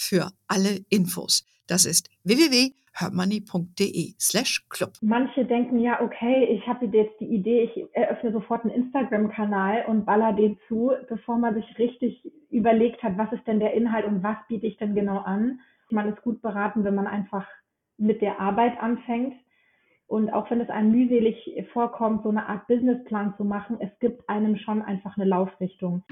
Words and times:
für 0.00 0.30
alle 0.48 0.80
Infos. 0.88 1.44
Das 1.66 1.84
ist 1.84 2.08
www.hermoney.de 2.24 4.14
slash 4.18 4.66
club. 4.70 4.92
Manche 5.02 5.44
denken 5.44 5.78
ja, 5.78 6.00
okay, 6.00 6.44
ich 6.46 6.66
habe 6.66 6.86
jetzt 6.86 7.20
die 7.20 7.26
Idee, 7.26 7.64
ich 7.64 7.84
eröffne 7.92 8.32
sofort 8.32 8.64
einen 8.64 8.72
Instagram-Kanal 8.72 9.84
und 9.86 10.06
baller 10.06 10.32
den 10.32 10.58
zu, 10.66 10.92
bevor 11.08 11.36
man 11.36 11.54
sich 11.54 11.78
richtig 11.78 12.24
überlegt 12.50 13.02
hat, 13.02 13.18
was 13.18 13.30
ist 13.32 13.46
denn 13.46 13.60
der 13.60 13.74
Inhalt 13.74 14.06
und 14.06 14.22
was 14.22 14.36
biete 14.48 14.66
ich 14.66 14.78
denn 14.78 14.94
genau 14.94 15.18
an. 15.18 15.60
Man 15.90 16.08
ist 16.08 16.22
gut 16.22 16.40
beraten, 16.40 16.82
wenn 16.84 16.94
man 16.94 17.06
einfach 17.06 17.46
mit 17.98 18.22
der 18.22 18.40
Arbeit 18.40 18.80
anfängt. 18.80 19.34
Und 20.06 20.30
auch 20.32 20.50
wenn 20.50 20.60
es 20.60 20.70
einem 20.70 20.90
mühselig 20.90 21.36
vorkommt, 21.72 22.24
so 22.24 22.30
eine 22.30 22.46
Art 22.48 22.66
Businessplan 22.66 23.34
zu 23.36 23.44
machen, 23.44 23.76
es 23.80 23.90
gibt 24.00 24.28
einem 24.28 24.56
schon 24.56 24.82
einfach 24.82 25.16
eine 25.16 25.26
Laufrichtung. 25.26 26.02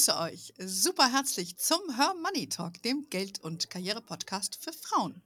Begrüße 0.00 0.18
euch 0.18 0.54
super 0.58 1.12
herzlich 1.12 1.58
zum 1.58 1.94
Her 1.94 2.14
Money 2.22 2.48
Talk, 2.48 2.80
dem 2.82 3.10
Geld- 3.10 3.38
und 3.40 3.68
Karriere-Podcast 3.68 4.56
für 4.58 4.72
Frauen. 4.72 5.20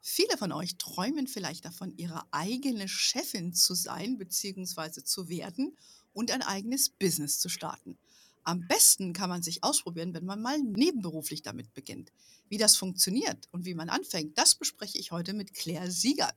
Viele 0.00 0.38
von 0.38 0.50
euch 0.50 0.78
träumen 0.78 1.26
vielleicht 1.26 1.66
davon, 1.66 1.92
ihre 1.98 2.22
eigene 2.30 2.88
Chefin 2.88 3.52
zu 3.52 3.74
sein 3.74 4.16
bzw. 4.16 5.02
zu 5.04 5.28
werden 5.28 5.76
und 6.14 6.30
ein 6.30 6.40
eigenes 6.40 6.88
Business 6.88 7.38
zu 7.38 7.50
starten. 7.50 7.98
Am 8.44 8.66
besten 8.66 9.12
kann 9.12 9.28
man 9.28 9.42
sich 9.42 9.62
ausprobieren, 9.62 10.14
wenn 10.14 10.24
man 10.24 10.40
mal 10.40 10.58
nebenberuflich 10.58 11.42
damit 11.42 11.74
beginnt. 11.74 12.10
Wie 12.48 12.56
das 12.56 12.76
funktioniert 12.76 13.46
und 13.52 13.66
wie 13.66 13.74
man 13.74 13.90
anfängt, 13.90 14.38
das 14.38 14.54
bespreche 14.54 14.96
ich 14.96 15.12
heute 15.12 15.34
mit 15.34 15.52
Claire 15.52 15.90
Sieger. 15.90 16.32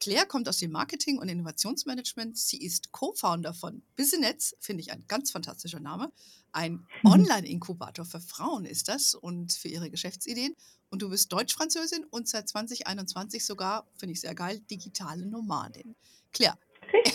Claire 0.00 0.26
kommt 0.26 0.48
aus 0.48 0.58
dem 0.58 0.70
Marketing 0.70 1.18
und 1.18 1.28
Innovationsmanagement. 1.28 2.36
Sie 2.38 2.64
ist 2.64 2.92
Co-Founder 2.92 3.52
von 3.52 3.82
Business, 3.96 4.56
finde 4.60 4.82
ich 4.82 4.92
ein 4.92 5.04
ganz 5.08 5.32
fantastischer 5.32 5.80
Name. 5.80 6.12
Ein 6.52 6.86
Online-Inkubator 7.04 8.04
für 8.04 8.20
Frauen 8.20 8.64
ist 8.64 8.88
das 8.88 9.14
und 9.14 9.52
für 9.52 9.68
ihre 9.68 9.90
Geschäftsideen. 9.90 10.54
Und 10.90 11.02
du 11.02 11.10
bist 11.10 11.32
Deutsch-Französin 11.32 12.04
und 12.10 12.28
seit 12.28 12.48
2021 12.48 13.44
sogar, 13.44 13.86
finde 13.96 14.12
ich 14.12 14.20
sehr 14.20 14.34
geil, 14.34 14.60
digitale 14.70 15.26
Nomadin. 15.26 15.96
Claire, 16.32 16.54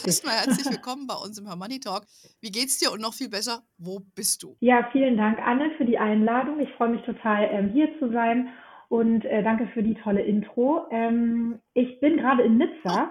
erstmal 0.05 0.35
herzlich 0.35 0.65
willkommen 0.69 1.07
bei 1.07 1.15
uns 1.15 1.37
im 1.39 1.47
Her 1.47 1.55
Money 1.55 1.79
Talk. 1.79 2.05
Wie 2.41 2.51
geht's 2.51 2.79
dir 2.79 2.91
und 2.91 3.01
noch 3.01 3.13
viel 3.13 3.29
besser, 3.29 3.63
wo 3.77 4.01
bist 4.13 4.43
du? 4.43 4.57
Ja, 4.59 4.89
vielen 4.91 5.15
Dank, 5.15 5.39
Anne, 5.39 5.71
für 5.77 5.85
die 5.85 5.97
Einladung. 5.97 6.59
Ich 6.59 6.69
freue 6.73 6.89
mich 6.89 7.01
total, 7.05 7.47
ähm, 7.49 7.71
hier 7.71 7.97
zu 7.99 8.11
sein 8.11 8.49
und 8.93 9.25
äh, 9.25 9.41
danke 9.41 9.65
für 9.65 9.81
die 9.81 9.95
tolle 9.95 10.21
Intro. 10.21 10.85
Ähm, 10.91 11.57
ich 11.73 11.99
bin 11.99 12.17
gerade 12.17 12.43
in 12.43 12.59
Nizza. 12.59 13.09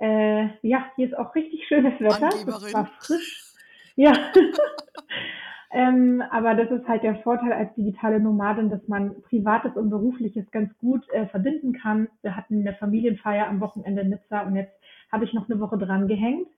Äh, 0.00 0.46
ja, 0.62 0.86
hier 0.96 1.06
ist 1.06 1.16
auch 1.16 1.36
richtig 1.36 1.68
schönes 1.68 2.00
Wetter. 2.00 2.30
Es 2.30 2.74
war 2.74 2.90
frisch. 2.98 3.44
Ja. 3.94 4.12
ähm, 5.70 6.20
aber 6.32 6.56
das 6.56 6.68
ist 6.72 6.88
halt 6.88 7.04
der 7.04 7.14
Vorteil 7.22 7.52
als 7.52 7.72
digitale 7.76 8.18
Nomadin, 8.18 8.70
dass 8.70 8.88
man 8.88 9.22
Privates 9.22 9.76
und 9.76 9.88
Berufliches 9.88 10.50
ganz 10.50 10.76
gut 10.78 11.08
äh, 11.10 11.26
verbinden 11.26 11.74
kann. 11.74 12.08
Wir 12.22 12.34
hatten 12.34 12.62
eine 12.62 12.74
Familienfeier 12.74 13.46
am 13.46 13.60
Wochenende 13.60 14.02
in 14.02 14.08
Nizza 14.08 14.40
und 14.40 14.56
jetzt 14.56 14.74
habe 15.12 15.24
ich 15.24 15.32
noch 15.32 15.48
eine 15.48 15.60
Woche 15.60 15.78
dran 15.78 16.08
gehängt. 16.08 16.48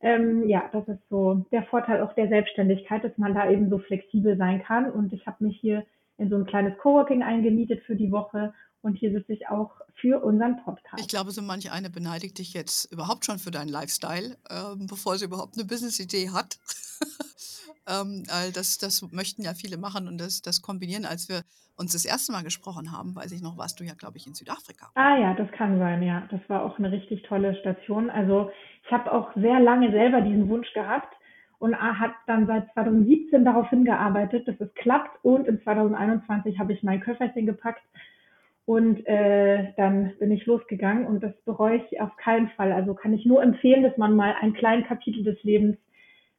Ähm, 0.00 0.48
ja, 0.48 0.64
das 0.72 0.88
ist 0.88 1.08
so 1.08 1.46
der 1.52 1.62
Vorteil 1.62 2.02
auch 2.02 2.14
der 2.14 2.26
Selbstständigkeit, 2.26 3.04
dass 3.04 3.16
man 3.16 3.32
da 3.32 3.48
eben 3.48 3.70
so 3.70 3.78
flexibel 3.78 4.36
sein 4.36 4.60
kann. 4.64 4.90
Und 4.90 5.12
ich 5.12 5.28
habe 5.28 5.44
mich 5.44 5.56
hier 5.60 5.84
in 6.18 6.30
so 6.30 6.36
ein 6.36 6.46
kleines 6.46 6.76
Coworking 6.78 7.22
eingemietet 7.22 7.82
für 7.84 7.96
die 7.96 8.10
Woche 8.10 8.52
und 8.82 8.94
hier 8.94 9.12
sitze 9.12 9.32
ich 9.32 9.48
auch 9.48 9.70
für 9.94 10.22
unseren 10.22 10.56
Podcast. 10.64 11.00
Ich 11.00 11.08
glaube, 11.08 11.30
so 11.30 11.40
manch 11.40 11.70
eine 11.70 11.88
beneidigt 11.88 12.38
dich 12.38 12.52
jetzt 12.52 12.92
überhaupt 12.92 13.24
schon 13.24 13.38
für 13.38 13.52
deinen 13.52 13.68
Lifestyle, 13.68 14.36
ähm, 14.50 14.86
bevor 14.88 15.16
sie 15.16 15.26
überhaupt 15.26 15.56
eine 15.56 15.66
Business-Idee 15.66 16.30
hat. 16.30 16.58
ähm, 17.88 18.24
das, 18.54 18.78
das 18.78 19.02
möchten 19.12 19.42
ja 19.42 19.54
viele 19.54 19.78
machen 19.78 20.08
und 20.08 20.18
das, 20.18 20.42
das 20.42 20.62
kombinieren. 20.62 21.04
Als 21.04 21.28
wir 21.28 21.42
uns 21.76 21.92
das 21.92 22.04
erste 22.04 22.32
Mal 22.32 22.42
gesprochen 22.42 22.92
haben, 22.92 23.14
weiß 23.14 23.32
ich 23.32 23.42
noch, 23.42 23.56
warst 23.56 23.78
du 23.78 23.84
ja, 23.84 23.94
glaube 23.94 24.18
ich, 24.18 24.26
in 24.26 24.34
Südafrika. 24.34 24.90
Ah 24.94 25.16
ja, 25.16 25.34
das 25.34 25.50
kann 25.52 25.78
sein, 25.78 26.02
ja. 26.02 26.26
Das 26.30 26.40
war 26.48 26.64
auch 26.64 26.78
eine 26.78 26.90
richtig 26.90 27.22
tolle 27.22 27.54
Station. 27.60 28.10
Also 28.10 28.50
ich 28.84 28.92
habe 28.92 29.12
auch 29.12 29.32
sehr 29.36 29.60
lange 29.60 29.92
selber 29.92 30.20
diesen 30.20 30.48
Wunsch 30.48 30.72
gehabt, 30.74 31.14
und 31.62 31.80
hat 31.80 32.10
dann 32.26 32.48
seit 32.48 32.72
2017 32.72 33.44
darauf 33.44 33.70
hingearbeitet, 33.70 34.48
dass 34.48 34.60
es 34.60 34.74
klappt. 34.74 35.24
Und 35.24 35.46
in 35.46 35.62
2021 35.62 36.58
habe 36.58 36.72
ich 36.72 36.82
mein 36.82 36.98
Köfferchen 36.98 37.46
gepackt 37.46 37.82
und 38.66 39.06
äh, 39.06 39.72
dann 39.76 40.12
bin 40.18 40.32
ich 40.32 40.44
losgegangen 40.44 41.06
und 41.06 41.22
das 41.22 41.32
bereue 41.44 41.76
ich 41.76 42.00
auf 42.00 42.16
keinen 42.16 42.48
Fall. 42.56 42.72
Also 42.72 42.94
kann 42.94 43.14
ich 43.14 43.24
nur 43.26 43.40
empfehlen, 43.40 43.84
dass 43.84 43.96
man 43.96 44.16
mal 44.16 44.34
ein 44.40 44.54
kleines 44.54 44.88
Kapitel 44.88 45.22
des 45.22 45.40
Lebens 45.44 45.76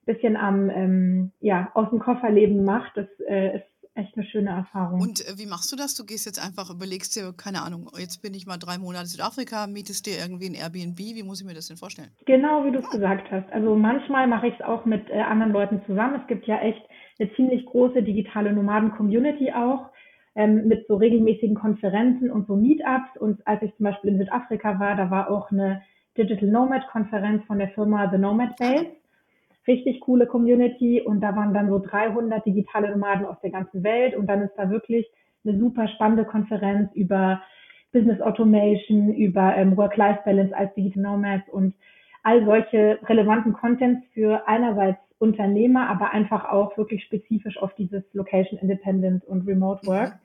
bisschen 0.05 0.35
am 0.35 0.69
ähm, 0.69 1.31
ja 1.39 1.71
aus 1.73 1.89
dem 1.89 1.99
Kofferleben 1.99 2.65
macht. 2.65 2.91
Das 2.97 3.07
äh, 3.25 3.55
ist 3.55 3.65
echt 3.95 4.17
eine 4.17 4.25
schöne 4.25 4.49
Erfahrung. 4.49 5.01
Und 5.01 5.27
äh, 5.27 5.37
wie 5.37 5.45
machst 5.45 5.71
du 5.71 5.75
das? 5.75 5.95
Du 5.95 6.05
gehst 6.05 6.25
jetzt 6.25 6.43
einfach, 6.43 6.69
überlegst 6.69 7.15
dir, 7.15 7.33
keine 7.35 7.61
Ahnung, 7.61 7.89
jetzt 7.97 8.21
bin 8.21 8.33
ich 8.33 8.47
mal 8.47 8.57
drei 8.57 8.77
Monate 8.77 9.03
in 9.03 9.09
Südafrika, 9.09 9.67
mietest 9.67 10.05
dir 10.05 10.17
irgendwie 10.19 10.49
ein 10.49 10.55
Airbnb. 10.55 10.97
Wie 10.97 11.23
muss 11.23 11.41
ich 11.41 11.47
mir 11.47 11.53
das 11.53 11.67
denn 11.67 11.77
vorstellen? 11.77 12.09
Genau, 12.25 12.65
wie 12.65 12.71
du 12.71 12.79
es 12.79 12.89
gesagt 12.89 13.29
hast. 13.31 13.51
Also 13.51 13.75
manchmal 13.75 14.27
mache 14.27 14.47
ich 14.47 14.55
es 14.55 14.61
auch 14.61 14.85
mit 14.85 15.09
äh, 15.09 15.21
anderen 15.21 15.51
Leuten 15.51 15.81
zusammen. 15.85 16.19
Es 16.21 16.27
gibt 16.27 16.47
ja 16.47 16.59
echt 16.59 16.81
eine 17.19 17.33
ziemlich 17.35 17.65
große 17.65 18.01
digitale 18.01 18.53
Nomaden-Community 18.53 19.51
auch. 19.53 19.91
Ähm, 20.35 20.67
mit 20.67 20.87
so 20.87 20.95
regelmäßigen 20.95 21.53
Konferenzen 21.53 22.31
und 22.31 22.47
so 22.47 22.55
Meetups. 22.55 23.19
Und 23.19 23.45
als 23.45 23.61
ich 23.61 23.75
zum 23.77 23.83
Beispiel 23.83 24.11
in 24.11 24.17
Südafrika 24.17 24.79
war, 24.79 24.95
da 24.95 25.11
war 25.11 25.29
auch 25.29 25.51
eine 25.51 25.83
Digital 26.17 26.49
Nomad 26.49 26.87
Konferenz 26.91 27.45
von 27.45 27.59
der 27.59 27.69
Firma 27.69 28.09
The 28.09 28.17
Nomad 28.17 28.55
Base 28.57 28.87
richtig 29.67 30.01
coole 30.01 30.27
Community 30.27 31.01
und 31.01 31.21
da 31.21 31.35
waren 31.35 31.53
dann 31.53 31.69
so 31.69 31.79
300 31.79 32.45
digitale 32.45 32.91
Nomaden 32.91 33.25
aus 33.25 33.39
der 33.41 33.51
ganzen 33.51 33.83
Welt 33.83 34.15
und 34.15 34.27
dann 34.27 34.41
ist 34.41 34.53
da 34.57 34.69
wirklich 34.69 35.09
eine 35.45 35.57
super 35.57 35.87
spannende 35.87 36.25
Konferenz 36.25 36.93
über 36.93 37.41
Business 37.91 38.21
Automation, 38.21 39.13
über 39.13 39.55
ähm, 39.55 39.77
Work-Life-Balance 39.77 40.55
als 40.55 40.73
Digital 40.73 41.03
Nomads 41.03 41.47
und 41.49 41.75
all 42.23 42.43
solche 42.45 42.99
relevanten 43.07 43.53
Contents 43.53 44.05
für 44.13 44.47
einerseits 44.47 44.99
Unternehmer, 45.19 45.87
aber 45.89 46.11
einfach 46.11 46.51
auch 46.51 46.77
wirklich 46.77 47.03
spezifisch 47.03 47.57
auf 47.57 47.73
dieses 47.75 48.03
Location 48.13 48.59
Independent 48.59 49.23
und 49.25 49.47
Remote 49.47 49.85
Work. 49.87 50.19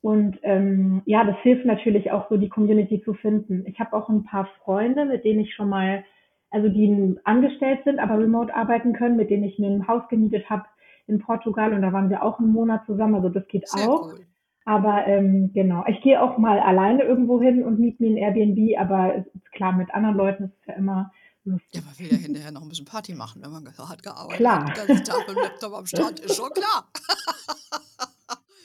Und 0.00 0.38
ähm, 0.42 1.02
ja, 1.06 1.24
das 1.24 1.36
hilft 1.42 1.64
natürlich 1.64 2.10
auch 2.10 2.28
so, 2.28 2.36
die 2.36 2.48
Community 2.48 3.02
zu 3.02 3.14
finden. 3.14 3.64
Ich 3.66 3.78
habe 3.80 3.96
auch 3.96 4.08
ein 4.08 4.24
paar 4.24 4.48
Freunde, 4.62 5.04
mit 5.04 5.24
denen 5.24 5.40
ich 5.40 5.54
schon 5.54 5.68
mal 5.68 6.04
also 6.52 6.68
die 6.68 7.16
angestellt 7.24 7.80
sind, 7.84 7.98
aber 7.98 8.18
remote 8.18 8.54
arbeiten 8.54 8.92
können, 8.92 9.16
mit 9.16 9.30
denen 9.30 9.44
ich 9.44 9.58
mir 9.58 9.68
ein 9.68 9.88
Haus 9.88 10.02
gemietet 10.08 10.48
habe 10.48 10.64
in 11.06 11.18
Portugal 11.18 11.72
und 11.72 11.82
da 11.82 11.92
waren 11.92 12.10
wir 12.10 12.22
auch 12.22 12.38
einen 12.38 12.52
Monat 12.52 12.86
zusammen, 12.86 13.16
also 13.16 13.28
das 13.28 13.46
geht 13.48 13.68
Sehr 13.68 13.88
auch. 13.88 14.12
Cool. 14.12 14.26
Aber 14.64 15.06
ähm, 15.08 15.50
genau, 15.52 15.84
ich 15.88 16.00
gehe 16.02 16.22
auch 16.22 16.38
mal 16.38 16.60
alleine 16.60 17.02
irgendwo 17.02 17.40
hin 17.40 17.64
und 17.64 17.80
miete 17.80 18.02
mir 18.02 18.10
ein 18.10 18.16
Airbnb, 18.16 18.78
aber 18.78 19.24
klar, 19.52 19.72
mit 19.72 19.92
anderen 19.92 20.16
Leuten 20.16 20.44
ist 20.44 20.54
es 20.60 20.66
ja 20.68 20.74
immer 20.74 21.10
lustig. 21.44 21.74
Ja, 21.74 21.80
man 21.80 21.98
will 21.98 22.16
ja 22.16 22.22
hinterher 22.22 22.52
noch 22.52 22.62
ein 22.62 22.68
bisschen 22.68 22.86
Party 22.86 23.14
machen, 23.14 23.42
wenn 23.42 23.50
man 23.50 23.66
hat 23.66 24.02
gearbeitet. 24.02 24.36
Klar. 24.36 24.66
Tag 24.66 24.88
mit 24.88 25.36
dem 25.36 25.42
Laptop 25.42 25.72
am 25.74 25.86
Strand, 25.86 26.20
ist 26.20 26.36
schon 26.36 26.50
klar. 26.50 26.86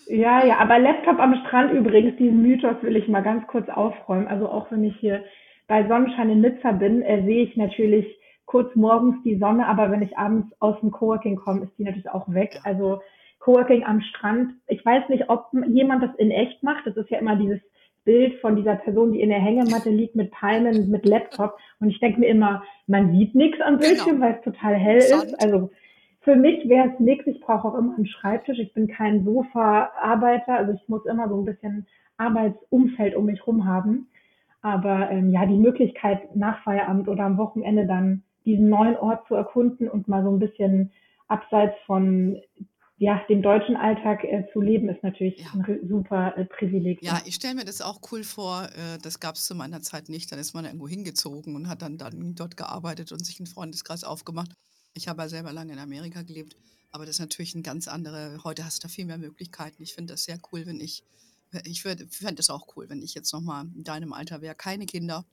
ja, 0.07 0.45
ja, 0.45 0.59
aber 0.59 0.77
Laptop 0.77 1.17
am 1.19 1.33
Strand 1.47 1.73
übrigens, 1.73 2.15
diesen 2.17 2.43
Mythos 2.43 2.75
will 2.81 2.95
ich 2.95 3.07
mal 3.07 3.23
ganz 3.23 3.47
kurz 3.47 3.67
aufräumen. 3.69 4.27
Also 4.27 4.47
auch 4.49 4.69
wenn 4.71 4.83
ich 4.83 4.95
hier 4.97 5.23
bei 5.67 5.87
Sonnenschein 5.87 6.29
in 6.29 6.41
Nizza 6.41 6.71
bin, 6.71 7.01
äh, 7.01 7.23
sehe 7.23 7.43
ich 7.43 7.57
natürlich 7.57 8.05
kurz 8.45 8.73
morgens 8.75 9.21
die 9.23 9.37
Sonne, 9.37 9.67
aber 9.67 9.91
wenn 9.91 10.01
ich 10.01 10.17
abends 10.17 10.47
aus 10.59 10.79
dem 10.79 10.91
Coworking 10.91 11.35
komme, 11.35 11.63
ist 11.63 11.77
die 11.77 11.83
natürlich 11.83 12.09
auch 12.09 12.31
weg. 12.33 12.59
Also 12.63 13.01
Coworking 13.39 13.83
am 13.83 14.01
Strand. 14.01 14.53
Ich 14.67 14.83
weiß 14.85 15.09
nicht, 15.09 15.29
ob 15.29 15.47
jemand 15.67 16.03
das 16.03 16.15
in 16.17 16.31
echt 16.31 16.63
macht. 16.63 16.87
Das 16.87 16.95
ist 16.97 17.09
ja 17.09 17.19
immer 17.19 17.35
dieses 17.35 17.59
Bild 18.05 18.39
von 18.39 18.55
dieser 18.55 18.75
Person, 18.75 19.11
die 19.11 19.21
in 19.21 19.29
der 19.29 19.39
Hängematte 19.39 19.89
liegt 19.89 20.15
mit 20.15 20.31
Palmen, 20.31 20.89
mit 20.89 21.05
Laptop. 21.05 21.57
Und 21.81 21.89
ich 21.89 21.99
denke 21.99 22.21
mir 22.21 22.27
immer, 22.27 22.63
man 22.87 23.11
sieht 23.11 23.35
nichts 23.35 23.59
am 23.59 23.77
genau. 23.77 23.87
Bildschirm, 23.87 24.15
genau. 24.15 24.25
weil 24.25 24.35
es 24.35 24.43
total 24.43 24.75
hell 24.75 25.01
Sand. 25.01 25.25
ist. 25.25 25.43
Also 25.43 25.69
für 26.21 26.37
mich 26.37 26.67
wäre 26.69 26.93
es 26.93 26.99
nichts. 26.99 27.27
Ich 27.27 27.41
brauche 27.41 27.67
auch 27.67 27.77
immer 27.77 27.95
einen 27.95 28.07
Schreibtisch. 28.07 28.59
Ich 28.59 28.73
bin 28.73 28.87
kein 28.87 29.25
Sofa-Arbeiter. 29.25 30.55
Also 30.55 30.71
ich 30.71 30.87
muss 30.87 31.05
immer 31.05 31.27
so 31.27 31.41
ein 31.41 31.45
bisschen 31.45 31.85
Arbeitsumfeld 32.17 33.13
um 33.13 33.25
mich 33.25 33.45
rum 33.45 33.65
haben. 33.65 34.07
Aber 34.61 35.09
ähm, 35.11 35.31
ja, 35.31 35.45
die 35.45 35.57
Möglichkeit 35.57 36.35
nach 36.35 36.63
Feierabend 36.63 37.07
oder 37.07 37.23
am 37.23 37.37
Wochenende 37.37 37.85
dann 37.85 38.23
diesen 38.45 38.69
neuen 38.69 38.95
Ort 38.97 39.27
zu 39.27 39.35
erkunden 39.35 39.89
und 39.89 40.07
mal 40.07 40.23
so 40.23 40.31
ein 40.31 40.39
bisschen 40.39 40.91
abseits 41.27 41.75
von 41.85 42.37
ja, 42.99 43.21
dem 43.29 43.43
deutschen 43.43 43.75
Alltag 43.75 44.23
äh, 44.23 44.45
zu 44.53 44.59
leben, 44.59 44.89
ist 44.89 45.03
natürlich 45.03 45.37
Ja. 45.39 45.51
ein 45.53 45.87
super 45.87 46.35
äh, 46.35 46.45
Privileg. 46.45 47.03
Ja, 47.03 47.21
ich 47.25 47.35
stelle 47.35 47.53
mir 47.53 47.65
das 47.65 47.81
auch 47.81 47.99
cool 48.11 48.23
vor. 48.23 48.63
Äh, 48.75 48.97
das 49.03 49.19
gab 49.19 49.35
es 49.35 49.45
zu 49.45 49.53
meiner 49.53 49.81
Zeit 49.81 50.09
nicht. 50.09 50.31
Dann 50.31 50.39
ist 50.39 50.55
man 50.55 50.65
irgendwo 50.65 50.87
hingezogen 50.87 51.55
und 51.55 51.67
hat 51.69 51.83
dann, 51.83 51.99
dann 51.99 52.33
dort 52.33 52.57
gearbeitet 52.57 53.11
und 53.11 53.23
sich 53.23 53.39
einen 53.39 53.45
Freundeskreis 53.45 54.03
aufgemacht. 54.03 54.51
Ich 54.95 55.07
habe 55.07 55.21
ja 55.21 55.29
selber 55.29 55.53
lange 55.53 55.73
in 55.73 55.79
Amerika 55.79 56.23
gelebt, 56.23 56.55
aber 56.91 57.05
das 57.05 57.17
ist 57.17 57.19
natürlich 57.19 57.53
ein 57.53 57.61
ganz 57.61 57.87
andere. 57.87 58.39
Heute 58.43 58.65
hast 58.65 58.83
du 58.83 58.87
da 58.87 58.91
viel 58.91 59.05
mehr 59.05 59.19
Möglichkeiten. 59.19 59.83
Ich 59.83 59.93
finde 59.93 60.13
das 60.13 60.23
sehr 60.23 60.39
cool, 60.51 60.65
wenn 60.65 60.79
ich, 60.79 61.03
ich 61.65 61.81
fände 61.81 62.35
das 62.35 62.49
auch 62.49 62.75
cool, 62.75 62.89
wenn 62.89 63.01
ich 63.01 63.13
jetzt 63.13 63.31
nochmal 63.33 63.65
in 63.75 63.83
deinem 63.83 64.13
Alter 64.13 64.41
wäre, 64.41 64.55
keine 64.55 64.85
Kinder, 64.85 65.25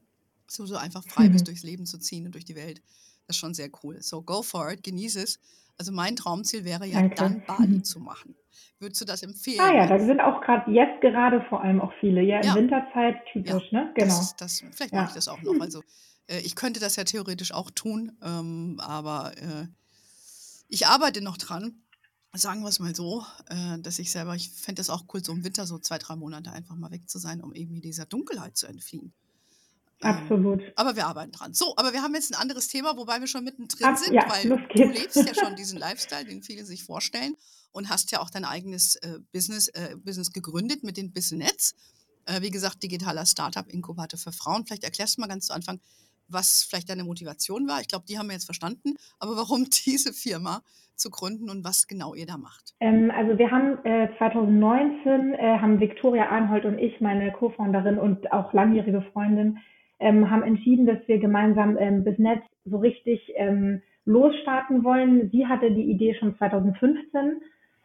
so, 0.46 0.66
so 0.66 0.76
einfach 0.76 1.02
frei 1.04 1.28
bist, 1.28 1.46
durchs 1.48 1.62
Leben 1.62 1.86
zu 1.86 1.98
ziehen 1.98 2.26
und 2.26 2.34
durch 2.34 2.44
die 2.44 2.54
Welt. 2.56 2.82
Das 3.26 3.36
ist 3.36 3.40
schon 3.40 3.54
sehr 3.54 3.70
cool. 3.82 4.02
So, 4.02 4.22
go 4.22 4.42
for 4.42 4.70
it, 4.70 4.82
genieße 4.82 5.22
es. 5.22 5.38
Also 5.78 5.90
mein 5.90 6.14
Traumziel 6.16 6.64
wäre 6.64 6.86
ja 6.86 7.00
Danke. 7.00 7.14
dann 7.16 7.42
Bali 7.46 7.82
zu 7.82 7.98
machen. 7.98 8.36
Würdest 8.78 9.00
du 9.00 9.04
das 9.06 9.22
empfehlen? 9.22 9.60
Ah 9.60 9.74
ja, 9.74 9.86
da 9.86 9.98
sind 9.98 10.20
auch 10.20 10.40
gerade 10.42 10.70
jetzt 10.70 11.00
gerade 11.00 11.44
vor 11.48 11.62
allem 11.62 11.80
auch 11.80 11.92
viele. 12.00 12.22
Ja, 12.22 12.38
in 12.40 12.46
Ja. 12.46 12.54
Winterzeit 12.54 13.16
Ja, 13.16 13.32
typisch, 13.32 13.72
ne? 13.72 13.92
das 13.96 14.04
Genau. 14.08 14.20
ist 14.20 14.36
das. 14.36 14.60
Vielleicht 14.72 14.92
mache 14.92 15.04
ich 15.06 15.10
Ja. 15.10 15.14
das 15.16 15.28
auch 15.28 15.42
noch. 15.42 15.58
Also 15.60 15.82
äh, 16.28 16.38
ich 16.40 16.54
könnte 16.54 16.78
das 16.80 16.96
ja 16.96 17.04
theoretisch 17.04 17.52
auch 17.52 17.70
tun, 17.70 18.12
ähm, 18.22 18.78
aber 18.80 19.32
äh, 19.38 19.66
ich 20.68 20.86
arbeite 20.86 21.22
noch 21.22 21.38
dran. 21.38 21.82
Sagen 22.36 22.62
wir 22.62 22.68
es 22.68 22.80
mal 22.80 22.94
so, 22.94 23.24
äh, 23.48 23.78
dass 23.78 23.98
ich 23.98 24.10
selber, 24.10 24.34
ich 24.34 24.50
fände 24.50 24.80
das 24.80 24.90
auch 24.90 25.04
cool, 25.12 25.24
so 25.24 25.32
im 25.32 25.44
Winter 25.44 25.66
so 25.66 25.78
zwei, 25.78 25.98
drei 25.98 26.16
Monate 26.16 26.50
einfach 26.50 26.74
mal 26.74 26.90
weg 26.90 27.08
zu 27.08 27.18
sein, 27.18 27.40
um 27.40 27.52
irgendwie 27.52 27.80
dieser 27.80 28.06
Dunkelheit 28.06 28.56
zu 28.56 28.66
entfliehen. 28.66 29.12
Ähm, 30.02 30.16
Absolut. 30.16 30.62
aber 30.76 30.96
wir 30.96 31.06
arbeiten 31.06 31.32
dran. 31.32 31.54
So, 31.54 31.74
aber 31.76 31.92
wir 31.92 32.02
haben 32.02 32.14
jetzt 32.14 32.32
ein 32.32 32.40
anderes 32.40 32.68
Thema, 32.68 32.96
wobei 32.96 33.20
wir 33.20 33.26
schon 33.26 33.44
mittendrin 33.44 33.86
Ab, 33.86 33.98
sind, 33.98 34.14
ja, 34.14 34.28
weil 34.28 34.48
du 34.48 34.84
lebst 34.84 35.16
ja 35.16 35.34
schon 35.34 35.54
diesen 35.56 35.78
Lifestyle, 35.78 36.24
den 36.24 36.42
viele 36.42 36.64
sich 36.64 36.84
vorstellen 36.84 37.36
und 37.72 37.88
hast 37.88 38.10
ja 38.10 38.20
auch 38.20 38.30
dein 38.30 38.44
eigenes 38.44 38.96
äh, 38.96 39.18
Business, 39.32 39.68
äh, 39.68 39.96
Business 39.96 40.32
gegründet 40.32 40.82
mit 40.82 40.96
den 40.96 41.12
Business. 41.12 41.74
Äh, 42.26 42.42
wie 42.42 42.50
gesagt, 42.50 42.82
digitaler 42.82 43.26
Startup-Inkubator 43.26 44.18
für 44.18 44.32
Frauen. 44.32 44.66
Vielleicht 44.66 44.84
erklärst 44.84 45.16
du 45.16 45.20
mal 45.20 45.28
ganz 45.28 45.46
zu 45.46 45.54
Anfang, 45.54 45.80
was 46.28 46.66
vielleicht 46.68 46.88
deine 46.90 47.04
Motivation 47.04 47.68
war. 47.68 47.80
Ich 47.80 47.88
glaube, 47.88 48.04
die 48.08 48.18
haben 48.18 48.26
wir 48.26 48.34
jetzt 48.34 48.46
verstanden. 48.46 48.94
Aber 49.18 49.36
warum 49.36 49.66
diese 49.86 50.12
Firma 50.12 50.62
zu 50.96 51.10
gründen 51.10 51.50
und 51.50 51.64
was 51.64 51.86
genau 51.86 52.14
ihr 52.14 52.26
da 52.26 52.36
macht? 52.36 52.74
Ähm, 52.80 53.10
also 53.10 53.38
wir 53.38 53.50
haben 53.50 53.84
äh, 53.84 54.08
2019 54.18 55.34
äh, 55.34 55.58
haben 55.58 55.80
Viktoria 55.80 56.28
Arnhold 56.28 56.64
und 56.64 56.78
ich, 56.78 57.00
meine 57.00 57.32
Co-Founderin 57.32 57.98
und 57.98 58.32
auch 58.32 58.52
langjährige 58.52 59.02
Freundin, 59.12 59.58
ähm, 60.00 60.30
haben 60.30 60.42
entschieden, 60.42 60.86
dass 60.86 60.98
wir 61.06 61.18
gemeinsam 61.18 61.76
ähm, 61.78 62.04
Bisnet 62.04 62.42
so 62.64 62.78
richtig 62.78 63.32
ähm, 63.36 63.82
losstarten 64.04 64.84
wollen. 64.84 65.30
Sie 65.30 65.46
hatte 65.46 65.70
die 65.70 65.90
Idee 65.90 66.14
schon 66.14 66.36
2015. 66.36 67.40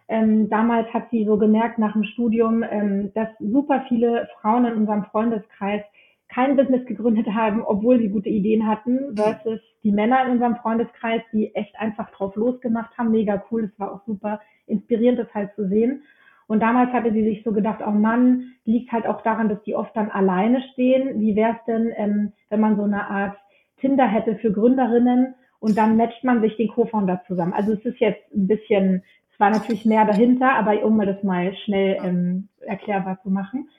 Ähm, 0.08 0.50
damals 0.50 0.92
hat 0.94 1.10
sie 1.12 1.26
so 1.26 1.38
gemerkt 1.38 1.78
nach 1.78 1.94
dem 1.94 2.04
Studium, 2.04 2.64
ähm, 2.64 3.12
dass 3.14 3.30
super 3.40 3.86
viele 3.88 4.28
Frauen 4.42 4.66
in 4.66 4.74
unserem 4.74 5.06
Freundeskreis 5.06 5.84
kein 6.30 6.56
Business 6.56 6.86
gegründet 6.86 7.28
haben, 7.28 7.64
obwohl 7.64 8.00
sie 8.00 8.10
gute 8.10 8.30
Ideen 8.30 8.68
hatten, 8.68 9.16
versus 9.16 9.60
die 9.84 9.92
Männer 9.92 10.26
in 10.26 10.32
unserem 10.32 10.56
Freundeskreis, 10.58 11.22
die 11.34 11.54
echt 11.56 11.78
einfach 11.80 12.12
drauf 12.12 12.36
losgemacht 12.36 12.96
haben. 12.98 13.12
Mega 13.12 13.44
cool, 13.52 13.66
es 13.66 13.80
war 13.80 13.94
auch 13.94 14.06
super 14.06 14.40
inspirierend, 14.68 15.20
das 15.20 15.34
halt 15.34 15.54
zu 15.56 15.68
sehen. 15.68 16.04
Und 16.48 16.62
damals 16.62 16.92
hatte 16.94 17.12
sie 17.12 17.24
sich 17.24 17.44
so 17.44 17.52
gedacht, 17.52 17.80
oh 17.86 17.92
Mann, 17.92 18.54
liegt 18.66 18.92
halt 18.92 19.06
auch 19.06 19.22
daran, 19.22 19.50
dass 19.50 19.62
die 19.64 19.76
oft 19.76 19.96
dann 19.96 20.10
alleine 20.10 20.62
stehen. 20.74 21.20
Wie 21.20 21.36
wäre 21.36 21.54
es 21.54 21.66
denn, 21.66 21.92
ähm, 21.96 22.34
wenn 22.50 22.60
man 22.60 22.76
so 22.76 22.84
eine 22.84 23.08
Art 23.08 23.38
Tinder 23.80 24.08
hätte 24.08 24.36
für 24.36 24.52
Gründerinnen 24.52 25.36
und 25.60 25.78
dann 25.78 25.98
matcht 25.98 26.24
man 26.24 26.42
sich 26.42 26.56
den 26.58 26.70
Co-Founder 26.70 27.22
zusammen. 27.28 27.54
Also 27.54 27.74
es 27.74 27.86
ist 27.86 28.00
jetzt 28.00 28.34
ein 28.34 28.48
bisschen, 28.48 29.04
es 29.32 29.40
war 29.40 29.50
natürlich 29.50 29.86
mehr 29.86 30.06
dahinter, 30.06 30.54
aber 30.54 30.84
um 30.84 31.00
das 31.00 31.22
mal 31.24 31.54
schnell 31.66 31.98
ähm, 32.04 32.48
erklärbar 32.62 33.20
zu 33.22 33.30
machen. 33.30 33.70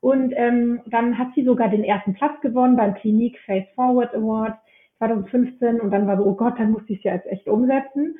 Und 0.00 0.32
ähm, 0.36 0.80
dann 0.86 1.18
hat 1.18 1.28
sie 1.34 1.44
sogar 1.44 1.68
den 1.68 1.84
ersten 1.84 2.14
Platz 2.14 2.40
gewonnen 2.40 2.76
beim 2.76 2.94
Klinik 2.94 3.38
Face 3.46 3.66
Forward 3.74 4.14
Award 4.14 4.56
2015 4.98 5.80
und 5.80 5.90
dann 5.90 6.06
war 6.06 6.16
so, 6.16 6.24
oh 6.24 6.34
Gott, 6.34 6.58
dann 6.58 6.72
musste 6.72 6.92
ich 6.92 6.98
es 6.98 7.04
ja 7.04 7.14
jetzt 7.14 7.26
echt 7.26 7.48
umsetzen. 7.48 8.16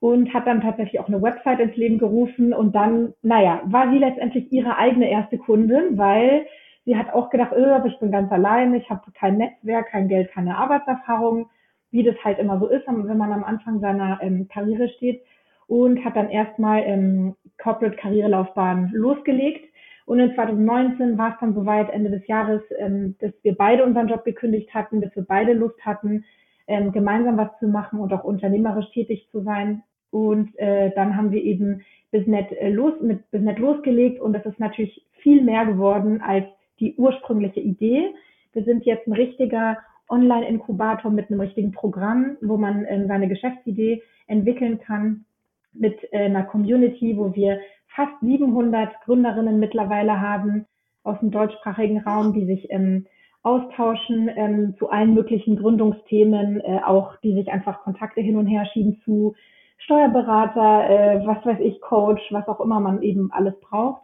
Und 0.00 0.32
hat 0.32 0.46
dann 0.46 0.60
tatsächlich 0.60 1.00
auch 1.00 1.08
eine 1.08 1.20
Website 1.20 1.58
ins 1.58 1.74
Leben 1.74 1.98
gerufen. 1.98 2.52
Und 2.52 2.74
dann, 2.74 3.14
naja, 3.22 3.60
war 3.64 3.90
sie 3.90 3.98
letztendlich 3.98 4.52
ihre 4.52 4.76
eigene 4.76 5.10
erste 5.10 5.38
Kundin, 5.38 5.98
weil 5.98 6.46
sie 6.84 6.96
hat 6.96 7.12
auch 7.12 7.30
gedacht, 7.30 7.52
äh, 7.52 7.64
aber 7.64 7.86
ich 7.86 7.98
bin 7.98 8.12
ganz 8.12 8.30
allein, 8.30 8.74
ich 8.74 8.88
habe 8.90 9.10
kein 9.12 9.38
Netzwerk, 9.38 9.90
kein 9.90 10.06
Geld, 10.06 10.30
keine 10.30 10.56
Arbeitserfahrung, 10.56 11.50
wie 11.90 12.04
das 12.04 12.14
halt 12.22 12.38
immer 12.38 12.60
so 12.60 12.68
ist, 12.68 12.86
wenn 12.86 13.18
man 13.18 13.32
am 13.32 13.42
Anfang 13.42 13.80
seiner 13.80 14.20
ähm, 14.22 14.46
Karriere 14.48 14.88
steht. 14.88 15.22
Und 15.66 16.04
hat 16.04 16.16
dann 16.16 16.30
erstmal 16.30 16.82
ähm, 16.84 17.34
Corporate 17.60 17.96
Karrierelaufbahn 17.96 18.90
losgelegt. 18.94 19.67
Und 20.08 20.20
in 20.20 20.34
2019 20.34 21.18
war 21.18 21.34
es 21.34 21.36
dann 21.38 21.52
soweit, 21.54 21.90
Ende 21.90 22.08
des 22.08 22.26
Jahres, 22.26 22.62
ähm, 22.78 23.16
dass 23.20 23.32
wir 23.42 23.54
beide 23.54 23.84
unseren 23.84 24.08
Job 24.08 24.24
gekündigt 24.24 24.72
hatten, 24.72 25.02
dass 25.02 25.14
wir 25.14 25.22
beide 25.22 25.52
Lust 25.52 25.78
hatten, 25.84 26.24
ähm, 26.66 26.92
gemeinsam 26.92 27.36
was 27.36 27.50
zu 27.60 27.68
machen 27.68 28.00
und 28.00 28.10
auch 28.14 28.24
unternehmerisch 28.24 28.90
tätig 28.92 29.28
zu 29.30 29.42
sein. 29.42 29.82
Und 30.10 30.58
äh, 30.58 30.92
dann 30.94 31.14
haben 31.14 31.30
wir 31.30 31.44
eben 31.44 31.82
Bisnet 32.10 32.50
äh, 32.52 32.70
los, 32.70 32.94
mit 33.02 33.30
Bisnet 33.30 33.58
losgelegt 33.58 34.18
und 34.18 34.32
das 34.32 34.46
ist 34.46 34.58
natürlich 34.58 35.04
viel 35.18 35.42
mehr 35.42 35.66
geworden 35.66 36.22
als 36.22 36.46
die 36.80 36.94
ursprüngliche 36.96 37.60
Idee. 37.60 38.14
Wir 38.54 38.64
sind 38.64 38.86
jetzt 38.86 39.06
ein 39.06 39.12
richtiger 39.12 39.76
Online-Inkubator 40.08 41.10
mit 41.10 41.30
einem 41.30 41.40
richtigen 41.40 41.72
Programm, 41.72 42.38
wo 42.40 42.56
man 42.56 42.86
ähm, 42.88 43.08
seine 43.08 43.28
Geschäftsidee 43.28 44.02
entwickeln 44.26 44.80
kann 44.80 45.26
mit 45.74 45.98
äh, 46.12 46.20
einer 46.24 46.44
Community, 46.44 47.14
wo 47.18 47.34
wir 47.34 47.60
fast 47.98 48.20
700 48.20 49.00
Gründerinnen 49.06 49.58
mittlerweile 49.58 50.20
haben 50.20 50.66
aus 51.02 51.18
dem 51.18 51.32
deutschsprachigen 51.32 51.98
Raum, 51.98 52.32
die 52.32 52.46
sich 52.46 52.70
ähm, 52.70 53.06
austauschen 53.42 54.30
ähm, 54.36 54.76
zu 54.78 54.88
allen 54.88 55.14
möglichen 55.14 55.56
Gründungsthemen, 55.56 56.60
äh, 56.60 56.80
auch 56.86 57.16
die 57.24 57.34
sich 57.34 57.50
einfach 57.50 57.82
Kontakte 57.82 58.20
hin 58.20 58.36
und 58.36 58.46
her 58.46 58.66
schieben 58.72 59.00
zu 59.04 59.34
Steuerberater, 59.78 60.88
äh, 60.88 61.26
was 61.26 61.44
weiß 61.44 61.58
ich, 61.60 61.80
Coach, 61.80 62.22
was 62.30 62.46
auch 62.46 62.60
immer 62.60 62.78
man 62.78 63.02
eben 63.02 63.32
alles 63.32 63.58
braucht. 63.60 64.02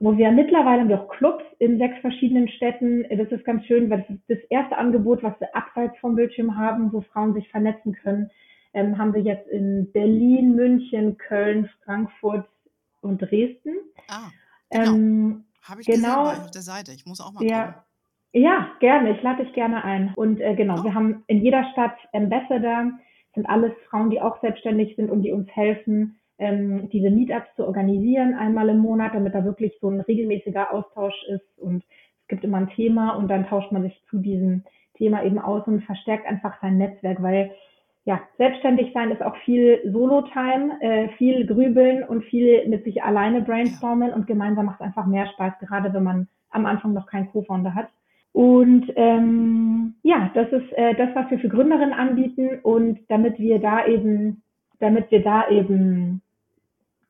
Wo 0.00 0.18
wir 0.18 0.30
mittlerweile 0.30 1.00
auch 1.00 1.08
Clubs 1.08 1.44
in 1.58 1.78
sechs 1.78 1.98
verschiedenen 2.00 2.48
Städten. 2.48 3.06
Das 3.08 3.32
ist 3.32 3.44
ganz 3.46 3.64
schön, 3.64 3.88
weil 3.88 4.00
das 4.00 4.10
ist 4.10 4.28
das 4.28 4.50
erste 4.50 4.76
Angebot, 4.76 5.22
was 5.22 5.38
wir 5.40 5.56
abseits 5.56 5.96
vom 5.98 6.14
Bildschirm 6.14 6.58
haben, 6.58 6.92
wo 6.92 7.00
Frauen 7.00 7.32
sich 7.32 7.48
vernetzen 7.48 7.94
können. 7.94 8.28
Ähm, 8.74 8.98
haben 8.98 9.14
wir 9.14 9.22
jetzt 9.22 9.48
in 9.48 9.90
Berlin, 9.92 10.56
München, 10.56 11.16
Köln, 11.16 11.70
Frankfurt 11.84 12.44
und 13.04 13.18
Dresden. 13.18 13.76
Ah, 14.08 14.30
genau. 14.70 14.94
Ähm, 14.94 15.44
Habe 15.62 15.80
ich 15.80 15.86
genau, 15.86 16.24
gesehen 16.24 16.42
auf 16.44 16.50
der 16.50 16.62
Seite. 16.62 16.92
Ich 16.92 17.06
muss 17.06 17.20
auch 17.20 17.32
mal 17.32 17.44
ja, 17.44 17.84
ja, 18.32 18.72
gerne. 18.80 19.16
Ich 19.16 19.22
lade 19.22 19.44
dich 19.44 19.54
gerne 19.54 19.84
ein. 19.84 20.12
Und 20.16 20.40
äh, 20.40 20.54
genau, 20.56 20.80
Oh, 20.80 20.84
wir 20.84 20.94
haben 20.94 21.22
in 21.28 21.40
jeder 21.42 21.64
Stadt 21.72 21.96
Ambassador, 22.12 22.90
sind 23.34 23.46
alles 23.46 23.72
Frauen, 23.88 24.10
die 24.10 24.20
auch 24.20 24.40
selbstständig 24.40 24.96
sind 24.96 25.10
und 25.10 25.22
die 25.22 25.32
uns 25.32 25.48
helfen, 25.54 26.18
ähm, 26.38 26.88
diese 26.90 27.10
Meetups 27.10 27.48
zu 27.56 27.64
organisieren, 27.64 28.34
einmal 28.34 28.68
im 28.68 28.78
Monat, 28.78 29.14
damit 29.14 29.34
da 29.34 29.44
wirklich 29.44 29.72
so 29.80 29.88
ein 29.88 30.00
regelmäßiger 30.00 30.72
Austausch 30.72 31.14
ist. 31.28 31.58
Und 31.58 31.84
es 32.22 32.28
gibt 32.28 32.44
immer 32.44 32.58
ein 32.58 32.70
Thema 32.70 33.10
und 33.10 33.28
dann 33.28 33.46
tauscht 33.46 33.70
man 33.70 33.82
sich 33.82 34.02
zu 34.10 34.18
diesem 34.18 34.64
Thema 34.96 35.24
eben 35.24 35.38
aus 35.38 35.66
und 35.66 35.84
verstärkt 35.84 36.26
einfach 36.26 36.60
sein 36.60 36.78
Netzwerk, 36.78 37.22
weil 37.22 37.52
ja, 38.06 38.20
selbstständig 38.36 38.92
sein 38.92 39.10
ist 39.10 39.22
auch 39.22 39.36
viel 39.38 39.80
Solo-Time, 39.90 40.76
äh, 40.80 41.08
viel 41.16 41.46
grübeln 41.46 42.04
und 42.04 42.24
viel 42.24 42.68
mit 42.68 42.84
sich 42.84 43.02
alleine 43.02 43.40
brainstormen 43.40 44.12
und 44.12 44.26
gemeinsam 44.26 44.66
macht 44.66 44.80
es 44.80 44.86
einfach 44.86 45.06
mehr 45.06 45.26
Spaß, 45.28 45.54
gerade 45.60 45.92
wenn 45.94 46.02
man 46.02 46.28
am 46.50 46.66
Anfang 46.66 46.92
noch 46.92 47.06
keinen 47.06 47.30
Co-Founder 47.30 47.74
hat. 47.74 47.88
Und 48.32 48.92
ähm, 48.96 49.94
ja, 50.02 50.30
das 50.34 50.52
ist 50.52 50.70
äh, 50.72 50.94
das, 50.96 51.14
was 51.14 51.30
wir 51.30 51.38
für 51.38 51.48
Gründerinnen 51.48 51.94
anbieten 51.94 52.58
und 52.62 52.98
damit 53.08 53.38
wir 53.38 53.58
da 53.58 53.86
eben, 53.86 54.42
damit 54.80 55.10
wir 55.10 55.22
da 55.22 55.48
eben 55.48 56.20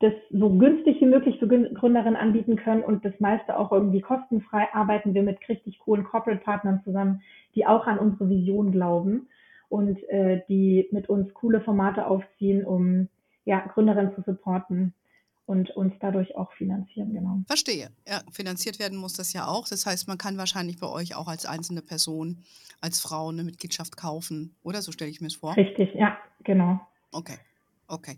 das 0.00 0.12
so 0.30 0.50
günstig 0.50 1.00
wie 1.00 1.06
möglich 1.06 1.38
für 1.38 1.46
Grün- 1.46 1.74
Gründerinnen 1.74 2.16
anbieten 2.16 2.56
können 2.56 2.82
und 2.82 3.04
das 3.04 3.18
meiste 3.20 3.58
auch 3.58 3.72
irgendwie 3.72 4.00
kostenfrei, 4.00 4.68
arbeiten 4.72 5.14
wir 5.14 5.22
mit 5.22 5.38
richtig 5.48 5.78
coolen 5.80 6.04
Corporate-Partnern 6.04 6.82
zusammen, 6.84 7.22
die 7.54 7.66
auch 7.66 7.86
an 7.86 7.98
unsere 7.98 8.28
Vision 8.28 8.70
glauben 8.70 9.28
und 9.74 9.98
äh, 10.08 10.42
die 10.48 10.88
mit 10.92 11.08
uns 11.08 11.34
coole 11.34 11.60
Formate 11.60 12.06
aufziehen, 12.06 12.64
um 12.64 13.08
ja, 13.44 13.66
Gründerinnen 13.66 14.14
zu 14.14 14.22
supporten 14.22 14.94
und 15.46 15.70
uns 15.76 15.92
dadurch 16.00 16.36
auch 16.36 16.50
finanzieren, 16.52 17.12
genau. 17.12 17.40
Verstehe. 17.46 17.88
Ja, 18.08 18.22
finanziert 18.32 18.78
werden 18.78 18.96
muss 18.96 19.12
das 19.14 19.32
ja 19.32 19.46
auch. 19.46 19.66
Das 19.68 19.84
heißt, 19.84 20.06
man 20.08 20.16
kann 20.16 20.38
wahrscheinlich 20.38 20.78
bei 20.78 20.86
euch 20.88 21.14
auch 21.16 21.28
als 21.28 21.44
einzelne 21.44 21.82
Person, 21.82 22.38
als 22.80 23.00
Frau 23.00 23.28
eine 23.28 23.42
Mitgliedschaft 23.44 23.96
kaufen, 23.96 24.54
oder? 24.62 24.80
So 24.80 24.92
stelle 24.92 25.10
ich 25.10 25.20
mir 25.20 25.26
es 25.26 25.34
vor. 25.34 25.56
Richtig, 25.56 25.92
ja, 25.94 26.16
genau. 26.44 26.80
Okay, 27.12 27.36
okay. 27.88 28.16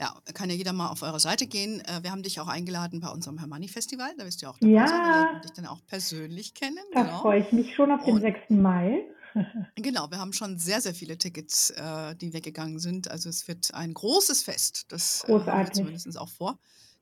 Ja, 0.00 0.12
kann 0.34 0.50
ja 0.50 0.56
jeder 0.56 0.72
mal 0.72 0.88
auf 0.88 1.02
eure 1.02 1.20
Seite 1.20 1.46
gehen. 1.46 1.80
Äh, 1.82 2.02
wir 2.02 2.10
haben 2.10 2.24
dich 2.24 2.40
auch 2.40 2.48
eingeladen 2.48 2.98
bei 3.00 3.08
unserem 3.10 3.38
Hermanni 3.38 3.68
Festival. 3.68 4.10
Da 4.18 4.24
bist 4.24 4.42
du 4.42 4.46
ja 4.46 4.50
auch 4.52 4.58
dabei 4.58 4.74
Ja, 4.74 5.40
dich 5.44 5.52
dann 5.52 5.66
auch 5.66 5.78
persönlich 5.86 6.54
kennen. 6.54 6.78
da 6.92 7.02
Genau. 7.02 7.20
freue 7.20 7.40
ich 7.40 7.52
mich 7.52 7.74
schon 7.76 7.92
auf 7.92 8.02
den 8.04 8.14
Und 8.14 8.20
6. 8.22 8.50
Mai. 8.50 9.04
genau, 9.76 10.10
wir 10.10 10.18
haben 10.18 10.32
schon 10.32 10.58
sehr, 10.58 10.80
sehr 10.80 10.94
viele 10.94 11.18
Tickets, 11.18 11.70
äh, 11.70 12.14
die 12.16 12.32
weggegangen 12.32 12.78
sind. 12.78 13.10
Also 13.10 13.28
es 13.28 13.46
wird 13.48 13.74
ein 13.74 13.94
großes 13.94 14.42
Fest. 14.42 14.86
Das 14.88 15.24
äh, 15.24 15.28
haben 15.28 15.28
wir 15.28 15.38
Großartig. 15.38 15.74
zumindest 15.74 16.18
auch 16.18 16.28
vor. 16.28 16.58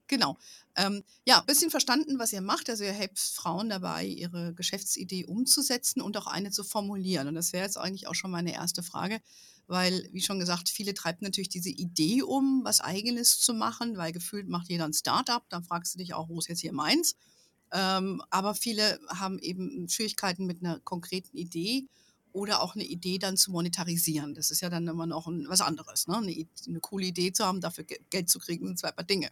Genau. 0.08 0.36
Ähm, 0.76 1.04
ja, 1.24 1.40
ein 1.40 1.46
bisschen 1.46 1.70
verstanden, 1.70 2.18
was 2.18 2.32
ihr 2.32 2.40
macht. 2.40 2.68
Also 2.68 2.84
ihr 2.84 2.92
helft 2.92 3.18
Frauen 3.18 3.68
dabei, 3.68 4.04
ihre 4.04 4.54
Geschäftsidee 4.54 5.24
umzusetzen 5.24 6.00
und 6.00 6.16
auch 6.16 6.26
eine 6.26 6.50
zu 6.50 6.64
formulieren. 6.64 7.28
Und 7.28 7.34
das 7.34 7.52
wäre 7.52 7.64
jetzt 7.64 7.78
eigentlich 7.78 8.08
auch 8.08 8.14
schon 8.14 8.30
meine 8.30 8.52
erste 8.52 8.82
Frage, 8.82 9.20
weil, 9.66 10.08
wie 10.12 10.20
schon 10.20 10.38
gesagt, 10.38 10.68
viele 10.68 10.92
treibt 10.94 11.22
natürlich 11.22 11.48
diese 11.48 11.70
Idee 11.70 12.22
um, 12.22 12.60
was 12.64 12.80
eigenes 12.80 13.38
zu 13.38 13.54
machen, 13.54 13.96
weil 13.96 14.12
gefühlt 14.12 14.48
macht 14.48 14.68
jeder 14.68 14.84
ein 14.84 14.92
Startup. 14.92 15.48
Dann 15.48 15.64
fragst 15.64 15.94
du 15.94 15.98
dich 15.98 16.14
auch, 16.14 16.28
wo 16.28 16.38
ist 16.38 16.48
jetzt 16.48 16.60
hier 16.60 16.72
meins? 16.72 17.14
Ähm, 17.72 18.22
aber 18.28 18.54
viele 18.54 18.98
haben 19.08 19.38
eben 19.38 19.88
Schwierigkeiten 19.88 20.44
mit 20.44 20.62
einer 20.62 20.78
konkreten 20.80 21.36
Idee 21.36 21.86
oder 22.32 22.62
auch 22.62 22.74
eine 22.74 22.84
Idee 22.84 23.18
dann 23.18 23.36
zu 23.36 23.50
monetarisieren. 23.50 24.34
Das 24.34 24.50
ist 24.50 24.60
ja 24.60 24.70
dann 24.70 24.88
immer 24.88 25.06
noch 25.06 25.26
ein, 25.26 25.46
was 25.48 25.60
anderes. 25.60 26.06
Ne? 26.06 26.16
Eine, 26.16 26.46
eine 26.66 26.80
coole 26.80 27.06
Idee 27.06 27.32
zu 27.32 27.44
haben, 27.44 27.60
dafür 27.60 27.84
Ge- 27.84 28.00
Geld 28.10 28.28
zu 28.28 28.38
kriegen, 28.38 28.66
sind 28.66 28.78
zwei 28.78 28.92
Paar 28.92 29.04
Dinge. 29.04 29.30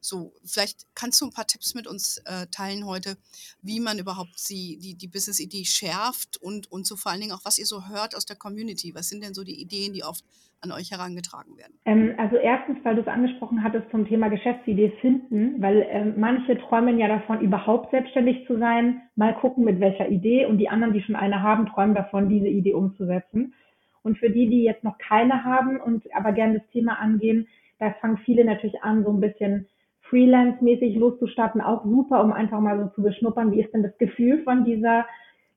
So, 0.00 0.32
vielleicht 0.44 0.86
kannst 0.94 1.20
du 1.20 1.26
ein 1.26 1.32
paar 1.32 1.46
Tipps 1.46 1.74
mit 1.74 1.86
uns 1.86 2.18
äh, 2.24 2.46
teilen 2.50 2.86
heute, 2.86 3.16
wie 3.62 3.80
man 3.80 3.98
überhaupt 3.98 4.38
sie, 4.38 4.78
die, 4.78 4.94
die 4.94 5.08
Business-Idee 5.08 5.64
schärft 5.64 6.38
und, 6.40 6.70
und 6.72 6.86
so 6.86 6.96
vor 6.96 7.12
allen 7.12 7.20
Dingen 7.20 7.32
auch, 7.32 7.44
was 7.44 7.58
ihr 7.58 7.66
so 7.66 7.88
hört 7.88 8.16
aus 8.16 8.24
der 8.24 8.36
Community. 8.36 8.94
Was 8.94 9.08
sind 9.08 9.22
denn 9.22 9.34
so 9.34 9.44
die 9.44 9.60
Ideen, 9.60 9.92
die 9.92 10.02
oft 10.02 10.24
an 10.62 10.72
euch 10.72 10.90
herangetragen 10.90 11.56
werden? 11.56 11.78
Ähm, 11.84 12.14
also 12.18 12.36
erstens, 12.36 12.78
weil 12.82 12.94
du 12.94 13.02
es 13.02 13.08
angesprochen 13.08 13.62
hattest 13.62 13.90
zum 13.90 14.06
Thema 14.06 14.28
Geschäftsidee 14.28 14.92
finden, 15.00 15.60
weil 15.60 15.86
ähm, 15.90 16.14
manche 16.16 16.58
träumen 16.58 16.98
ja 16.98 17.08
davon, 17.08 17.40
überhaupt 17.40 17.90
selbstständig 17.90 18.46
zu 18.46 18.58
sein, 18.58 19.02
mal 19.16 19.34
gucken 19.34 19.64
mit 19.64 19.80
welcher 19.80 20.08
Idee 20.08 20.46
und 20.46 20.58
die 20.58 20.68
anderen, 20.68 20.92
die 20.92 21.02
schon 21.02 21.16
eine 21.16 21.42
haben, 21.42 21.66
träumen 21.66 21.94
davon, 21.94 22.28
diese 22.28 22.48
Idee 22.48 22.74
umzusetzen. 22.74 23.54
Und 24.02 24.18
für 24.18 24.30
die, 24.30 24.48
die 24.48 24.62
jetzt 24.62 24.82
noch 24.82 24.96
keine 24.96 25.44
haben 25.44 25.78
und 25.78 26.04
aber 26.14 26.32
gerne 26.32 26.60
das 26.60 26.70
Thema 26.70 26.98
angehen, 26.98 27.48
da 27.78 27.94
fangen 28.00 28.18
viele 28.24 28.44
natürlich 28.44 28.82
an, 28.82 29.04
so 29.04 29.10
ein 29.10 29.20
bisschen 29.20 29.66
freelance-mäßig 30.10 30.96
loszustarten, 30.96 31.60
auch 31.60 31.84
super, 31.84 32.22
um 32.22 32.32
einfach 32.32 32.60
mal 32.60 32.78
so 32.78 32.88
zu 32.94 33.02
beschnuppern, 33.02 33.52
wie 33.52 33.62
ist 33.62 33.72
denn 33.72 33.82
das 33.82 33.96
Gefühl 33.98 34.42
von 34.42 34.64
dieser 34.64 35.06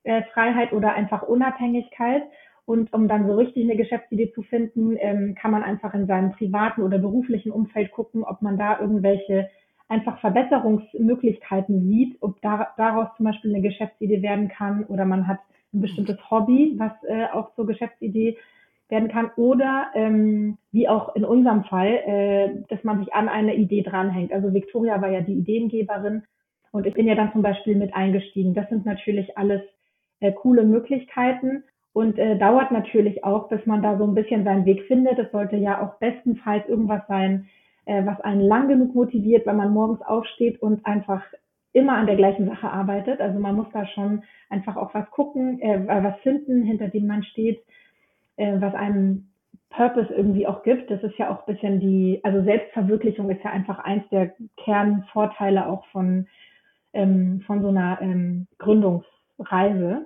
äh, 0.04 0.22
Freiheit 0.34 0.72
oder 0.72 0.94
einfach 0.94 1.24
Unabhängigkeit. 1.24 2.24
Und 2.66 2.94
um 2.94 3.10
dann 3.10 3.28
so 3.28 3.36
richtig 3.36 3.64
eine 3.66 3.76
Geschäftsidee 3.76 4.32
zu 4.32 4.42
finden, 4.44 4.96
ähm, 4.98 5.36
kann 5.36 5.52
man 5.52 5.64
einfach 5.64 5.94
in 5.94 6.08
seinem 6.08 6.32
privaten 6.32 6.82
oder 6.82 6.98
beruflichen 6.98 7.52
Umfeld 7.52 7.92
gucken, 7.92 8.24
ob 8.24 8.42
man 8.42 8.58
da 8.58 8.80
irgendwelche 8.80 9.50
einfach 9.90 10.20
Verbesserungsmöglichkeiten 10.20 11.90
sieht, 11.90 12.18
ob 12.22 12.42
da, 12.42 12.70
daraus 12.78 13.10
zum 13.18 13.26
Beispiel 13.26 13.54
eine 13.54 13.62
Geschäftsidee 13.62 14.22
werden 14.22 14.48
kann 14.48 14.86
oder 14.86 15.04
man 15.04 15.28
hat 15.28 15.40
ein 15.74 15.82
bestimmtes 15.82 16.18
Hobby, 16.32 16.76
was 16.78 16.94
äh, 17.08 17.26
auch 17.34 17.54
zur 17.56 17.68
Geschäftsidee 17.68 18.38
werden 18.94 19.10
kann 19.10 19.32
oder 19.38 19.88
ähm, 19.96 20.58
wie 20.72 20.88
auch 20.88 21.16
in 21.16 21.26
unserem 21.26 21.64
Fall, 21.64 21.88
äh, 21.88 22.50
dass 22.70 22.84
man 22.84 23.00
sich 23.00 23.14
an 23.14 23.28
eine 23.28 23.56
Idee 23.56 23.82
dranhängt. 23.82 24.32
Also 24.32 24.54
Victoria 24.54 25.02
war 25.02 25.10
ja 25.10 25.22
die 25.22 25.34
Ideengeberin 25.34 26.24
und 26.72 26.86
ich 26.86 26.94
bin 26.94 27.08
ja 27.08 27.16
dann 27.16 27.32
zum 27.32 27.42
Beispiel 27.42 27.76
mit 27.76 27.96
eingestiegen. 27.96 28.54
Das 28.54 28.70
sind 28.70 28.86
natürlich 28.86 29.36
alles 29.36 29.62
äh, 30.20 30.32
coole 30.32 30.64
Möglichkeiten 30.64 31.64
und 31.92 32.20
äh, 32.20 32.38
dauert 32.38 32.72
natürlich 32.72 33.24
auch, 33.24 33.50
bis 33.50 33.66
man 33.66 33.82
da 33.82 33.98
so 33.98 34.06
ein 34.06 34.14
bisschen 34.14 34.44
seinen 34.44 34.66
Weg 34.66 34.84
findet. 34.84 35.18
Es 35.18 35.32
sollte 35.32 35.56
ja 35.56 35.82
auch 35.82 36.00
bestenfalls 36.00 36.68
irgendwas 36.70 37.02
sein, 37.08 37.48
äh, 37.86 38.06
was 38.06 38.22
einen 38.22 38.42
lang 38.42 38.68
genug 38.68 38.94
motiviert, 38.94 39.48
wenn 39.48 39.58
man 39.58 39.74
morgens 39.74 40.04
aufsteht 40.04 40.62
und 40.62 40.86
einfach 40.86 41.24
immer 41.72 41.94
an 41.94 42.06
der 42.06 42.16
gleichen 42.16 42.46
Sache 42.46 42.70
arbeitet. 42.70 43.20
Also 43.22 43.40
man 43.40 43.56
muss 43.56 43.68
da 43.74 43.88
schon 43.88 44.22
einfach 44.52 44.76
auch 44.76 44.94
was 44.94 45.10
gucken, 45.10 45.60
äh, 45.62 45.88
was 45.88 46.20
finden, 46.22 46.62
hinter 46.62 46.90
dem 46.90 47.08
man 47.08 47.24
steht, 47.24 47.60
äh, 48.38 48.60
was 48.60 48.74
einem 48.74 49.30
Purpose 49.70 50.14
irgendwie 50.14 50.48
auch 50.48 50.64
gibt. 50.64 50.92
Das 50.92 51.02
ist 51.04 51.18
ja 51.18 51.30
auch 51.30 51.48
ein 51.48 51.54
bisschen 51.54 51.80
die, 51.80 52.20
also 52.24 52.44
Selbstverwirklichung 52.44 53.30
ist 53.30 53.44
ja 53.44 53.52
einfach 53.52 53.80
eins 53.80 54.04
der 54.10 54.34
Kernvorteile 54.58 55.68
auch 55.68 55.86
von, 55.88 56.28
ähm, 56.94 57.42
von 57.46 57.62
so 57.62 57.70
einer 57.70 58.00
ähm, 58.02 58.48
Gründungsreise. 58.60 60.06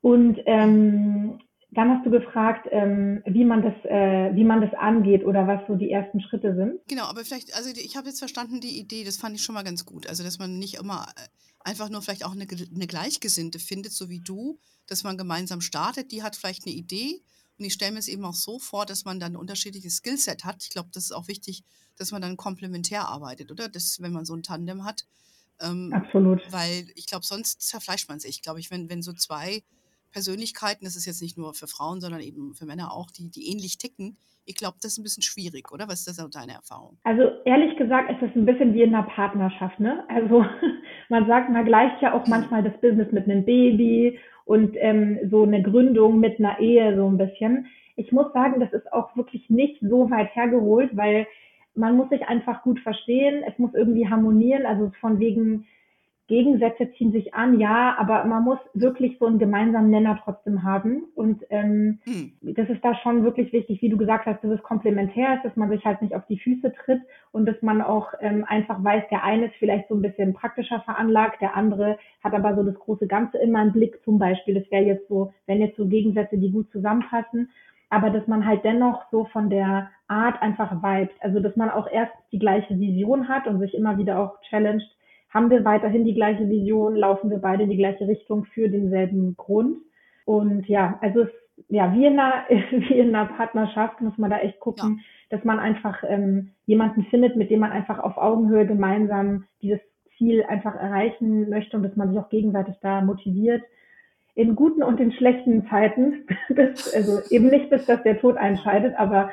Und 0.00 0.40
ähm, 0.46 1.38
dann 1.72 1.90
hast 1.90 2.04
du 2.04 2.10
gefragt, 2.10 2.66
ähm, 2.70 3.22
wie 3.26 3.44
man 3.44 3.62
das, 3.62 3.74
äh, 3.84 4.34
wie 4.34 4.44
man 4.44 4.60
das 4.60 4.72
angeht 4.74 5.24
oder 5.24 5.46
was 5.46 5.60
so 5.68 5.76
die 5.76 5.90
ersten 5.90 6.20
Schritte 6.20 6.54
sind. 6.54 6.80
Genau, 6.88 7.04
aber 7.04 7.24
vielleicht, 7.24 7.54
also 7.54 7.70
ich 7.70 7.96
habe 7.96 8.08
jetzt 8.08 8.18
verstanden, 8.18 8.60
die 8.60 8.78
Idee, 8.78 9.04
das 9.04 9.16
fand 9.16 9.36
ich 9.36 9.42
schon 9.42 9.54
mal 9.54 9.62
ganz 9.62 9.86
gut. 9.86 10.08
Also, 10.08 10.24
dass 10.24 10.38
man 10.38 10.58
nicht 10.58 10.74
immer 10.74 11.06
äh, 11.16 11.28
einfach 11.60 11.88
nur 11.88 12.02
vielleicht 12.02 12.24
auch 12.24 12.32
eine, 12.32 12.46
eine 12.74 12.86
Gleichgesinnte 12.86 13.58
findet, 13.58 13.92
so 13.92 14.08
wie 14.08 14.20
du, 14.20 14.58
dass 14.86 15.04
man 15.04 15.16
gemeinsam 15.16 15.60
startet. 15.60 16.10
Die 16.10 16.22
hat 16.22 16.34
vielleicht 16.34 16.66
eine 16.66 16.74
Idee 16.74 17.22
und 17.58 17.66
ich 17.66 17.74
stelle 17.74 17.92
mir 17.92 17.98
es 17.98 18.08
eben 18.08 18.24
auch 18.24 18.34
so 18.34 18.58
vor, 18.58 18.86
dass 18.86 19.04
man 19.04 19.20
dann 19.20 19.32
ein 19.32 19.36
unterschiedliches 19.36 19.96
Skillset 19.96 20.44
hat. 20.44 20.64
Ich 20.64 20.70
glaube, 20.70 20.88
das 20.92 21.04
ist 21.04 21.12
auch 21.12 21.28
wichtig, 21.28 21.62
dass 21.96 22.10
man 22.10 22.22
dann 22.22 22.36
komplementär 22.38 23.06
arbeitet, 23.06 23.52
oder? 23.52 23.68
Das, 23.68 24.00
wenn 24.00 24.12
man 24.12 24.24
so 24.24 24.34
ein 24.34 24.42
Tandem 24.42 24.84
hat. 24.84 25.06
Ähm, 25.60 25.92
Absolut. 25.92 26.40
weil 26.50 26.90
ich 26.94 27.06
glaube, 27.06 27.26
sonst 27.26 27.60
zerfleischt 27.60 28.08
man 28.08 28.18
sich. 28.18 28.40
Glaube 28.40 28.60
ich, 28.60 28.70
wenn, 28.70 28.88
wenn 28.88 29.02
so 29.02 29.12
zwei 29.12 29.62
Persönlichkeiten, 30.10 30.84
das 30.84 30.96
ist 30.96 31.06
jetzt 31.06 31.22
nicht 31.22 31.38
nur 31.38 31.54
für 31.54 31.66
Frauen, 31.66 32.00
sondern 32.00 32.20
eben 32.20 32.54
für 32.54 32.66
Männer 32.66 32.92
auch, 32.92 33.10
die, 33.10 33.30
die 33.30 33.50
ähnlich 33.50 33.78
ticken, 33.78 34.16
ich 34.50 34.56
glaube, 34.56 34.76
das 34.82 34.92
ist 34.92 34.98
ein 34.98 35.04
bisschen 35.04 35.22
schwierig, 35.22 35.70
oder? 35.72 35.86
Was 35.86 36.00
ist 36.00 36.08
das 36.08 36.24
auch 36.24 36.30
deine 36.30 36.54
Erfahrung? 36.54 36.98
Also 37.04 37.22
ehrlich 37.44 37.76
gesagt 37.76 38.10
ist 38.10 38.20
das 38.20 38.34
ein 38.34 38.46
bisschen 38.46 38.74
wie 38.74 38.82
in 38.82 38.94
einer 38.94 39.06
Partnerschaft, 39.06 39.78
ne? 39.78 40.04
Also 40.08 40.44
man 41.08 41.26
sagt, 41.26 41.50
man 41.50 41.64
gleicht 41.64 42.02
ja 42.02 42.14
auch 42.14 42.26
manchmal 42.26 42.62
das 42.62 42.78
Business 42.80 43.12
mit 43.12 43.24
einem 43.24 43.44
Baby 43.44 44.18
und 44.44 44.74
ähm, 44.78 45.18
so 45.30 45.44
eine 45.44 45.62
Gründung 45.62 46.18
mit 46.18 46.38
einer 46.40 46.58
Ehe 46.58 46.96
so 46.96 47.08
ein 47.08 47.18
bisschen. 47.18 47.66
Ich 47.96 48.10
muss 48.10 48.32
sagen, 48.32 48.58
das 48.60 48.72
ist 48.72 48.92
auch 48.92 49.14
wirklich 49.14 49.48
nicht 49.50 49.78
so 49.82 50.10
weit 50.10 50.34
hergeholt, 50.34 50.96
weil 50.96 51.26
man 51.74 51.96
muss 51.96 52.08
sich 52.08 52.22
einfach 52.22 52.62
gut 52.62 52.80
verstehen, 52.80 53.44
es 53.46 53.56
muss 53.58 53.72
irgendwie 53.74 54.08
harmonieren, 54.08 54.66
also 54.66 54.90
von 55.00 55.20
wegen 55.20 55.66
Gegensätze 56.30 56.92
ziehen 56.92 57.10
sich 57.10 57.34
an, 57.34 57.58
ja, 57.58 57.96
aber 57.98 58.24
man 58.24 58.44
muss 58.44 58.60
wirklich 58.72 59.18
so 59.18 59.26
einen 59.26 59.40
gemeinsamen 59.40 59.90
Nenner 59.90 60.20
trotzdem 60.22 60.62
haben 60.62 61.02
und 61.16 61.44
ähm, 61.50 61.98
Hm. 62.04 62.32
das 62.54 62.68
ist 62.68 62.84
da 62.84 62.94
schon 62.94 63.24
wirklich 63.24 63.52
wichtig, 63.52 63.82
wie 63.82 63.88
du 63.88 63.96
gesagt 63.96 64.26
hast, 64.26 64.42
dass 64.44 64.52
es 64.52 64.62
komplementär 64.62 65.34
ist, 65.34 65.44
dass 65.44 65.56
man 65.56 65.70
sich 65.70 65.84
halt 65.84 66.00
nicht 66.02 66.14
auf 66.14 66.24
die 66.28 66.38
Füße 66.38 66.72
tritt 66.72 67.02
und 67.32 67.46
dass 67.46 67.60
man 67.62 67.82
auch 67.82 68.14
ähm, 68.20 68.44
einfach 68.46 68.82
weiß, 68.82 69.02
der 69.10 69.24
eine 69.24 69.46
ist 69.46 69.56
vielleicht 69.58 69.88
so 69.88 69.96
ein 69.96 70.02
bisschen 70.02 70.32
praktischer 70.32 70.80
veranlagt, 70.82 71.40
der 71.40 71.56
andere 71.56 71.98
hat 72.22 72.32
aber 72.32 72.54
so 72.54 72.62
das 72.62 72.78
große 72.78 73.08
Ganze 73.08 73.38
immer 73.38 73.62
im 73.62 73.72
Blick 73.72 74.00
zum 74.04 74.20
Beispiel. 74.20 74.54
Das 74.54 74.70
wäre 74.70 74.84
jetzt 74.84 75.08
so, 75.08 75.32
wenn 75.46 75.60
jetzt 75.60 75.76
so 75.76 75.86
Gegensätze, 75.86 76.38
die 76.38 76.52
gut 76.52 76.70
zusammenpassen, 76.70 77.50
aber 77.88 78.10
dass 78.10 78.28
man 78.28 78.46
halt 78.46 78.62
dennoch 78.62 79.02
so 79.10 79.24
von 79.24 79.50
der 79.50 79.90
Art 80.06 80.40
einfach 80.40 80.80
vibet. 80.80 81.10
Also 81.18 81.40
dass 81.40 81.56
man 81.56 81.70
auch 81.70 81.90
erst 81.90 82.12
die 82.30 82.38
gleiche 82.38 82.78
Vision 82.78 83.26
hat 83.26 83.48
und 83.48 83.58
sich 83.58 83.74
immer 83.74 83.98
wieder 83.98 84.20
auch 84.20 84.40
challenged, 84.48 84.96
haben 85.30 85.50
wir 85.50 85.64
weiterhin 85.64 86.04
die 86.04 86.14
gleiche 86.14 86.48
Vision, 86.48 86.96
laufen 86.96 87.30
wir 87.30 87.38
beide 87.38 87.62
in 87.62 87.70
die 87.70 87.76
gleiche 87.76 88.06
Richtung 88.06 88.44
für 88.44 88.68
denselben 88.68 89.36
Grund. 89.36 89.78
Und 90.24 90.68
ja, 90.68 90.98
also 91.00 91.22
es, 91.22 91.30
ja, 91.68 91.94
wie 91.94 92.06
in 92.06 92.18
einer, 92.18 92.44
wie 92.70 92.98
in 92.98 93.14
einer 93.14 93.26
Partnerschaft 93.26 94.00
muss 94.00 94.18
man 94.18 94.30
da 94.30 94.38
echt 94.38 94.60
gucken, 94.60 95.00
dass 95.30 95.44
man 95.44 95.60
einfach 95.60 96.02
ähm, 96.06 96.50
jemanden 96.66 97.04
findet, 97.04 97.36
mit 97.36 97.50
dem 97.50 97.60
man 97.60 97.70
einfach 97.70 98.00
auf 98.00 98.16
Augenhöhe 98.16 98.66
gemeinsam 98.66 99.44
dieses 99.62 99.80
Ziel 100.18 100.42
einfach 100.42 100.74
erreichen 100.74 101.48
möchte 101.48 101.76
und 101.76 101.84
dass 101.84 101.96
man 101.96 102.10
sich 102.10 102.18
auch 102.18 102.28
gegenseitig 102.28 102.74
da 102.82 103.00
motiviert. 103.00 103.62
In 104.34 104.56
guten 104.56 104.82
und 104.82 105.00
in 105.00 105.12
schlechten 105.12 105.66
Zeiten, 105.68 106.26
bis, 106.48 106.92
also 106.92 107.20
eben 107.30 107.48
nicht 107.48 107.70
bis 107.70 107.86
dass 107.86 108.02
der 108.02 108.20
Tod 108.20 108.36
einscheidet, 108.36 108.94
aber 108.98 109.30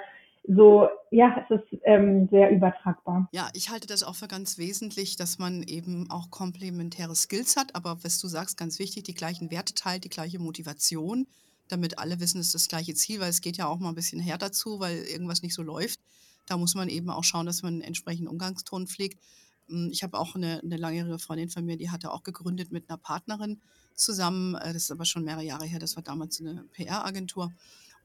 so, 0.47 0.87
ja, 1.11 1.45
es 1.49 1.59
ist 1.59 1.81
ähm, 1.83 2.29
sehr 2.31 2.49
übertragbar. 2.51 3.27
Ja, 3.33 3.49
ich 3.53 3.69
halte 3.69 3.85
das 3.85 4.03
auch 4.03 4.15
für 4.15 4.29
ganz 4.29 4.57
wesentlich, 4.57 5.17
dass 5.17 5.39
man 5.39 5.61
eben 5.63 6.09
auch 6.09 6.29
komplementäre 6.29 7.15
Skills 7.15 7.57
hat, 7.57 7.75
aber 7.75 8.03
was 8.03 8.19
du 8.19 8.27
sagst, 8.29 8.57
ganz 8.57 8.79
wichtig, 8.79 9.03
die 9.03 9.13
gleichen 9.13 9.51
Werte 9.51 9.73
teilt, 9.73 10.05
die 10.05 10.09
gleiche 10.09 10.39
Motivation, 10.39 11.27
damit 11.67 11.99
alle 11.99 12.21
wissen, 12.21 12.39
es 12.39 12.47
ist 12.47 12.55
das 12.55 12.67
gleiche 12.69 12.93
Ziel, 12.93 13.19
weil 13.19 13.29
es 13.29 13.41
geht 13.41 13.57
ja 13.57 13.67
auch 13.67 13.79
mal 13.79 13.89
ein 13.89 13.95
bisschen 13.95 14.21
her 14.21 14.37
dazu, 14.37 14.79
weil 14.79 14.97
irgendwas 14.99 15.41
nicht 15.41 15.53
so 15.53 15.63
läuft. 15.63 15.99
Da 16.45 16.55
muss 16.55 16.75
man 16.75 16.87
eben 16.87 17.09
auch 17.09 17.25
schauen, 17.25 17.45
dass 17.45 17.61
man 17.61 17.73
einen 17.73 17.81
entsprechenden 17.81 18.29
Umgangston 18.29 18.87
pflegt. 18.87 19.19
Hm, 19.67 19.89
Ich 19.91 20.01
habe 20.01 20.17
auch 20.17 20.35
eine, 20.35 20.61
eine 20.63 20.77
langjährige 20.77 21.19
Freundin 21.19 21.49
von 21.49 21.65
mir, 21.65 21.75
die 21.75 21.89
hatte 21.89 22.11
auch 22.11 22.23
gegründet 22.23 22.71
mit 22.71 22.89
einer 22.89 22.97
Partnerin 22.97 23.59
zusammen. 23.95 24.55
Äh, 24.55 24.71
Das 24.73 24.83
ist 24.83 24.91
aber 24.91 25.03
schon 25.03 25.25
mehrere 25.25 25.43
Jahre 25.43 25.65
her, 25.65 25.79
das 25.79 25.97
war 25.97 26.03
damals 26.03 26.39
eine 26.39 26.63
PR-Agentur. 26.71 27.51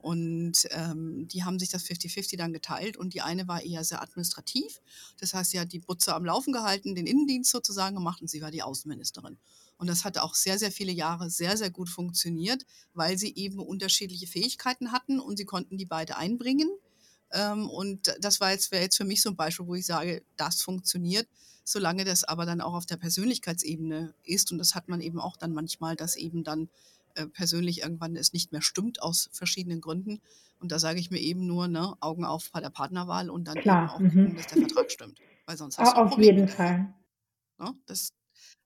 Und 0.03 0.67
ähm, 0.71 1.29
die 1.29 1.45
haben 1.45 1.61
sich 1.61 1.69
das 1.69 1.85
50-50 1.85 2.37
dann 2.37 2.53
geteilt 2.53 2.97
und 2.97 3.15
die 3.15 3.23
eine 3.23 3.47
war 3.47 3.63
eher 3.63 3.85
sehr 3.85 4.03
administrativ. 4.03 4.81
Das 5.19 5.33
heißt, 5.33 5.53
sie 5.53 5.61
hat 5.61 5.73
die 5.73 5.79
Butze 5.79 6.15
am 6.15 6.25
Laufen 6.25 6.53
gehalten, 6.53 6.97
den 6.97 7.07
Innendienst 7.07 7.53
sozusagen 7.53 7.95
gemacht 7.95 8.21
und 8.21 8.29
sie 8.29 8.43
war 8.43 8.51
die 8.51 8.65
Außenministerin. 8.65 9.39
Und 9.79 9.87
das 9.87 10.05
hat 10.05 10.19
auch 10.19 10.35
sehr, 10.35 10.59
sehr 10.59 10.73
viele 10.73 10.93
Jahre 10.93 11.31
sehr, 11.31 11.57
sehr 11.57 11.71
gut 11.71 11.89
funktioniert, 11.89 12.67
weil 12.95 13.17
sie 13.17 13.35
eben 13.37 13.61
unterschiedliche 13.61 14.27
Fähigkeiten 14.27 14.91
hatten 14.93 15.21
und 15.21 15.37
sie 15.37 15.45
konnten 15.45 15.79
die 15.79 15.87
beide 15.87 16.17
einbringen. 16.17 16.69
Ähm, 17.33 17.71
und 17.71 18.13
das 18.21 18.41
jetzt, 18.41 18.73
wäre 18.73 18.83
jetzt 18.83 18.97
für 18.97 19.05
mich 19.05 19.23
so 19.23 19.31
ein 19.31 19.37
Beispiel, 19.37 19.67
wo 19.67 19.75
ich 19.75 19.87
sage, 19.87 20.23
das 20.37 20.63
funktioniert, 20.63 21.29
solange 21.65 22.05
das 22.05 22.25
aber 22.25 22.45
dann 22.45 22.61
auch 22.61 22.75
auf 22.75 22.87
der 22.87 22.97
Persönlichkeitsebene 22.97 24.15
ist. 24.25 24.53
Und 24.53 24.59
das 24.59 24.75
hat 24.75 24.89
man 24.89 25.01
eben 25.01 25.21
auch 25.21 25.37
dann 25.37 25.53
manchmal, 25.53 25.97
dass 25.97 26.17
eben 26.17 26.45
dann 26.45 26.69
äh, 27.15 27.27
persönlich 27.27 27.83
irgendwann 27.83 28.17
es 28.17 28.33
nicht 28.33 28.53
mehr 28.53 28.63
stimmt 28.63 29.03
aus 29.03 29.31
verschiedenen 29.33 29.81
Gründen. 29.81 30.21
Und 30.61 30.73
da 30.73 30.79
sage 30.79 31.01
ich 31.01 31.11
mir 31.11 31.19
eben 31.19 31.47
nur, 31.47 31.69
ne, 31.69 31.95
Augen 32.01 32.25
auf 32.25 32.51
bei 32.53 32.61
der 32.61 32.71
Partnerwahl 32.71 33.31
und 33.31 33.49
dann 33.49 33.57
Klar, 33.57 33.91
auch 33.91 33.99
gucken, 33.99 34.31
mhm. 34.31 34.37
dass 34.37 34.47
der 34.47 34.59
Vertrag 34.59 34.91
stimmt. 34.91 35.19
Weil 35.47 35.57
sonst 35.57 35.79
hast 35.79 35.97
Auf 35.97 36.11
Problem 36.11 36.37
jeden. 36.37 36.49
Fall. 36.49 36.95
Ne? 37.59 37.73
Das 37.87 38.13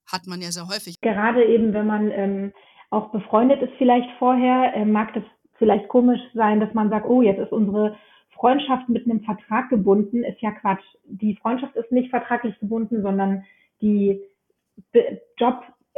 hat 0.06 0.26
man 0.26 0.42
ja 0.42 0.52
sehr 0.52 0.68
häufig. 0.68 1.00
Gerade 1.00 1.44
eben, 1.44 1.72
wenn 1.72 1.86
man 1.86 2.10
ähm, 2.10 2.52
auch 2.90 3.10
befreundet 3.10 3.62
ist 3.62 3.72
vielleicht 3.78 4.08
vorher, 4.18 4.74
äh, 4.74 4.84
mag 4.84 5.14
das 5.14 5.24
vielleicht 5.58 5.88
komisch 5.88 6.20
sein, 6.34 6.60
dass 6.60 6.72
man 6.74 6.90
sagt, 6.90 7.06
oh, 7.06 7.22
jetzt 7.22 7.40
ist 7.40 7.52
unsere 7.52 7.96
Freundschaft 8.34 8.88
mit 8.88 9.06
einem 9.06 9.22
Vertrag 9.22 9.70
gebunden, 9.70 10.22
ist 10.22 10.40
ja 10.40 10.52
Quatsch. 10.52 10.84
Die 11.04 11.36
Freundschaft 11.36 11.74
ist 11.76 11.90
nicht 11.90 12.10
vertraglich 12.10 12.58
gebunden, 12.60 13.02
sondern 13.02 13.44
die 13.80 14.20
Be 14.92 15.22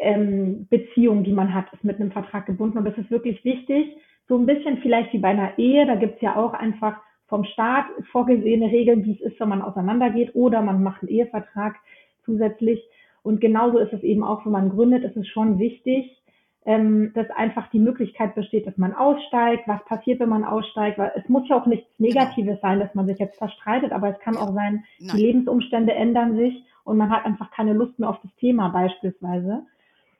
Ähm, 0.00 0.68
die 0.70 1.32
man 1.32 1.54
hat, 1.54 1.72
ist 1.72 1.84
mit 1.84 2.00
einem 2.00 2.12
Vertrag 2.12 2.46
gebunden. 2.46 2.78
Und 2.78 2.84
das 2.84 2.96
ist 2.98 3.10
wirklich 3.10 3.44
wichtig. 3.44 3.96
So 4.28 4.36
ein 4.36 4.46
bisschen 4.46 4.78
vielleicht 4.78 5.12
wie 5.12 5.18
bei 5.18 5.28
einer 5.28 5.58
Ehe, 5.58 5.86
da 5.86 5.94
gibt's 5.94 6.20
ja 6.20 6.36
auch 6.36 6.52
einfach 6.52 6.96
vom 7.26 7.44
Staat 7.44 7.86
vorgesehene 8.10 8.70
Regeln, 8.70 9.04
wie 9.04 9.12
es 9.12 9.20
ist, 9.20 9.40
wenn 9.40 9.48
man 9.48 9.62
auseinandergeht, 9.62 10.34
oder 10.34 10.62
man 10.62 10.82
macht 10.82 11.02
einen 11.02 11.10
Ehevertrag 11.10 11.76
zusätzlich. 12.24 12.82
Und 13.22 13.40
genauso 13.40 13.78
ist 13.78 13.92
es 13.92 14.02
eben 14.02 14.24
auch, 14.24 14.44
wenn 14.44 14.52
man 14.52 14.70
gründet, 14.70 15.04
ist 15.04 15.16
es 15.16 15.28
schon 15.28 15.58
wichtig, 15.58 16.18
ähm, 16.64 17.12
dass 17.14 17.30
einfach 17.30 17.70
die 17.70 17.78
Möglichkeit 17.78 18.34
besteht, 18.34 18.66
dass 18.66 18.76
man 18.76 18.94
aussteigt. 18.94 19.66
Was 19.66 19.84
passiert, 19.84 20.20
wenn 20.20 20.28
man 20.28 20.44
aussteigt? 20.44 20.98
Weil 20.98 21.12
es 21.16 21.28
muss 21.28 21.48
ja 21.48 21.60
auch 21.60 21.66
nichts 21.66 21.88
genau. 21.96 22.10
Negatives 22.10 22.60
sein, 22.60 22.80
dass 22.80 22.94
man 22.94 23.06
sich 23.06 23.18
jetzt 23.18 23.38
verstreitet, 23.38 23.92
aber 23.92 24.10
es 24.10 24.18
kann 24.20 24.36
auch 24.36 24.52
sein, 24.52 24.84
Nein. 24.98 25.16
die 25.16 25.22
Lebensumstände 25.22 25.94
ändern 25.94 26.36
sich 26.36 26.62
und 26.84 26.96
man 26.96 27.10
hat 27.10 27.24
einfach 27.24 27.50
keine 27.50 27.72
Lust 27.72 27.98
mehr 27.98 28.10
auf 28.10 28.20
das 28.22 28.34
Thema 28.36 28.68
beispielsweise. 28.68 29.62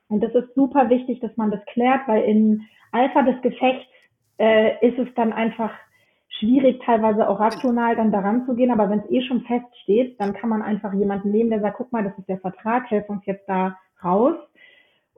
Und 0.09 0.21
das 0.21 0.33
ist 0.35 0.53
super 0.55 0.89
wichtig, 0.89 1.19
dass 1.21 1.35
man 1.37 1.51
das 1.51 1.63
klärt, 1.67 2.07
weil 2.07 2.23
in 2.23 2.63
Alpha 2.91 3.21
des 3.21 3.41
Gefechts 3.41 3.85
äh, 4.37 4.85
ist 4.85 4.97
es 4.97 5.07
dann 5.15 5.31
einfach 5.31 5.71
schwierig, 6.39 6.81
teilweise 6.83 7.29
auch 7.29 7.39
rational 7.39 7.95
dann 7.95 8.11
daran 8.11 8.45
zu 8.45 8.55
gehen. 8.55 8.71
Aber 8.71 8.89
wenn 8.89 8.99
es 8.99 9.09
eh 9.11 9.21
schon 9.21 9.41
feststeht, 9.41 10.19
dann 10.19 10.33
kann 10.33 10.49
man 10.49 10.61
einfach 10.61 10.93
jemanden 10.93 11.31
nehmen, 11.31 11.49
der 11.49 11.61
sagt, 11.61 11.77
guck 11.77 11.91
mal, 11.91 12.03
das 12.03 12.17
ist 12.17 12.27
der 12.27 12.39
Vertrag, 12.39 12.89
helf 12.89 13.07
uns 13.09 13.25
jetzt 13.25 13.47
da 13.47 13.77
raus 14.03 14.35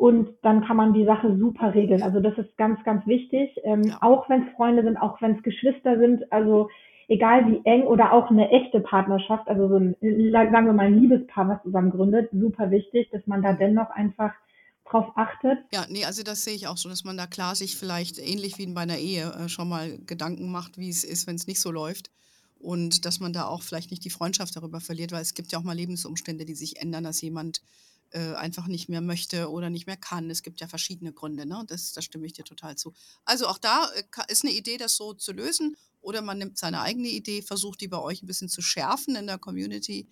und 0.01 0.29
dann 0.41 0.65
kann 0.65 0.77
man 0.77 0.93
die 0.93 1.05
Sache 1.05 1.37
super 1.37 1.75
regeln. 1.75 2.01
Also 2.01 2.21
das 2.21 2.35
ist 2.39 2.57
ganz, 2.57 2.83
ganz 2.83 3.05
wichtig. 3.05 3.55
Ähm, 3.63 3.83
ja. 3.83 3.97
Auch 4.01 4.27
wenn 4.29 4.47
es 4.47 4.53
Freunde 4.55 4.81
sind, 4.81 4.97
auch 4.97 5.21
wenn 5.21 5.35
es 5.35 5.43
Geschwister 5.43 5.99
sind, 5.99 6.33
also 6.33 6.69
egal 7.07 7.45
wie 7.45 7.61
eng 7.65 7.83
oder 7.83 8.11
auch 8.11 8.31
eine 8.31 8.49
echte 8.49 8.79
Partnerschaft, 8.79 9.47
also 9.47 9.67
so 9.67 9.75
ein, 9.75 9.95
sagen 10.31 10.65
wir 10.65 10.73
mal 10.73 10.87
ein 10.87 10.99
Liebespaar, 10.99 11.49
was 11.49 11.61
zusammen 11.61 11.91
gründet, 11.91 12.29
super 12.31 12.71
wichtig, 12.71 13.11
dass 13.11 13.27
man 13.27 13.43
da 13.43 13.53
dennoch 13.53 13.91
einfach 13.91 14.33
drauf 14.91 15.11
achtet. 15.15 15.59
Ja, 15.71 15.85
nee, 15.89 16.05
also 16.05 16.23
das 16.23 16.43
sehe 16.43 16.53
ich 16.53 16.67
auch 16.67 16.77
so, 16.77 16.89
dass 16.89 17.03
man 17.03 17.17
da 17.17 17.27
klar 17.27 17.55
sich 17.55 17.75
vielleicht 17.75 18.17
ähnlich 18.17 18.57
wie 18.57 18.67
bei 18.67 18.81
einer 18.81 18.97
Ehe 18.97 19.31
äh, 19.31 19.49
schon 19.49 19.69
mal 19.69 19.97
Gedanken 19.99 20.51
macht, 20.51 20.77
wie 20.77 20.89
es 20.89 21.03
ist, 21.03 21.27
wenn 21.27 21.35
es 21.35 21.47
nicht 21.47 21.61
so 21.61 21.71
läuft. 21.71 22.11
Und 22.59 23.05
dass 23.05 23.19
man 23.19 23.33
da 23.33 23.45
auch 23.45 23.63
vielleicht 23.63 23.89
nicht 23.89 24.05
die 24.05 24.11
Freundschaft 24.11 24.55
darüber 24.55 24.79
verliert, 24.79 25.11
weil 25.11 25.23
es 25.23 25.33
gibt 25.33 25.51
ja 25.51 25.57
auch 25.57 25.63
mal 25.63 25.75
Lebensumstände, 25.75 26.45
die 26.45 26.53
sich 26.53 26.77
ändern, 26.77 27.03
dass 27.03 27.21
jemand 27.21 27.61
äh, 28.11 28.35
einfach 28.35 28.67
nicht 28.67 28.87
mehr 28.87 29.01
möchte 29.01 29.49
oder 29.49 29.69
nicht 29.69 29.87
mehr 29.87 29.97
kann. 29.97 30.29
Es 30.29 30.43
gibt 30.43 30.61
ja 30.61 30.67
verschiedene 30.67 31.11
Gründe, 31.11 31.45
ne? 31.45 31.63
Das, 31.67 31.93
da 31.93 32.01
stimme 32.01 32.27
ich 32.27 32.33
dir 32.33 32.43
total 32.43 32.75
zu. 32.75 32.93
Also 33.25 33.47
auch 33.47 33.57
da 33.57 33.89
äh, 33.95 34.31
ist 34.31 34.43
eine 34.43 34.53
Idee, 34.53 34.77
das 34.77 34.95
so 34.95 35.13
zu 35.13 35.31
lösen. 35.31 35.75
Oder 36.01 36.21
man 36.21 36.37
nimmt 36.37 36.57
seine 36.57 36.81
eigene 36.81 37.09
Idee, 37.09 37.41
versucht 37.41 37.81
die 37.81 37.87
bei 37.87 37.99
euch 37.99 38.21
ein 38.21 38.27
bisschen 38.27 38.49
zu 38.49 38.61
schärfen 38.61 39.15
in 39.15 39.27
der 39.27 39.37
Community 39.37 40.07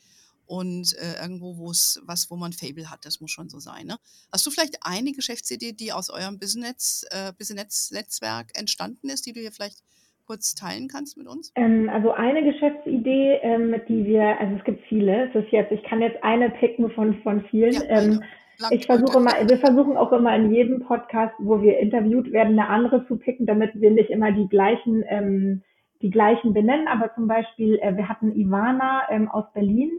und 0.50 0.96
äh, 0.98 1.22
irgendwo, 1.22 1.58
wo 1.58 1.70
es 1.70 2.01
was, 2.06 2.32
wo 2.32 2.36
man 2.36 2.53
Fable 2.53 2.89
hat, 2.89 3.06
das 3.06 3.22
muss 3.22 3.29
schon 3.29 3.50
so 3.50 3.60
sein. 3.60 3.86
Ne? 3.86 3.98
Hast 4.34 4.46
du 4.48 4.50
vielleicht 4.50 4.79
eine 4.82 5.12
Geschäftsidee, 5.12 5.74
die 5.74 5.94
aus 5.94 6.10
eurem 6.10 6.39
Business, 6.39 7.06
äh, 7.12 7.32
Business-Netzwerk 7.38 8.58
entstanden 8.58 9.10
ist, 9.10 9.27
die 9.27 9.34
du 9.34 9.39
hier 9.39 9.51
vielleicht 9.51 9.84
kurz 10.25 10.56
teilen 10.56 10.88
kannst 10.88 11.18
mit 11.18 11.27
uns? 11.27 11.53
Ähm, 11.56 11.88
also 11.89 12.12
eine 12.12 12.44
Geschäftsidee, 12.44 13.39
ähm, 13.43 13.76
die 13.88 14.06
wir, 14.06 14.39
also 14.39 14.56
es 14.56 14.63
gibt 14.63 14.84
viele, 14.89 15.30
es 15.30 15.36
ist 15.36 15.52
jetzt, 15.52 15.71
ich 15.71 15.84
kann 15.84 16.02
jetzt 16.02 16.23
eine 16.23 16.50
picken 16.50 16.89
von, 16.91 17.21
von 17.21 17.43
vielen. 17.52 17.73
Ja, 17.73 17.82
ähm, 17.88 18.23
ich 18.71 18.88
versuche 18.88 19.19
mal, 19.19 19.47
wir 19.47 19.58
versuchen 19.58 19.97
auch 19.97 20.12
immer 20.12 20.36
in 20.36 20.52
jedem 20.52 20.82
Podcast, 20.82 21.36
wo 21.38 21.62
wir 21.62 21.78
interviewt 21.78 22.32
werden, 22.32 22.60
eine 22.60 22.69
andere 22.69 23.08
zu 23.08 23.17
picken, 23.17 23.45
damit 23.45 23.80
wir 23.80 23.91
nicht 23.91 24.10
immer 24.10 24.32
die 24.32 24.50
gleichen, 24.50 25.04
ähm, 25.08 25.62
die 26.02 26.10
gleichen 26.10 26.54
benennen. 26.54 26.88
Aber 26.88 27.13
zum 27.13 27.28
Beispiel, 27.28 27.78
äh, 27.82 27.95
wir 27.95 28.10
hatten 28.10 28.36
Ivana 28.36 29.04
ähm, 29.12 29.30
aus 29.30 29.45
Berlin, 29.54 29.91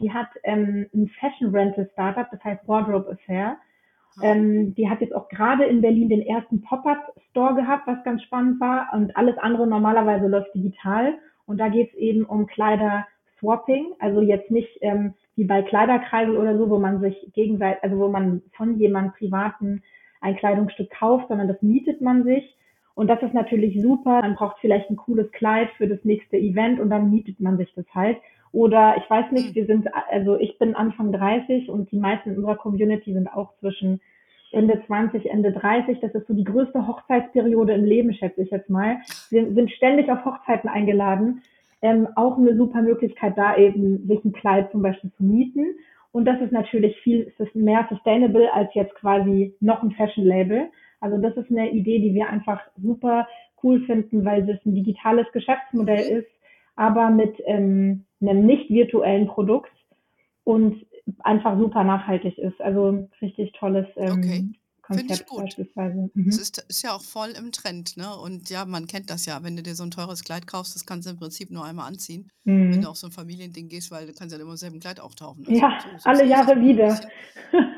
die 0.00 0.12
hat 0.12 0.28
ähm, 0.44 0.86
ein 0.94 1.08
Fashion 1.20 1.54
Rental 1.54 1.88
Startup, 1.92 2.26
das 2.30 2.42
heißt 2.42 2.66
Wardrobe 2.68 3.10
Affair. 3.10 3.56
Ähm, 4.22 4.74
die 4.74 4.88
hat 4.88 5.00
jetzt 5.00 5.14
auch 5.14 5.28
gerade 5.28 5.64
in 5.64 5.80
Berlin 5.80 6.08
den 6.08 6.22
ersten 6.22 6.62
Pop-up-Store 6.62 7.54
gehabt, 7.54 7.86
was 7.86 8.02
ganz 8.04 8.22
spannend 8.22 8.60
war. 8.60 8.88
Und 8.92 9.16
alles 9.16 9.38
andere 9.38 9.66
normalerweise 9.66 10.26
läuft 10.26 10.54
digital. 10.54 11.14
Und 11.46 11.58
da 11.58 11.68
geht 11.68 11.90
es 11.90 11.94
eben 11.94 12.24
um 12.24 12.46
Kleider-Swapping. 12.46 13.94
Also 14.00 14.20
jetzt 14.20 14.50
nicht 14.50 14.76
ähm, 14.80 15.14
wie 15.36 15.44
bei 15.44 15.62
Kleiderkreisel 15.62 16.36
oder 16.36 16.58
so, 16.58 16.68
wo 16.68 16.78
man 16.78 17.00
sich 17.00 17.30
gegenseitig, 17.34 17.82
also 17.82 17.98
wo 17.98 18.08
man 18.08 18.42
von 18.56 18.78
jemandem 18.78 19.12
privaten 19.12 19.82
ein 20.20 20.36
Kleidungsstück 20.36 20.90
kauft, 20.90 21.28
sondern 21.28 21.46
das 21.46 21.62
mietet 21.62 22.00
man 22.00 22.24
sich. 22.24 22.56
Und 22.94 23.06
das 23.06 23.22
ist 23.22 23.34
natürlich 23.34 23.80
super. 23.80 24.20
Man 24.22 24.34
braucht 24.34 24.58
vielleicht 24.60 24.90
ein 24.90 24.96
cooles 24.96 25.30
Kleid 25.30 25.70
für 25.76 25.86
das 25.86 26.02
nächste 26.02 26.36
Event 26.36 26.80
und 26.80 26.90
dann 26.90 27.10
mietet 27.10 27.38
man 27.38 27.56
sich 27.56 27.72
das 27.74 27.86
halt. 27.94 28.16
Oder 28.52 28.96
ich 28.96 29.08
weiß 29.08 29.32
nicht, 29.32 29.48
hm. 29.48 29.54
wir 29.54 29.66
sind, 29.66 29.88
also 30.10 30.38
ich 30.38 30.58
bin 30.58 30.74
Anfang 30.74 31.12
30 31.12 31.68
und 31.68 31.90
die 31.90 31.98
meisten 31.98 32.30
in 32.30 32.36
unserer 32.36 32.56
Community 32.56 33.12
sind 33.12 33.28
auch 33.28 33.52
zwischen 33.60 34.00
Ende 34.50 34.82
20, 34.86 35.30
Ende 35.30 35.52
30. 35.52 36.00
Das 36.00 36.14
ist 36.14 36.26
so 36.26 36.34
die 36.34 36.44
größte 36.44 36.86
Hochzeitsperiode 36.86 37.74
im 37.74 37.84
Leben, 37.84 38.14
schätze 38.14 38.42
ich 38.42 38.50
jetzt 38.50 38.70
mal. 38.70 38.98
Wir 39.30 39.52
sind 39.52 39.70
ständig 39.72 40.10
auf 40.10 40.24
Hochzeiten 40.24 40.68
eingeladen. 40.68 41.42
Ähm, 41.80 42.08
auch 42.16 42.38
eine 42.38 42.56
super 42.56 42.82
Möglichkeit, 42.82 43.36
da 43.36 43.56
eben 43.56 44.06
sich 44.08 44.24
ein 44.24 44.32
Kleid 44.32 44.72
zum 44.72 44.82
Beispiel 44.82 45.12
zu 45.16 45.22
mieten. 45.22 45.66
Und 46.10 46.24
das 46.24 46.40
ist 46.40 46.52
natürlich 46.52 46.96
viel, 47.02 47.30
es 47.32 47.46
ist 47.46 47.54
mehr 47.54 47.86
sustainable 47.90 48.52
als 48.52 48.74
jetzt 48.74 48.94
quasi 48.96 49.54
noch 49.60 49.82
ein 49.82 49.92
Fashion-Label. 49.92 50.68
Also 51.00 51.18
das 51.18 51.36
ist 51.36 51.50
eine 51.50 51.70
Idee, 51.70 52.00
die 52.00 52.14
wir 52.14 52.28
einfach 52.28 52.60
super 52.82 53.28
cool 53.62 53.80
finden, 53.82 54.24
weil 54.24 54.44
das 54.46 54.58
ein 54.64 54.74
digitales 54.74 55.30
Geschäftsmodell 55.32 56.10
mhm. 56.10 56.18
ist, 56.18 56.28
aber 56.78 57.10
mit 57.10 57.34
ähm, 57.44 58.04
einem 58.20 58.46
nicht 58.46 58.70
virtuellen 58.70 59.26
Produkt 59.26 59.72
und 60.44 60.86
einfach 61.20 61.58
super 61.58 61.82
nachhaltig 61.82 62.38
ist. 62.38 62.60
Also 62.60 63.08
richtig 63.20 63.52
tolles 63.58 63.86
ähm, 63.96 64.12
okay. 64.12 64.48
Konzept 64.82 65.28
beispielsweise. 65.28 66.08
Mhm. 66.14 66.28
Es 66.28 66.38
ist, 66.38 66.64
ist, 66.68 66.82
ja 66.82 66.94
auch 66.94 67.02
voll 67.02 67.30
im 67.36 67.50
Trend, 67.52 67.96
ne? 67.96 68.16
Und 68.16 68.48
ja, 68.48 68.64
man 68.64 68.86
kennt 68.86 69.10
das 69.10 69.26
ja, 69.26 69.42
wenn 69.42 69.56
du 69.56 69.62
dir 69.62 69.74
so 69.74 69.82
ein 69.82 69.90
teures 69.90 70.22
Kleid 70.22 70.46
kaufst, 70.46 70.76
das 70.76 70.86
kannst 70.86 71.06
du 71.06 71.10
im 71.10 71.18
Prinzip 71.18 71.50
nur 71.50 71.64
einmal 71.64 71.88
anziehen. 71.88 72.30
Mhm. 72.44 72.72
Wenn 72.72 72.82
du 72.82 72.88
auf 72.88 72.96
so 72.96 73.08
ein 73.08 73.12
Familiending 73.12 73.68
gehst, 73.68 73.90
weil 73.90 74.06
du 74.06 74.14
kannst 74.14 74.34
ja 74.34 74.40
immer 74.40 74.52
im 74.52 74.56
selben 74.56 74.78
Kleid 74.78 75.00
auftauchen. 75.00 75.44
Also 75.46 75.60
ja, 75.60 75.78
so, 75.82 75.98
so 75.98 76.08
alle 76.08 76.24
Jahre 76.26 76.60
wieder. 76.60 77.00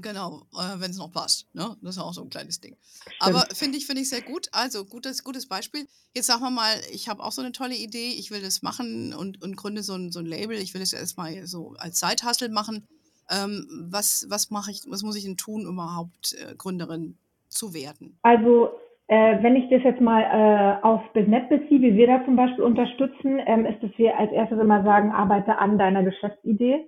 Genau, 0.00 0.42
äh, 0.52 0.80
wenn 0.80 0.90
es 0.90 0.98
noch 0.98 1.12
passt. 1.12 1.46
Ne? 1.54 1.76
Das 1.82 1.96
ist 1.96 2.02
auch 2.02 2.12
so 2.12 2.22
ein 2.22 2.30
kleines 2.30 2.60
Ding. 2.60 2.76
Stimmt. 2.80 3.16
Aber 3.20 3.46
finde 3.54 3.78
ich, 3.78 3.86
finde 3.86 4.02
ich 4.02 4.08
sehr 4.08 4.22
gut. 4.22 4.48
Also 4.52 4.84
gutes, 4.84 5.24
gutes 5.24 5.46
Beispiel. 5.48 5.86
Jetzt 6.14 6.26
sagen 6.26 6.42
wir 6.42 6.50
mal, 6.50 6.74
ich 6.92 7.08
habe 7.08 7.22
auch 7.22 7.32
so 7.32 7.42
eine 7.42 7.52
tolle 7.52 7.74
Idee. 7.74 8.10
Ich 8.18 8.30
will 8.30 8.42
das 8.42 8.62
machen 8.62 9.14
und, 9.14 9.42
und 9.42 9.56
gründe 9.56 9.82
so 9.82 9.94
ein, 9.94 10.10
so 10.10 10.20
ein 10.20 10.26
Label. 10.26 10.56
Ich 10.58 10.74
will 10.74 10.80
das 10.80 10.92
erstmal 10.92 11.46
so 11.46 11.74
als 11.78 12.00
Side-Hustle 12.00 12.48
machen. 12.48 12.86
Ähm, 13.30 13.66
was, 13.90 14.26
was 14.30 14.50
mache 14.50 14.70
ich, 14.70 14.82
was 14.88 15.02
muss 15.02 15.16
ich 15.16 15.24
denn 15.24 15.36
tun, 15.36 15.66
überhaupt 15.66 16.34
äh, 16.34 16.54
Gründerin 16.56 17.18
zu 17.48 17.74
werden? 17.74 18.18
Also 18.22 18.70
äh, 19.08 19.42
wenn 19.42 19.56
ich 19.56 19.68
das 19.70 19.82
jetzt 19.82 20.00
mal 20.00 20.20
äh, 20.22 20.84
auf 20.84 21.00
BizNet 21.14 21.48
beziehe, 21.48 21.80
wie 21.80 21.94
wir 21.94 22.06
da 22.06 22.24
zum 22.24 22.36
Beispiel 22.36 22.62
unterstützen, 22.62 23.40
ähm, 23.46 23.64
ist, 23.64 23.82
dass 23.82 23.90
wir 23.96 24.18
als 24.18 24.30
erstes 24.32 24.58
immer 24.58 24.82
sagen, 24.84 25.12
arbeite 25.12 25.56
an 25.58 25.78
deiner 25.78 26.02
Geschäftsidee. 26.02 26.86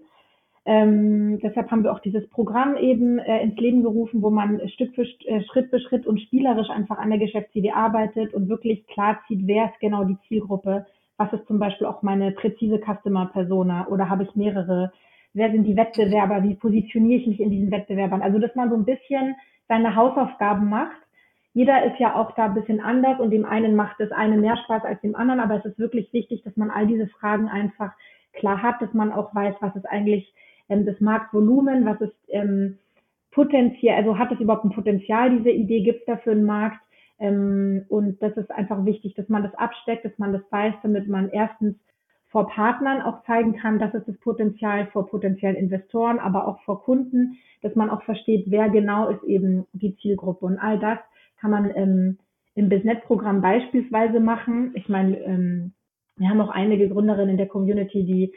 Ähm, 0.66 1.38
deshalb 1.40 1.70
haben 1.70 1.84
wir 1.84 1.92
auch 1.92 2.00
dieses 2.00 2.28
Programm 2.28 2.76
eben 2.76 3.18
äh, 3.18 3.42
ins 3.42 3.56
Leben 3.56 3.82
gerufen, 3.82 4.22
wo 4.22 4.28
man 4.30 4.60
Stück 4.68 4.94
für 4.94 5.06
äh, 5.26 5.42
Schritt 5.44 5.70
für 5.70 5.80
Schritt 5.80 6.06
und 6.06 6.20
spielerisch 6.20 6.68
einfach 6.68 6.98
an 6.98 7.08
der 7.10 7.18
Geschäftsidee 7.18 7.72
arbeitet 7.72 8.34
und 8.34 8.48
wirklich 8.48 8.86
klar 8.86 9.20
zieht, 9.26 9.46
wer 9.46 9.66
ist 9.66 9.80
genau 9.80 10.04
die 10.04 10.18
Zielgruppe, 10.28 10.86
was 11.16 11.32
ist 11.32 11.46
zum 11.46 11.58
Beispiel 11.58 11.86
auch 11.86 12.02
meine 12.02 12.32
präzise 12.32 12.78
Customer 12.78 13.26
Persona 13.32 13.86
oder 13.88 14.10
habe 14.10 14.24
ich 14.24 14.36
mehrere, 14.36 14.92
wer 15.32 15.50
sind 15.50 15.64
die 15.64 15.76
Wettbewerber, 15.76 16.42
wie 16.42 16.54
positioniere 16.56 17.20
ich 17.20 17.26
mich 17.26 17.40
in 17.40 17.50
diesen 17.50 17.70
Wettbewerbern. 17.70 18.20
Also 18.20 18.38
dass 18.38 18.54
man 18.54 18.68
so 18.68 18.76
ein 18.76 18.84
bisschen 18.84 19.36
seine 19.66 19.96
Hausaufgaben 19.96 20.68
macht. 20.68 20.96
Jeder 21.54 21.84
ist 21.84 21.98
ja 21.98 22.14
auch 22.16 22.32
da 22.32 22.46
ein 22.46 22.54
bisschen 22.54 22.80
anders 22.80 23.18
und 23.18 23.30
dem 23.30 23.44
einen 23.44 23.76
macht 23.76 23.98
das 23.98 24.12
eine 24.12 24.36
mehr 24.36 24.56
Spaß 24.58 24.84
als 24.84 25.00
dem 25.00 25.16
anderen, 25.16 25.40
aber 25.40 25.56
es 25.56 25.64
ist 25.64 25.78
wirklich 25.78 26.12
wichtig, 26.12 26.42
dass 26.42 26.56
man 26.56 26.70
all 26.70 26.86
diese 26.86 27.06
Fragen 27.06 27.48
einfach 27.48 27.92
klar 28.34 28.62
hat, 28.62 28.80
dass 28.82 28.92
man 28.92 29.12
auch 29.12 29.34
weiß, 29.34 29.56
was 29.60 29.74
ist 29.74 29.86
eigentlich 29.86 30.32
ähm, 30.70 30.86
das 30.86 30.98
Marktvolumen, 31.00 31.84
was 31.84 32.00
ist 32.00 32.16
ähm, 32.28 32.78
potenziell, 33.30 33.96
also 33.96 34.16
hat 34.16 34.32
es 34.32 34.40
überhaupt 34.40 34.64
ein 34.64 34.70
Potenzial, 34.70 35.36
diese 35.36 35.50
Idee, 35.50 35.82
gibt 35.82 36.00
es 36.00 36.06
dafür 36.06 36.32
einen 36.32 36.44
Markt, 36.44 36.80
Ähm, 37.22 37.84
und 37.90 38.16
das 38.22 38.34
ist 38.36 38.50
einfach 38.50 38.86
wichtig, 38.86 39.14
dass 39.14 39.28
man 39.28 39.42
das 39.42 39.54
absteckt, 39.54 40.04
dass 40.04 40.18
man 40.18 40.32
das 40.32 40.42
weiß, 40.50 40.74
damit 40.82 41.06
man 41.06 41.28
erstens 41.30 41.76
vor 42.32 42.46
Partnern 42.48 43.02
auch 43.02 43.24
zeigen 43.24 43.56
kann, 43.56 43.78
das 43.78 43.92
ist 43.92 44.08
das 44.08 44.16
Potenzial 44.20 44.86
vor 44.86 45.06
potenziellen 45.06 45.56
Investoren, 45.56 46.18
aber 46.18 46.48
auch 46.48 46.58
vor 46.64 46.82
Kunden, 46.82 47.36
dass 47.60 47.74
man 47.74 47.90
auch 47.90 48.02
versteht, 48.04 48.44
wer 48.46 48.70
genau 48.70 49.10
ist 49.10 49.22
eben 49.24 49.66
die 49.74 49.96
Zielgruppe. 49.96 50.46
Und 50.46 50.58
all 50.58 50.78
das 50.78 50.98
kann 51.40 51.50
man 51.50 51.70
ähm, 51.74 52.18
im 52.54 52.68
Business-Programm 52.68 53.42
beispielsweise 53.42 54.18
machen. 54.20 54.72
Ich 54.74 54.88
meine, 54.88 55.18
ähm, 55.20 55.72
wir 56.16 56.28
haben 56.30 56.40
auch 56.40 56.54
einige 56.54 56.88
Gründerinnen 56.88 57.30
in 57.30 57.36
der 57.36 57.48
Community, 57.48 58.04
die 58.04 58.32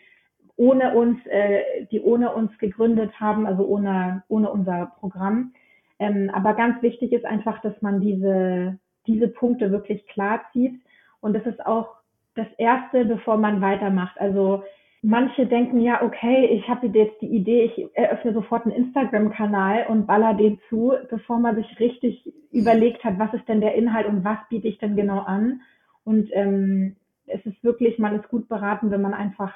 ohne 0.56 0.94
uns, 0.94 1.18
äh, 1.28 1.86
die 1.92 2.02
ohne 2.02 2.34
uns 2.34 2.58
gegründet 2.58 3.20
haben, 3.20 3.46
also 3.46 3.66
ohne, 3.66 4.24
ohne 4.28 4.52
unser 4.52 4.94
Programm. 5.00 5.54
Ähm, 6.00 6.30
aber 6.34 6.54
ganz 6.54 6.82
wichtig 6.82 7.12
ist 7.12 7.26
einfach, 7.26 7.62
dass 7.62 7.82
man 7.82 8.02
diese, 8.02 8.78
diese 9.08 9.28
Punkte 9.28 9.72
wirklich 9.72 10.06
klar 10.08 10.42
zieht. 10.52 10.80
Und 11.22 11.34
das 11.34 11.46
ist 11.46 11.66
auch 11.66 11.96
das 12.36 12.48
Erste, 12.58 13.06
bevor 13.06 13.38
man 13.38 13.62
weitermacht. 13.62 14.20
Also 14.20 14.64
manche 15.02 15.46
denken 15.46 15.80
ja, 15.80 16.02
okay, 16.02 16.46
ich 16.46 16.68
habe 16.68 16.88
jetzt 16.88 17.22
die 17.22 17.28
Idee, 17.28 17.64
ich 17.66 17.88
eröffne 17.96 18.34
sofort 18.34 18.66
einen 18.66 18.76
Instagram-Kanal 18.76 19.88
und 19.90 20.08
baller 20.08 20.34
den 20.34 20.60
zu, 20.70 20.94
bevor 21.10 21.40
man 21.40 21.56
sich 21.56 21.80
richtig 21.80 22.34
überlegt 22.52 23.04
hat, 23.04 23.20
was 23.20 23.34
ist 23.34 23.48
denn 23.48 23.62
der 23.62 23.76
Inhalt 23.76 24.08
und 24.08 24.24
was 24.24 24.38
biete 24.50 24.68
ich 24.68 24.78
denn 24.80 24.96
genau 24.96 25.20
an. 25.20 25.62
Und 26.04 26.30
ähm, 26.34 26.96
es 27.28 27.46
ist 27.46 27.64
wirklich, 27.64 28.00
man 28.00 28.20
ist 28.20 28.30
gut 28.30 28.50
beraten, 28.50 28.92
wenn 28.92 29.02
man 29.02 29.14
einfach 29.14 29.54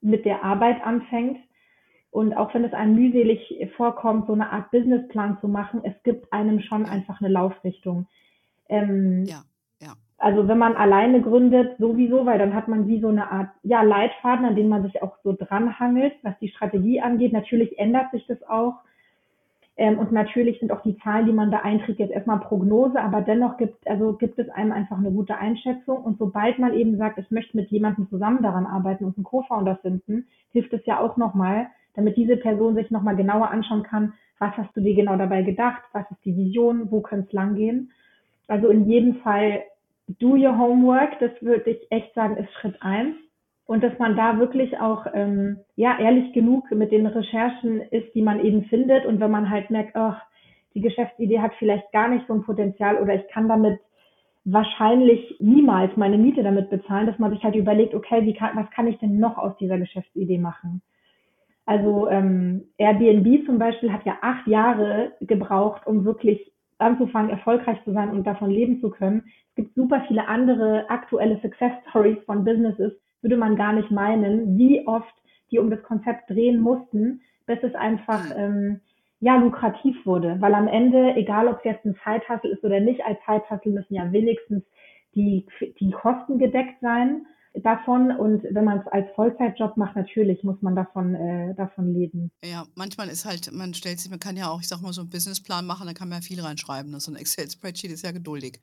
mit 0.00 0.24
der 0.24 0.44
Arbeit 0.44 0.84
anfängt. 0.84 1.38
Und 2.10 2.34
auch 2.34 2.52
wenn 2.54 2.64
es 2.64 2.72
einem 2.72 2.96
mühselig 2.96 3.68
vorkommt, 3.76 4.26
so 4.26 4.32
eine 4.32 4.50
Art 4.50 4.70
Businessplan 4.72 5.38
zu 5.40 5.48
machen, 5.48 5.80
es 5.84 5.94
gibt 6.02 6.32
einem 6.32 6.60
schon 6.60 6.84
einfach 6.86 7.20
eine 7.20 7.30
Laufrichtung. 7.30 8.06
Ähm, 8.68 9.24
ja. 9.26 9.44
Also 10.20 10.46
wenn 10.48 10.58
man 10.58 10.76
alleine 10.76 11.22
gründet, 11.22 11.78
sowieso, 11.78 12.26
weil 12.26 12.38
dann 12.38 12.54
hat 12.54 12.68
man 12.68 12.86
wie 12.86 13.00
so 13.00 13.08
eine 13.08 13.30
Art 13.30 13.48
ja, 13.62 13.80
Leitfaden, 13.80 14.44
an 14.44 14.54
den 14.54 14.68
man 14.68 14.82
sich 14.82 15.02
auch 15.02 15.16
so 15.24 15.32
dranhangelt, 15.32 16.12
was 16.22 16.38
die 16.40 16.50
Strategie 16.50 17.00
angeht. 17.00 17.32
Natürlich 17.32 17.78
ändert 17.78 18.10
sich 18.10 18.26
das 18.26 18.42
auch. 18.42 18.74
Ähm, 19.80 19.98
und 19.98 20.12
natürlich 20.12 20.60
sind 20.60 20.72
auch 20.72 20.82
die 20.82 20.98
Zahlen, 20.98 21.24
die 21.24 21.32
man 21.32 21.50
da 21.50 21.60
einträgt, 21.60 22.00
jetzt 22.00 22.12
erstmal 22.12 22.38
Prognose, 22.38 23.00
aber 23.00 23.22
dennoch 23.22 23.56
gibt, 23.56 23.88
also 23.88 24.12
gibt 24.12 24.38
es 24.38 24.50
einem 24.50 24.72
einfach 24.72 24.98
eine 24.98 25.10
gute 25.10 25.38
Einschätzung. 25.38 26.04
Und 26.04 26.18
sobald 26.18 26.58
man 26.58 26.74
eben 26.74 26.98
sagt, 26.98 27.16
ich 27.16 27.30
möchte 27.30 27.56
mit 27.56 27.70
jemandem 27.70 28.06
zusammen 28.10 28.42
daran 28.42 28.66
arbeiten 28.66 29.06
und 29.06 29.16
einen 29.16 29.24
Co-Founder 29.24 29.76
finden, 29.76 30.26
hilft 30.52 30.74
es 30.74 30.84
ja 30.84 31.00
auch 31.00 31.16
nochmal, 31.16 31.68
damit 31.94 32.18
diese 32.18 32.36
Person 32.36 32.74
sich 32.74 32.90
nochmal 32.90 33.16
genauer 33.16 33.50
anschauen 33.50 33.82
kann, 33.82 34.12
was 34.38 34.54
hast 34.58 34.76
du 34.76 34.82
dir 34.82 34.94
genau 34.94 35.16
dabei 35.16 35.40
gedacht, 35.40 35.80
was 35.94 36.04
ist 36.10 36.26
die 36.26 36.36
Vision, 36.36 36.90
wo 36.90 37.00
könnte 37.00 37.28
es 37.28 37.32
langgehen. 37.32 37.90
Also 38.48 38.68
in 38.68 38.86
jedem 38.86 39.14
Fall 39.22 39.62
do 40.18 40.34
your 40.34 40.58
homework, 40.58 41.18
das 41.20 41.30
würde 41.40 41.70
ich 41.70 41.90
echt 41.90 42.12
sagen, 42.14 42.36
ist 42.36 42.52
Schritt 42.60 42.76
eins. 42.82 43.16
Und 43.70 43.84
dass 43.84 43.96
man 44.00 44.16
da 44.16 44.36
wirklich 44.40 44.80
auch 44.80 45.06
ähm, 45.14 45.58
ja 45.76 45.96
ehrlich 45.96 46.32
genug 46.32 46.68
mit 46.72 46.90
den 46.90 47.06
Recherchen 47.06 47.80
ist, 47.80 48.12
die 48.16 48.20
man 48.20 48.44
eben 48.44 48.64
findet. 48.64 49.06
Und 49.06 49.20
wenn 49.20 49.30
man 49.30 49.48
halt 49.48 49.70
merkt, 49.70 49.94
ach, 49.94 50.20
die 50.74 50.80
Geschäftsidee 50.80 51.38
hat 51.38 51.52
vielleicht 51.56 51.92
gar 51.92 52.08
nicht 52.08 52.26
so 52.26 52.34
ein 52.34 52.42
Potenzial 52.42 52.96
oder 52.96 53.14
ich 53.14 53.28
kann 53.28 53.46
damit 53.46 53.78
wahrscheinlich 54.44 55.36
niemals 55.38 55.96
meine 55.96 56.18
Miete 56.18 56.42
damit 56.42 56.68
bezahlen, 56.68 57.06
dass 57.06 57.20
man 57.20 57.30
sich 57.30 57.44
halt 57.44 57.54
überlegt, 57.54 57.94
okay, 57.94 58.26
wie 58.26 58.34
kann, 58.34 58.56
was 58.56 58.68
kann 58.72 58.88
ich 58.88 58.98
denn 58.98 59.20
noch 59.20 59.38
aus 59.38 59.56
dieser 59.58 59.78
Geschäftsidee 59.78 60.38
machen? 60.38 60.82
Also 61.64 62.08
ähm, 62.08 62.64
Airbnb 62.76 63.46
zum 63.46 63.60
Beispiel 63.60 63.92
hat 63.92 64.04
ja 64.04 64.18
acht 64.20 64.48
Jahre 64.48 65.12
gebraucht, 65.20 65.86
um 65.86 66.04
wirklich 66.04 66.50
anzufangen, 66.78 67.30
erfolgreich 67.30 67.78
zu 67.84 67.92
sein 67.92 68.10
und 68.10 68.26
davon 68.26 68.50
leben 68.50 68.80
zu 68.80 68.90
können. 68.90 69.26
Es 69.50 69.54
gibt 69.54 69.76
super 69.76 70.02
viele 70.08 70.26
andere 70.26 70.90
aktuelle 70.90 71.38
Success 71.40 71.70
Stories 71.88 72.18
von 72.26 72.44
Businesses, 72.44 72.94
würde 73.22 73.36
man 73.36 73.56
gar 73.56 73.72
nicht 73.72 73.90
meinen, 73.90 74.58
wie 74.58 74.86
oft 74.86 75.14
die 75.50 75.58
um 75.58 75.70
das 75.70 75.82
Konzept 75.82 76.30
drehen 76.30 76.60
mussten, 76.60 77.22
bis 77.46 77.58
es 77.62 77.74
einfach 77.74 78.24
ähm, 78.36 78.80
ja 79.20 79.36
lukrativ 79.36 79.96
wurde. 80.06 80.36
Weil 80.40 80.54
am 80.54 80.68
Ende, 80.68 81.14
egal 81.16 81.48
ob 81.48 81.58
es 81.58 81.64
jetzt 81.64 81.84
ein 81.84 81.96
Zeithassel 82.04 82.52
ist 82.52 82.64
oder 82.64 82.80
nicht, 82.80 83.04
als 83.04 83.18
Zeithassel 83.26 83.72
müssen 83.72 83.94
ja 83.94 84.10
wenigstens 84.12 84.62
die, 85.14 85.46
die 85.80 85.90
Kosten 85.90 86.38
gedeckt 86.38 86.80
sein 86.80 87.26
davon 87.54 88.12
und 88.12 88.44
wenn 88.44 88.64
man 88.64 88.78
es 88.78 88.86
als 88.92 89.06
Vollzeitjob 89.14 89.76
macht, 89.76 89.96
natürlich 89.96 90.44
muss 90.44 90.62
man 90.62 90.76
davon, 90.76 91.14
äh, 91.14 91.54
davon 91.56 91.92
leben. 91.92 92.30
Ja, 92.44 92.64
manchmal 92.76 93.08
ist 93.08 93.24
halt, 93.24 93.50
man 93.52 93.74
stellt 93.74 93.98
sich, 93.98 94.10
man 94.10 94.20
kann 94.20 94.36
ja 94.36 94.48
auch, 94.48 94.60
ich 94.60 94.68
sag 94.68 94.80
mal, 94.80 94.92
so 94.92 95.00
einen 95.00 95.10
Businessplan 95.10 95.66
machen, 95.66 95.86
da 95.86 95.92
kann 95.92 96.08
man 96.08 96.18
ja 96.18 96.22
viel 96.22 96.40
reinschreiben. 96.40 96.92
Ne? 96.92 97.00
So 97.00 97.10
ein 97.10 97.16
Excel-Spreadsheet 97.16 97.90
ist 97.90 98.04
ja 98.04 98.12
geduldig. 98.12 98.60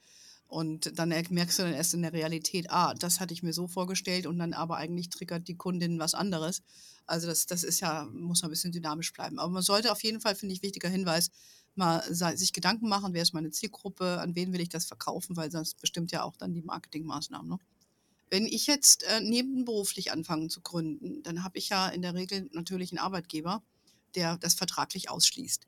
Und 0.47 0.97
dann 0.97 1.09
merkst 1.09 1.59
du 1.59 1.63
dann 1.63 1.73
erst 1.73 1.93
in 1.93 2.01
der 2.01 2.13
Realität, 2.13 2.71
ah, 2.71 2.93
das 2.93 3.19
hatte 3.19 3.33
ich 3.33 3.43
mir 3.43 3.51
so 3.51 3.67
vorgestellt 3.67 4.25
und 4.25 4.39
dann 4.39 4.53
aber 4.53 4.77
eigentlich 4.77 5.09
triggert 5.09 5.47
die 5.47 5.57
Kundin 5.57 5.99
was 5.99 6.13
anderes. 6.13 6.61
Also 7.05 7.27
das, 7.27 7.45
das 7.47 7.63
ist 7.63 7.81
ja, 7.81 8.05
muss 8.05 8.41
man 8.41 8.49
ein 8.49 8.51
bisschen 8.51 8.71
dynamisch 8.71 9.11
bleiben. 9.11 9.39
Aber 9.39 9.51
man 9.51 9.61
sollte 9.61 9.91
auf 9.91 10.03
jeden 10.03 10.21
Fall, 10.21 10.35
finde 10.35 10.53
ich, 10.53 10.61
wichtiger 10.61 10.89
Hinweis, 10.89 11.31
mal 11.75 12.03
sich 12.11 12.53
Gedanken 12.53 12.89
machen, 12.89 13.13
wer 13.13 13.21
ist 13.21 13.33
meine 13.33 13.51
Zielgruppe, 13.51 14.19
an 14.19 14.35
wen 14.35 14.51
will 14.51 14.61
ich 14.61 14.69
das 14.69 14.85
verkaufen, 14.85 15.37
weil 15.37 15.51
sonst 15.51 15.79
bestimmt 15.79 16.11
ja 16.11 16.23
auch 16.23 16.35
dann 16.35 16.53
die 16.53 16.61
Marketingmaßnahmen. 16.61 17.49
Ne? 17.49 17.59
Wenn 18.29 18.45
ich 18.45 18.67
jetzt 18.67 19.03
äh, 19.03 19.21
nebenberuflich 19.21 20.11
anfange 20.11 20.47
zu 20.49 20.61
gründen, 20.61 21.23
dann 21.23 21.43
habe 21.43 21.57
ich 21.57 21.69
ja 21.69 21.87
in 21.89 22.01
der 22.01 22.13
Regel 22.13 22.49
natürlich 22.51 22.91
einen 22.91 22.99
Arbeitgeber, 22.99 23.63
der 24.15 24.37
das 24.37 24.55
vertraglich 24.55 25.09
ausschließt. 25.09 25.67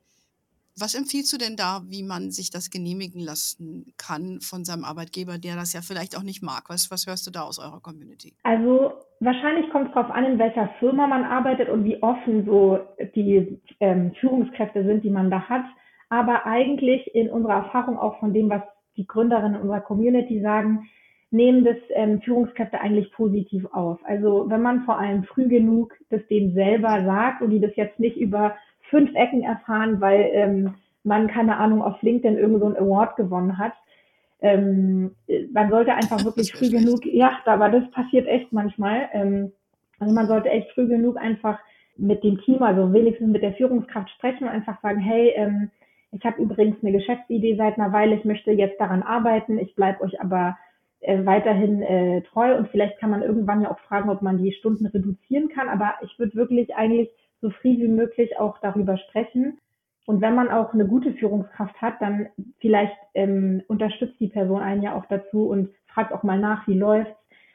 Was 0.80 0.94
empfiehlst 0.94 1.32
du 1.32 1.36
denn 1.36 1.56
da, 1.56 1.82
wie 1.88 2.02
man 2.02 2.30
sich 2.30 2.50
das 2.50 2.70
genehmigen 2.70 3.20
lassen 3.20 3.92
kann 3.98 4.40
von 4.40 4.64
seinem 4.64 4.84
Arbeitgeber, 4.84 5.36
der 5.36 5.54
das 5.56 5.74
ja 5.74 5.80
vielleicht 5.82 6.16
auch 6.16 6.22
nicht 6.22 6.42
mag? 6.42 6.64
Was, 6.68 6.90
was 6.90 7.06
hörst 7.06 7.26
du 7.26 7.30
da 7.30 7.42
aus 7.42 7.58
eurer 7.58 7.80
Community? 7.80 8.32
Also 8.44 8.92
wahrscheinlich 9.20 9.70
kommt 9.70 9.88
es 9.88 9.94
darauf 9.94 10.10
an, 10.10 10.24
in 10.24 10.38
welcher 10.38 10.70
Firma 10.78 11.06
man 11.06 11.24
arbeitet 11.24 11.68
und 11.68 11.84
wie 11.84 12.02
offen 12.02 12.46
so 12.46 12.78
die 13.14 13.60
ähm, 13.80 14.12
Führungskräfte 14.20 14.84
sind, 14.84 15.04
die 15.04 15.10
man 15.10 15.30
da 15.30 15.48
hat. 15.48 15.64
Aber 16.08 16.46
eigentlich 16.46 17.14
in 17.14 17.28
unserer 17.28 17.64
Erfahrung 17.64 17.98
auch 17.98 18.18
von 18.18 18.32
dem, 18.32 18.48
was 18.48 18.62
die 18.96 19.06
Gründerinnen 19.06 19.60
unserer 19.60 19.80
Community 19.80 20.40
sagen, 20.40 20.88
nehmen 21.30 21.64
das 21.64 21.76
ähm, 21.90 22.20
Führungskräfte 22.22 22.80
eigentlich 22.80 23.12
positiv 23.12 23.66
auf. 23.72 23.98
Also 24.04 24.46
wenn 24.48 24.62
man 24.62 24.84
vor 24.84 24.98
allem 24.98 25.24
früh 25.24 25.46
genug 25.46 25.94
das 26.08 26.26
denen 26.28 26.54
selber 26.54 27.04
sagt 27.04 27.42
und 27.42 27.50
die 27.50 27.60
das 27.60 27.76
jetzt 27.76 28.00
nicht 28.00 28.16
über 28.16 28.56
fünf 28.90 29.14
Ecken 29.14 29.42
erfahren, 29.42 30.00
weil 30.00 30.30
ähm, 30.32 30.74
man, 31.04 31.28
keine 31.28 31.56
Ahnung, 31.56 31.82
auf 31.82 32.02
LinkedIn 32.02 32.36
irgend 32.36 32.60
so 32.60 32.66
einen 32.66 32.76
Award 32.76 33.16
gewonnen 33.16 33.58
hat. 33.58 33.72
Ähm, 34.42 35.14
man 35.52 35.70
sollte 35.70 35.94
einfach 35.94 36.24
wirklich 36.24 36.52
früh 36.52 36.70
genug, 36.70 37.04
ja, 37.04 37.38
aber 37.44 37.68
das 37.68 37.90
passiert 37.90 38.26
echt 38.26 38.52
manchmal. 38.52 39.08
Ähm, 39.12 39.52
also 39.98 40.14
man 40.14 40.26
sollte 40.26 40.48
echt 40.48 40.70
früh 40.72 40.88
genug 40.88 41.16
einfach 41.16 41.58
mit 41.96 42.24
dem 42.24 42.40
Team, 42.40 42.62
also 42.62 42.92
wenigstens 42.92 43.28
mit 43.28 43.42
der 43.42 43.52
Führungskraft 43.52 44.10
sprechen 44.10 44.44
und 44.44 44.50
einfach 44.50 44.80
sagen, 44.80 44.98
hey, 44.98 45.32
ähm, 45.36 45.70
ich 46.12 46.24
habe 46.24 46.42
übrigens 46.42 46.82
eine 46.82 46.92
Geschäftsidee 46.92 47.56
seit 47.56 47.78
einer 47.78 47.92
Weile, 47.92 48.16
ich 48.16 48.24
möchte 48.24 48.50
jetzt 48.50 48.80
daran 48.80 49.02
arbeiten, 49.02 49.58
ich 49.58 49.74
bleibe 49.74 50.02
euch 50.02 50.20
aber 50.20 50.56
äh, 51.00 51.24
weiterhin 51.24 51.82
äh, 51.82 52.22
treu 52.22 52.56
und 52.56 52.68
vielleicht 52.68 52.98
kann 52.98 53.10
man 53.10 53.22
irgendwann 53.22 53.62
ja 53.62 53.70
auch 53.70 53.78
fragen, 53.80 54.10
ob 54.10 54.22
man 54.22 54.42
die 54.42 54.52
Stunden 54.52 54.86
reduzieren 54.86 55.48
kann, 55.48 55.68
aber 55.68 55.94
ich 56.02 56.18
würde 56.18 56.34
wirklich 56.34 56.74
eigentlich 56.74 57.10
so 57.40 57.50
früh 57.50 57.78
wie 57.78 57.88
möglich 57.88 58.38
auch 58.38 58.58
darüber 58.58 58.96
sprechen. 58.96 59.58
Und 60.06 60.20
wenn 60.20 60.34
man 60.34 60.50
auch 60.50 60.72
eine 60.72 60.86
gute 60.86 61.12
Führungskraft 61.12 61.80
hat, 61.80 62.00
dann 62.00 62.28
vielleicht 62.58 62.96
ähm, 63.14 63.62
unterstützt 63.68 64.18
die 64.18 64.28
Person 64.28 64.60
einen 64.60 64.82
ja 64.82 64.94
auch 64.94 65.06
dazu 65.06 65.48
und 65.48 65.70
fragt 65.86 66.12
auch 66.12 66.22
mal 66.22 66.38
nach, 66.38 66.66
wie 66.66 66.78
läuft's. 66.78 67.14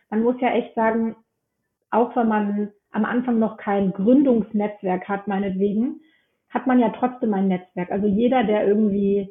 Man 0.10 0.24
muss 0.24 0.40
ja 0.40 0.50
echt 0.50 0.76
sagen, 0.76 1.16
auch 1.90 2.16
wenn 2.16 2.28
man 2.28 2.72
am 2.92 3.06
Anfang 3.06 3.40
noch 3.40 3.58
kein 3.58 3.92
Gründungsnetzwerk 3.92 5.10
hat, 5.10 5.28
meinetwegen, 5.28 6.02
hat 6.50 6.68
man 6.68 6.80
ja 6.80 6.90
trotzdem 6.98 7.34
ein 7.34 7.50
Netzwerk. 7.50 7.92
Also 7.92 8.08
jeder, 8.08 8.44
der 8.44 8.66
irgendwie 8.66 9.30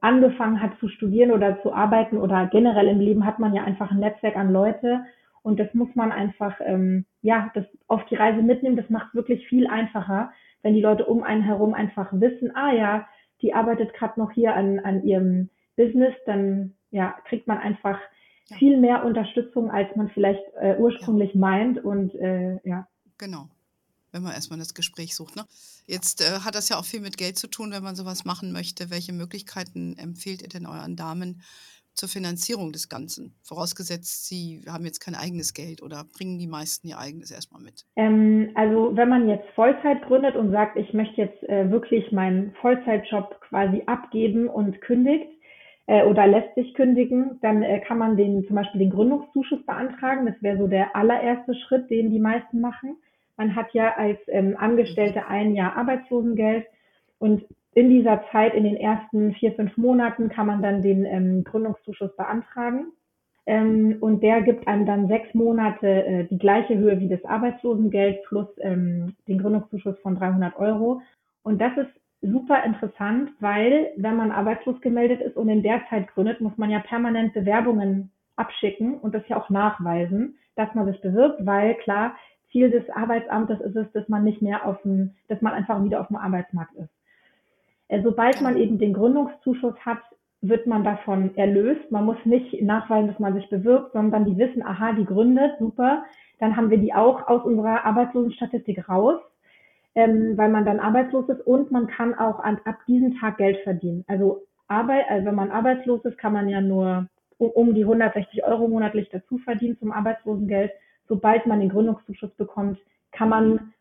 angefangen 0.00 0.60
hat 0.60 0.72
zu 0.80 0.88
studieren 0.88 1.30
oder 1.30 1.62
zu 1.62 1.72
arbeiten 1.72 2.18
oder 2.18 2.46
generell 2.46 2.88
im 2.88 3.00
Leben 3.00 3.24
hat 3.24 3.38
man 3.38 3.54
ja 3.54 3.62
einfach 3.62 3.90
ein 3.90 4.00
Netzwerk 4.00 4.36
an 4.36 4.52
Leute 4.52 5.04
und 5.44 5.60
das 5.60 5.72
muss 5.74 5.94
man 5.94 6.10
einfach 6.10 6.58
ähm, 6.64 7.04
ja 7.20 7.50
das 7.54 7.66
auf 7.86 8.04
die 8.06 8.16
Reise 8.16 8.42
mitnehmen. 8.42 8.76
Das 8.76 8.88
macht 8.88 9.14
wirklich 9.14 9.46
viel 9.46 9.66
einfacher, 9.66 10.32
wenn 10.62 10.74
die 10.74 10.80
Leute 10.80 11.04
um 11.04 11.22
einen 11.22 11.42
herum 11.42 11.74
einfach 11.74 12.10
wissen, 12.12 12.56
ah 12.56 12.72
ja, 12.72 13.06
die 13.42 13.52
arbeitet 13.52 13.92
gerade 13.92 14.18
noch 14.18 14.32
hier 14.32 14.54
an, 14.54 14.80
an 14.80 15.04
ihrem 15.04 15.50
Business, 15.76 16.14
dann 16.24 16.72
ja 16.90 17.14
kriegt 17.28 17.46
man 17.46 17.58
einfach 17.58 17.98
ja. 18.48 18.56
viel 18.56 18.78
mehr 18.78 19.04
Unterstützung, 19.04 19.70
als 19.70 19.94
man 19.96 20.08
vielleicht 20.08 20.42
äh, 20.58 20.76
ursprünglich 20.78 21.34
ja. 21.34 21.40
meint 21.40 21.84
und 21.84 22.14
äh, 22.14 22.58
ja. 22.64 22.88
Genau 23.18 23.48
wenn 24.14 24.22
man 24.22 24.32
erstmal 24.32 24.60
das 24.60 24.74
Gespräch 24.74 25.16
sucht. 25.16 25.34
Ne? 25.34 25.44
Jetzt 25.86 26.20
äh, 26.20 26.38
hat 26.44 26.54
das 26.54 26.68
ja 26.68 26.78
auch 26.78 26.84
viel 26.84 27.00
mit 27.00 27.16
Geld 27.16 27.36
zu 27.36 27.48
tun, 27.48 27.72
wenn 27.72 27.82
man 27.82 27.96
sowas 27.96 28.24
machen 28.24 28.52
möchte. 28.52 28.88
Welche 28.88 29.12
Möglichkeiten 29.12 29.98
empfehlt 29.98 30.40
ihr 30.40 30.48
denn 30.48 30.66
euren 30.66 30.94
Damen 30.94 31.42
zur 31.94 32.08
Finanzierung 32.08 32.72
des 32.72 32.88
Ganzen? 32.88 33.34
Vorausgesetzt, 33.42 34.26
sie 34.26 34.62
haben 34.68 34.84
jetzt 34.84 35.00
kein 35.00 35.14
eigenes 35.14 35.54
Geld 35.54 35.82
oder 35.82 36.04
bringen 36.16 36.38
die 36.38 36.46
meisten 36.46 36.88
ihr 36.88 36.98
eigenes 36.98 37.30
erstmal 37.30 37.62
mit? 37.62 37.84
Ähm, 37.96 38.50
also 38.54 38.96
wenn 38.96 39.08
man 39.08 39.28
jetzt 39.28 39.48
Vollzeit 39.54 40.02
gründet 40.02 40.36
und 40.36 40.50
sagt, 40.50 40.76
ich 40.76 40.92
möchte 40.92 41.20
jetzt 41.20 41.42
äh, 41.48 41.70
wirklich 41.70 42.12
meinen 42.12 42.54
Vollzeitjob 42.60 43.40
quasi 43.48 43.82
abgeben 43.86 44.48
und 44.48 44.80
kündigt, 44.80 45.28
äh, 45.86 46.04
oder 46.04 46.26
lässt 46.26 46.54
sich 46.54 46.74
kündigen, 46.74 47.38
dann 47.42 47.62
äh, 47.62 47.80
kann 47.80 47.98
man 47.98 48.16
den 48.16 48.46
zum 48.46 48.56
Beispiel 48.56 48.80
den 48.80 48.90
Gründungszuschuss 48.90 49.64
beantragen. 49.66 50.26
Das 50.26 50.36
wäre 50.40 50.58
so 50.58 50.66
der 50.66 50.96
allererste 50.96 51.54
Schritt, 51.54 51.90
den 51.90 52.10
die 52.10 52.18
meisten 52.18 52.60
machen. 52.60 52.96
Man 53.36 53.54
hat 53.54 53.72
ja 53.74 53.94
als 53.96 54.18
ähm, 54.28 54.56
Angestellte 54.56 55.26
ein 55.26 55.54
Jahr 55.54 55.76
Arbeitslosengeld 55.76 56.66
und 57.18 57.44
in 57.74 57.88
dieser 57.90 58.22
Zeit, 58.30 58.54
in 58.54 58.64
den 58.64 58.76
ersten 58.76 59.34
vier, 59.34 59.52
fünf 59.52 59.76
Monaten, 59.76 60.28
kann 60.28 60.46
man 60.46 60.62
dann 60.62 60.82
den 60.82 61.04
ähm, 61.04 61.44
Gründungszuschuss 61.44 62.14
beantragen. 62.16 62.92
Ähm, 63.46 63.98
und 64.00 64.22
der 64.22 64.42
gibt 64.42 64.66
einem 64.66 64.86
dann 64.86 65.08
sechs 65.08 65.34
Monate 65.34 65.86
äh, 65.86 66.24
die 66.24 66.38
gleiche 66.38 66.76
Höhe 66.76 66.98
wie 67.00 67.08
das 67.08 67.24
Arbeitslosengeld 67.24 68.22
plus 68.24 68.48
ähm, 68.60 69.14
den 69.28 69.38
Gründungszuschuss 69.38 69.98
von 70.00 70.16
300 70.16 70.56
Euro. 70.56 71.02
Und 71.42 71.60
das 71.60 71.76
ist 71.76 71.90
super 72.22 72.64
interessant, 72.64 73.30
weil 73.40 73.90
wenn 73.96 74.16
man 74.16 74.32
arbeitslos 74.32 74.80
gemeldet 74.80 75.20
ist 75.20 75.36
und 75.36 75.48
in 75.48 75.62
der 75.62 75.82
Zeit 75.90 76.08
gründet, 76.08 76.40
muss 76.40 76.56
man 76.56 76.70
ja 76.70 76.78
permanent 76.78 77.34
Bewerbungen 77.34 78.10
abschicken 78.36 78.94
und 78.94 79.14
das 79.14 79.28
ja 79.28 79.36
auch 79.36 79.50
nachweisen, 79.50 80.38
dass 80.56 80.74
man 80.74 80.86
sich 80.86 81.00
bewirbt, 81.02 81.44
weil 81.44 81.74
klar, 81.74 82.14
Ziel 82.50 82.70
des 82.70 82.88
Arbeitsamtes 82.90 83.60
ist 83.60 83.76
es, 83.76 83.92
dass 83.92 84.08
man 84.08 84.24
nicht 84.24 84.40
mehr 84.40 84.64
auf 84.64 84.80
dem, 84.82 85.14
dass 85.28 85.42
man 85.42 85.52
einfach 85.52 85.82
wieder 85.84 86.00
auf 86.00 86.06
dem 86.06 86.16
Arbeitsmarkt 86.16 86.74
ist. 86.76 86.88
Äh, 87.88 88.02
sobald 88.02 88.40
man 88.40 88.56
eben 88.56 88.78
den 88.78 88.94
Gründungszuschuss 88.94 89.74
hat, 89.84 90.00
wird 90.40 90.66
man 90.66 90.84
davon 90.84 91.36
erlöst. 91.36 91.90
Man 91.90 92.04
muss 92.04 92.18
nicht 92.24 92.60
nachweisen, 92.62 93.08
dass 93.08 93.18
man 93.18 93.34
sich 93.34 93.48
bewirbt, 93.48 93.92
sondern 93.92 94.26
die 94.26 94.36
wissen, 94.36 94.62
aha, 94.62 94.92
die 94.92 95.06
gründet, 95.06 95.52
super. 95.58 96.04
Dann 96.38 96.56
haben 96.56 96.70
wir 96.70 96.78
die 96.78 96.92
auch 96.92 97.26
aus 97.28 97.44
unserer 97.44 97.84
Arbeitslosenstatistik 97.84 98.88
raus 98.88 99.20
ähm, 99.94 100.36
weil 100.36 100.50
man 100.50 100.64
dann 100.64 100.80
arbeitslos 100.80 101.28
ist 101.28 101.46
und 101.46 101.70
man 101.70 101.86
kann 101.86 102.14
auch 102.14 102.40
an, 102.40 102.60
ab 102.64 102.78
diesem 102.86 103.18
Tag 103.18 103.38
Geld 103.38 103.58
verdienen. 103.62 104.04
Also 104.08 104.42
Arbeit, 104.66 105.08
also 105.08 105.26
wenn 105.26 105.34
man 105.34 105.50
arbeitslos 105.50 106.04
ist, 106.04 106.18
kann 106.18 106.32
man 106.32 106.48
ja 106.48 106.60
nur 106.60 107.06
um, 107.38 107.50
um 107.50 107.74
die 107.74 107.82
160 107.82 108.44
Euro 108.44 108.68
monatlich 108.68 109.08
dazu 109.10 109.38
verdienen 109.38 109.78
zum 109.78 109.92
Arbeitslosengeld. 109.92 110.72
Sobald 111.06 111.46
man 111.46 111.60
den 111.60 111.68
Gründungszuschuss 111.68 112.34
bekommt, 112.36 112.78
kann 113.12 113.28
man 113.28 113.73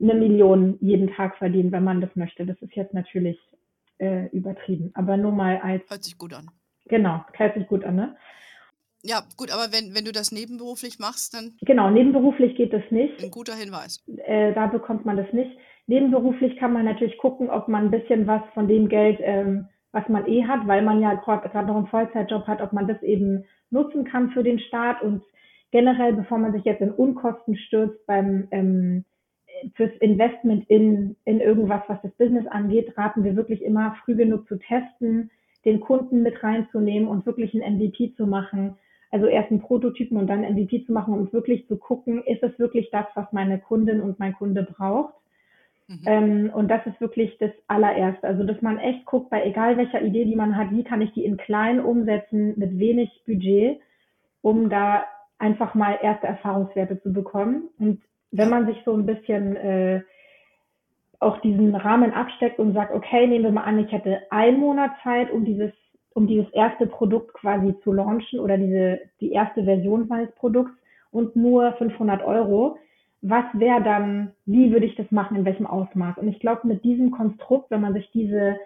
eine 0.00 0.14
Million 0.14 0.78
jeden 0.80 1.12
Tag 1.12 1.36
verdienen, 1.38 1.72
wenn 1.72 1.84
man 1.84 2.00
das 2.00 2.14
möchte. 2.16 2.46
Das 2.46 2.60
ist 2.60 2.74
jetzt 2.74 2.94
natürlich 2.94 3.38
äh, 3.98 4.26
übertrieben, 4.28 4.90
aber 4.94 5.16
nur 5.16 5.32
mal 5.32 5.58
als. 5.58 5.82
Hört 5.88 6.04
sich 6.04 6.18
gut 6.18 6.32
an. 6.32 6.50
Genau, 6.86 7.24
hört 7.32 7.54
sich 7.54 7.66
gut 7.68 7.84
an, 7.84 7.96
ne? 7.96 8.16
Ja, 9.02 9.22
gut, 9.36 9.50
aber 9.50 9.72
wenn, 9.72 9.94
wenn 9.94 10.04
du 10.04 10.12
das 10.12 10.32
nebenberuflich 10.32 10.98
machst, 10.98 11.34
dann. 11.34 11.56
Genau, 11.62 11.90
nebenberuflich 11.90 12.56
geht 12.56 12.72
das 12.72 12.82
nicht. 12.90 13.22
Ein 13.22 13.30
guter 13.30 13.54
Hinweis. 13.54 14.04
Äh, 14.26 14.52
da 14.52 14.66
bekommt 14.66 15.06
man 15.06 15.16
das 15.16 15.32
nicht. 15.32 15.56
Nebenberuflich 15.86 16.56
kann 16.56 16.72
man 16.72 16.84
natürlich 16.84 17.16
gucken, 17.18 17.50
ob 17.50 17.68
man 17.68 17.86
ein 17.86 17.90
bisschen 17.90 18.26
was 18.26 18.42
von 18.54 18.68
dem 18.68 18.88
Geld, 18.88 19.18
ähm, 19.22 19.68
was 19.92 20.08
man 20.08 20.26
eh 20.26 20.44
hat, 20.44 20.66
weil 20.66 20.82
man 20.82 21.00
ja 21.00 21.14
gerade 21.14 21.66
noch 21.66 21.76
einen 21.76 21.86
Vollzeitjob 21.88 22.46
hat, 22.46 22.60
ob 22.60 22.72
man 22.72 22.86
das 22.86 23.02
eben 23.02 23.44
nutzen 23.70 24.04
kann 24.04 24.30
für 24.30 24.42
den 24.42 24.60
Start 24.60 25.02
und 25.02 25.22
generell, 25.70 26.12
bevor 26.12 26.38
man 26.38 26.52
sich 26.52 26.64
jetzt 26.64 26.80
in 26.80 26.90
Unkosten 26.90 27.56
stürzt 27.56 28.06
beim 28.06 28.48
ähm, 28.50 29.04
fürs 29.74 29.94
Investment 30.00 30.68
in, 30.68 31.16
in 31.24 31.40
irgendwas, 31.40 31.82
was 31.88 32.00
das 32.02 32.12
Business 32.12 32.46
angeht, 32.46 32.96
raten 32.96 33.24
wir 33.24 33.36
wirklich 33.36 33.62
immer 33.62 33.96
früh 34.04 34.14
genug 34.14 34.48
zu 34.48 34.58
testen, 34.58 35.30
den 35.64 35.80
Kunden 35.80 36.22
mit 36.22 36.42
reinzunehmen 36.42 37.08
und 37.08 37.26
wirklich 37.26 37.54
ein 37.54 37.76
MVP 37.76 38.14
zu 38.16 38.26
machen, 38.26 38.76
also 39.10 39.26
erst 39.26 39.50
einen 39.50 39.60
Prototypen 39.60 40.16
und 40.16 40.28
dann 40.28 40.42
MVP 40.42 40.86
zu 40.86 40.92
machen, 40.92 41.14
um 41.14 41.32
wirklich 41.32 41.66
zu 41.66 41.76
gucken, 41.76 42.22
ist 42.24 42.42
es 42.42 42.58
wirklich 42.58 42.90
das, 42.90 43.06
was 43.14 43.32
meine 43.32 43.58
Kundin 43.58 44.00
und 44.00 44.18
mein 44.18 44.34
Kunde 44.34 44.62
braucht. 44.62 45.14
Mhm. 45.88 46.02
Ähm, 46.06 46.50
und 46.54 46.68
das 46.68 46.86
ist 46.86 47.00
wirklich 47.00 47.36
das 47.38 47.50
allererste. 47.66 48.26
Also, 48.26 48.44
dass 48.44 48.62
man 48.62 48.78
echt 48.78 49.04
guckt, 49.06 49.28
bei 49.30 49.44
egal 49.44 49.76
welcher 49.76 50.00
Idee, 50.00 50.24
die 50.24 50.36
man 50.36 50.56
hat, 50.56 50.70
wie 50.70 50.84
kann 50.84 51.02
ich 51.02 51.12
die 51.12 51.24
in 51.24 51.36
klein 51.36 51.80
umsetzen, 51.80 52.54
mit 52.56 52.78
wenig 52.78 53.10
Budget, 53.26 53.80
um 54.40 54.70
da 54.70 55.04
einfach 55.38 55.74
mal 55.74 55.98
erste 56.00 56.28
Erfahrungswerte 56.28 57.02
zu 57.02 57.12
bekommen. 57.12 57.68
Und 57.78 58.00
wenn 58.30 58.50
man 58.50 58.66
sich 58.66 58.80
so 58.84 58.94
ein 58.94 59.06
bisschen 59.06 59.56
äh, 59.56 60.02
auch 61.18 61.40
diesen 61.40 61.74
Rahmen 61.74 62.12
absteckt 62.12 62.58
und 62.58 62.72
sagt, 62.72 62.94
okay, 62.94 63.26
nehmen 63.26 63.44
wir 63.44 63.52
mal 63.52 63.64
an, 63.64 63.78
ich 63.78 63.92
hätte 63.92 64.20
einen 64.30 64.60
Monat 64.60 64.92
Zeit, 65.02 65.30
um 65.30 65.44
dieses 65.44 65.72
um 66.14 66.26
dieses 66.26 66.48
erste 66.52 66.86
Produkt 66.86 67.34
quasi 67.34 67.74
zu 67.82 67.92
launchen 67.92 68.40
oder 68.40 68.58
diese, 68.58 69.00
die 69.20 69.32
erste 69.32 69.64
Version 69.64 70.08
meines 70.08 70.32
Produkts 70.34 70.72
und 71.10 71.36
nur 71.36 71.72
500 71.74 72.22
Euro. 72.22 72.78
Was 73.22 73.44
wäre 73.52 73.82
dann, 73.82 74.32
wie 74.46 74.72
würde 74.72 74.86
ich 74.86 74.96
das 74.96 75.10
machen, 75.10 75.36
in 75.36 75.44
welchem 75.44 75.66
Ausmaß? 75.66 76.18
Und 76.18 76.28
ich 76.28 76.40
glaube, 76.40 76.66
mit 76.66 76.84
diesem 76.84 77.10
Konstrukt, 77.10 77.70
wenn 77.70 77.82
man 77.82 77.92
sich 77.92 78.10
diese 78.12 78.56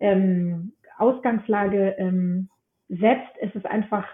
ähm, 0.00 0.72
Ausgangslage 0.96 1.96
ähm, 1.98 2.48
setzt, 2.88 3.36
ist 3.40 3.56
es 3.56 3.64
einfach 3.64 4.04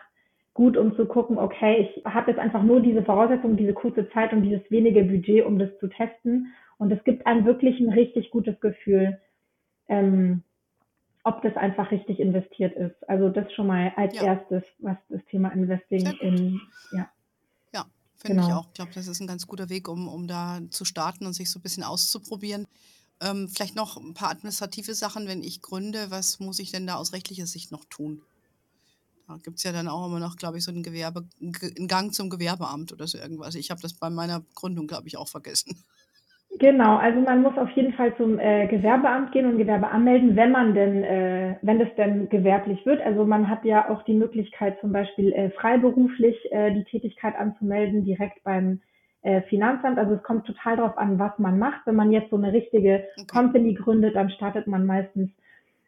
gut, 0.55 0.77
um 0.77 0.95
zu 0.97 1.05
gucken, 1.07 1.37
okay, 1.37 1.91
ich 1.97 2.05
habe 2.05 2.31
jetzt 2.31 2.41
einfach 2.41 2.63
nur 2.63 2.81
diese 2.81 3.03
Voraussetzungen, 3.03 3.57
diese 3.57 3.75
kurze 3.75 4.09
Zeit 4.11 4.33
und 4.33 4.43
dieses 4.43 4.63
wenige 4.71 5.03
Budget, 5.03 5.45
um 5.45 5.59
das 5.59 5.71
zu 5.81 5.89
testen. 5.89 6.55
Und 6.79 6.93
es 6.93 7.03
gibt 7.05 7.27
einem 7.27 7.45
wirklich 7.45 7.81
ein 7.81 7.91
richtig 7.91 8.31
gutes 8.31 8.59
Gefühl, 8.61 9.21
ähm, 9.89 10.43
ob 11.25 11.43
das 11.43 11.57
einfach 11.57 11.91
richtig 11.91 12.21
investiert 12.21 12.77
ist. 12.77 13.09
Also 13.09 13.31
das 13.31 13.53
schon 13.53 13.67
mal 13.67 13.93
als 13.97 14.15
ja. 14.15 14.23
erstes, 14.25 14.63
was 14.79 14.97
das 15.09 15.21
Thema 15.31 15.49
Investing 15.51 16.07
in, 16.21 16.61
ja. 16.93 17.09
Ja, 17.73 17.87
finde 18.17 18.43
genau. 18.43 18.47
ich 18.47 18.55
auch. 18.55 18.67
Ich 18.69 18.75
glaube, 18.75 18.93
das 18.95 19.09
ist 19.09 19.21
ein 19.21 19.27
ganz 19.27 19.47
guter 19.47 19.69
Weg, 19.71 19.89
um, 19.89 20.07
um 20.07 20.29
da 20.29 20.61
zu 20.71 20.85
starten 20.85 21.27
und 21.27 21.33
sich 21.33 21.51
so 21.51 21.59
ein 21.59 21.63
bisschen 21.63 21.83
auszuprobieren. 21.83 22.67
Ähm, 23.21 23.49
vielleicht 23.49 23.75
noch 23.75 23.97
ein 23.97 24.15
paar 24.15 24.31
administrative 24.31 24.95
Sachen, 24.95 25.27
wenn 25.27 25.43
ich 25.43 25.63
gründe, 25.63 26.11
was 26.11 26.39
muss 26.41 26.59
ich 26.59 26.71
denn 26.71 26.87
da 26.87 26.97
aus 26.97 27.13
rechtlicher 27.13 27.47
Sicht 27.47 27.73
noch 27.73 27.85
tun? 27.87 28.23
Da 29.27 29.37
gibt 29.43 29.57
es 29.59 29.65
ja 29.65 29.73
dann 29.73 29.89
auch 29.89 30.07
immer 30.07 30.21
noch, 30.21 30.37
glaube 30.37 30.59
ich, 30.59 30.65
so 30.65 30.71
einen, 30.71 30.83
Gewerbe, 30.83 31.25
einen 31.41 31.89
Gang 31.89 32.13
zum 32.13 32.31
Gewerbeamt 32.31 32.93
oder 32.93 33.07
so 33.07 33.19
irgendwas. 33.19 33.55
Ich 33.55 33.71
habe 33.71 33.81
das 33.81 33.95
bei 33.95 34.11
meiner 34.11 34.43
Gründung, 34.55 34.87
glaube 34.87 35.09
ich, 35.09 35.17
auch 35.17 35.29
vergessen. 35.29 35.77
Genau, 36.61 36.97
also 36.97 37.21
man 37.21 37.43
muss 37.43 37.57
auf 37.59 37.71
jeden 37.71 37.95
Fall 37.95 38.17
zum 38.17 38.39
äh, 38.39 38.69
Gewerbeamt 38.69 39.33
gehen 39.33 39.47
und 39.47 39.59
Gewerbe 39.59 39.89
anmelden, 39.89 40.37
wenn 40.37 40.53
man 40.53 40.75
denn, 40.75 41.03
äh, 41.03 41.57
wenn 41.63 41.81
das 41.81 41.89
denn 41.97 42.29
gewerblich 42.29 42.87
wird. 42.87 43.03
Also 43.03 43.25
man 43.25 43.49
hat 43.49 43.65
ja 43.65 43.91
auch 43.91 44.03
die 44.05 44.15
Möglichkeit, 44.15 44.79
zum 44.81 44.93
Beispiel 44.93 45.33
äh, 45.33 45.51
freiberuflich 45.51 46.37
äh, 46.53 46.73
die 46.73 46.85
Tätigkeit 46.85 47.35
anzumelden, 47.37 48.05
direkt 48.05 48.45
beim 48.45 48.81
äh, 49.23 49.43
Finanzamt. 49.43 49.99
Also 49.99 50.15
es 50.15 50.23
kommt 50.23 50.47
total 50.47 50.77
darauf 50.77 50.97
an, 50.97 51.19
was 51.19 51.37
man 51.39 51.59
macht. 51.59 51.81
Wenn 51.87 51.97
man 51.97 52.13
jetzt 52.13 52.31
so 52.31 52.37
eine 52.37 52.53
richtige 52.53 53.05
okay. 53.17 53.27
Company 53.27 53.75
gründet, 53.75 54.15
dann 54.15 54.31
startet 54.31 54.69
man 54.69 54.87
meistens 54.87 55.31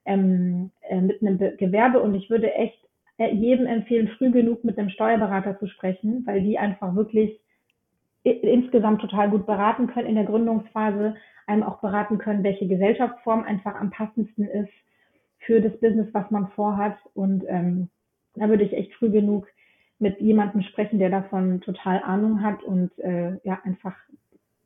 ähm, 0.05 0.73
äh, 0.89 1.01
mit 1.01 1.23
einem 1.23 1.39
Be 1.39 1.55
Gewerbe 1.57 2.01
und 2.01 2.15
ich 2.15 2.29
würde 2.29 2.53
echt 2.55 2.79
jedem 3.19 3.67
empfehlen, 3.67 4.09
früh 4.19 4.31
genug 4.31 4.65
mit 4.65 4.79
einem 4.79 4.91
Steuerberater 4.91 5.59
zu 5.59 5.67
sprechen, 5.67 6.23
weil 6.27 6.43
die 6.43 6.59
einfach 6.59 6.95
wirklich 6.95 7.41
insgesamt 8.23 9.01
total 9.01 9.31
gut 9.31 9.47
beraten 9.47 9.87
können 9.87 10.09
in 10.09 10.17
der 10.17 10.25
Gründungsphase, 10.25 11.15
einem 11.47 11.63
auch 11.63 11.81
beraten 11.81 12.19
können, 12.19 12.43
welche 12.43 12.67
Gesellschaftsform 12.67 13.45
einfach 13.45 13.77
am 13.77 13.91
passendsten 13.91 14.49
ist 14.49 14.73
für 15.39 15.61
das 15.61 15.73
Business, 15.79 16.09
was 16.13 16.31
man 16.31 16.49
vorhat. 16.49 16.97
Und 17.15 17.45
ähm, 17.47 17.89
da 18.35 18.49
würde 18.49 18.65
ich 18.65 18.73
echt 18.73 18.93
früh 18.95 19.11
genug 19.11 19.47
mit 19.99 20.21
jemandem 20.21 20.63
sprechen, 20.63 20.99
der 20.99 21.09
davon 21.09 21.61
total 21.61 22.03
Ahnung 22.03 22.43
hat 22.43 22.63
und 22.65 22.99
äh, 22.99 23.39
ja 23.45 23.61
einfach 23.65 23.95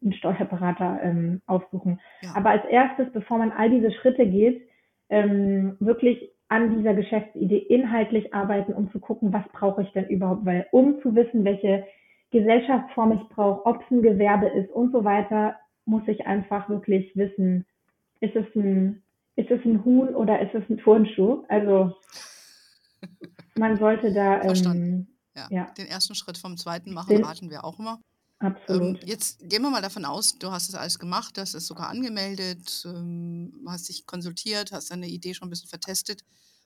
einen 0.02 0.14
Steuerberater 0.14 1.00
ähm, 1.02 1.42
aufsuchen. 1.46 2.00
Ja. 2.22 2.34
Aber 2.34 2.50
als 2.50 2.64
erstes, 2.64 3.12
bevor 3.12 3.38
man 3.38 3.52
all 3.52 3.70
diese 3.70 3.92
Schritte 3.92 4.26
geht, 4.26 4.66
ähm, 5.10 5.76
wirklich 5.80 6.30
an 6.50 6.76
dieser 6.76 6.94
Geschäftsidee 6.94 7.58
inhaltlich 7.58 8.34
arbeiten, 8.34 8.72
um 8.72 8.90
zu 8.90 8.98
gucken, 8.98 9.32
was 9.32 9.44
brauche 9.52 9.82
ich 9.82 9.92
denn 9.92 10.08
überhaupt, 10.08 10.44
weil 10.44 10.66
um 10.72 11.00
zu 11.00 11.14
wissen, 11.14 11.44
welche 11.44 11.86
Gesellschaftsform 12.32 13.12
ich 13.12 13.28
brauche, 13.28 13.64
ob 13.66 13.80
es 13.82 13.90
ein 13.90 14.02
Gewerbe 14.02 14.48
ist 14.48 14.70
und 14.72 14.90
so 14.92 15.04
weiter, 15.04 15.56
muss 15.84 16.02
ich 16.08 16.26
einfach 16.26 16.68
wirklich 16.68 17.14
wissen, 17.14 17.66
ist 18.18 18.34
es 18.34 18.46
ein, 18.56 19.02
ist 19.36 19.50
es 19.50 19.64
ein 19.64 19.84
Huhn 19.84 20.14
oder 20.14 20.40
ist 20.40 20.54
es 20.54 20.68
ein 20.68 20.78
Turnschuh? 20.78 21.44
Also 21.48 21.92
man 23.56 23.78
sollte 23.78 24.12
da 24.12 24.42
ähm, 24.42 25.06
ja. 25.36 25.46
ja. 25.50 25.64
den 25.78 25.86
ersten 25.86 26.16
Schritt 26.16 26.36
vom 26.36 26.56
zweiten 26.56 26.92
machen, 26.92 27.14
den, 27.14 27.24
raten 27.24 27.50
wir 27.50 27.64
auch 27.64 27.78
immer. 27.78 28.00
Absolut. 28.40 29.02
Ähm, 29.02 29.08
jetzt 29.08 29.48
gehen 29.48 29.62
wir 29.62 29.70
mal 29.70 29.82
davon 29.82 30.04
aus, 30.04 30.38
du 30.38 30.50
hast 30.50 30.68
es 30.68 30.74
alles 30.74 30.98
gemacht, 30.98 31.36
du 31.36 31.42
hast 31.42 31.54
es 31.54 31.66
sogar 31.66 31.88
angemeldet, 31.88 32.84
ähm, 32.86 33.52
hast 33.68 33.88
dich 33.88 34.06
konsultiert, 34.06 34.72
hast 34.72 34.90
deine 34.90 35.06
Idee 35.06 35.34
schon 35.34 35.48
ein 35.48 35.50
bisschen 35.50 35.68
vertestet, 35.68 36.24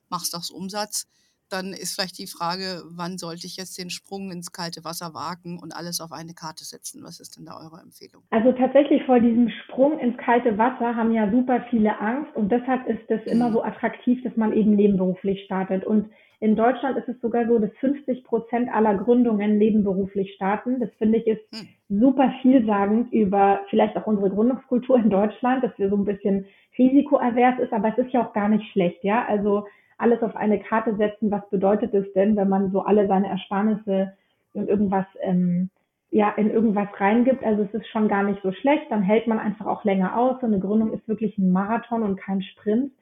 machst 0.08 0.34
auch 0.34 0.48
Umsatz 0.50 1.06
dann 1.50 1.72
ist 1.72 1.94
vielleicht 1.94 2.18
die 2.18 2.26
Frage, 2.26 2.82
wann 2.96 3.18
sollte 3.18 3.46
ich 3.46 3.56
jetzt 3.56 3.78
den 3.78 3.90
Sprung 3.90 4.30
ins 4.30 4.52
kalte 4.52 4.84
Wasser 4.84 5.14
wagen 5.14 5.58
und 5.62 5.72
alles 5.76 6.00
auf 6.00 6.12
eine 6.12 6.34
Karte 6.34 6.64
setzen? 6.64 7.02
Was 7.04 7.20
ist 7.20 7.36
denn 7.36 7.46
da 7.46 7.58
eure 7.60 7.80
Empfehlung? 7.80 8.22
Also 8.30 8.52
tatsächlich 8.52 9.04
vor 9.04 9.20
diesem 9.20 9.48
Sprung 9.50 9.98
ins 9.98 10.16
kalte 10.18 10.56
Wasser 10.58 10.96
haben 10.96 11.12
ja 11.12 11.30
super 11.30 11.64
viele 11.70 11.98
Angst 12.00 12.34
und 12.34 12.50
deshalb 12.50 12.86
ist 12.88 13.08
es 13.08 13.24
mhm. 13.26 13.32
immer 13.32 13.52
so 13.52 13.62
attraktiv, 13.62 14.22
dass 14.24 14.36
man 14.36 14.52
eben 14.52 14.74
nebenberuflich 14.74 15.44
startet. 15.44 15.84
Und 15.84 16.10
in 16.44 16.56
Deutschland 16.56 16.98
ist 16.98 17.08
es 17.08 17.18
sogar 17.22 17.46
so, 17.46 17.58
dass 17.58 17.70
50 17.80 18.22
Prozent 18.22 18.68
aller 18.70 18.94
Gründungen 18.96 19.56
nebenberuflich 19.56 20.34
starten. 20.34 20.78
Das 20.78 20.90
finde 20.98 21.16
ich 21.16 21.26
ist 21.26 21.40
mhm. 21.54 21.68
super 22.00 22.34
vielsagend 22.42 23.10
über 23.14 23.60
vielleicht 23.70 23.96
auch 23.96 24.06
unsere 24.06 24.28
Gründungskultur 24.28 24.98
in 24.98 25.08
Deutschland, 25.08 25.64
dass 25.64 25.72
wir 25.78 25.88
so 25.88 25.96
ein 25.96 26.04
bisschen 26.04 26.44
risikoavers 26.76 27.60
ist, 27.60 27.72
aber 27.72 27.88
es 27.88 27.96
ist 27.96 28.12
ja 28.12 28.26
auch 28.26 28.34
gar 28.34 28.50
nicht 28.50 28.70
schlecht, 28.72 29.02
ja. 29.04 29.24
Also 29.26 29.64
alles 29.96 30.22
auf 30.22 30.36
eine 30.36 30.58
Karte 30.60 30.94
setzen, 30.96 31.30
was 31.30 31.48
bedeutet 31.48 31.94
es 31.94 32.12
denn, 32.12 32.36
wenn 32.36 32.50
man 32.50 32.70
so 32.72 32.82
alle 32.82 33.06
seine 33.06 33.28
Ersparnisse 33.28 34.12
in 34.52 34.68
irgendwas, 34.68 35.06
ähm, 35.22 35.70
ja, 36.10 36.28
in 36.36 36.50
irgendwas 36.50 36.88
reingibt. 36.98 37.42
Also 37.42 37.62
es 37.62 37.72
ist 37.72 37.88
schon 37.88 38.06
gar 38.06 38.22
nicht 38.22 38.42
so 38.42 38.52
schlecht. 38.52 38.84
Dann 38.90 39.00
hält 39.00 39.26
man 39.26 39.38
einfach 39.38 39.64
auch 39.64 39.84
länger 39.84 40.14
aus. 40.18 40.36
So 40.42 40.46
eine 40.46 40.60
Gründung 40.60 40.92
ist 40.92 41.08
wirklich 41.08 41.38
ein 41.38 41.52
Marathon 41.52 42.02
und 42.02 42.16
kein 42.16 42.42
Sprint. 42.42 42.92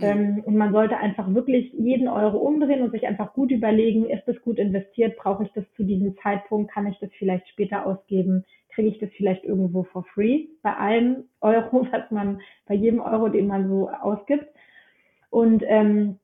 Mhm. 0.00 0.06
Ähm, 0.06 0.42
und 0.44 0.56
man 0.56 0.72
sollte 0.72 0.96
einfach 0.96 1.32
wirklich 1.34 1.72
jeden 1.72 2.08
Euro 2.08 2.38
umdrehen 2.38 2.82
und 2.82 2.90
sich 2.92 3.06
einfach 3.06 3.32
gut 3.34 3.50
überlegen, 3.50 4.08
ist 4.08 4.26
das 4.26 4.40
gut 4.42 4.58
investiert? 4.58 5.16
Brauche 5.16 5.44
ich 5.44 5.52
das 5.52 5.64
zu 5.76 5.84
diesem 5.84 6.16
Zeitpunkt? 6.22 6.72
Kann 6.72 6.86
ich 6.86 6.98
das 6.98 7.10
vielleicht 7.18 7.48
später 7.48 7.86
ausgeben? 7.86 8.44
Kriege 8.74 8.88
ich 8.88 8.98
das 8.98 9.10
vielleicht 9.16 9.44
irgendwo 9.44 9.84
for 9.84 10.04
free? 10.14 10.46
Bei 10.62 10.74
allem 10.76 11.24
Euro, 11.40 11.86
was 11.92 12.10
man, 12.10 12.40
bei 12.66 12.74
jedem 12.74 13.00
Euro, 13.00 13.28
den 13.28 13.46
man 13.46 13.68
so 13.68 13.90
ausgibt. 13.90 14.46
Und 15.30 15.62
ähm, 15.66 16.18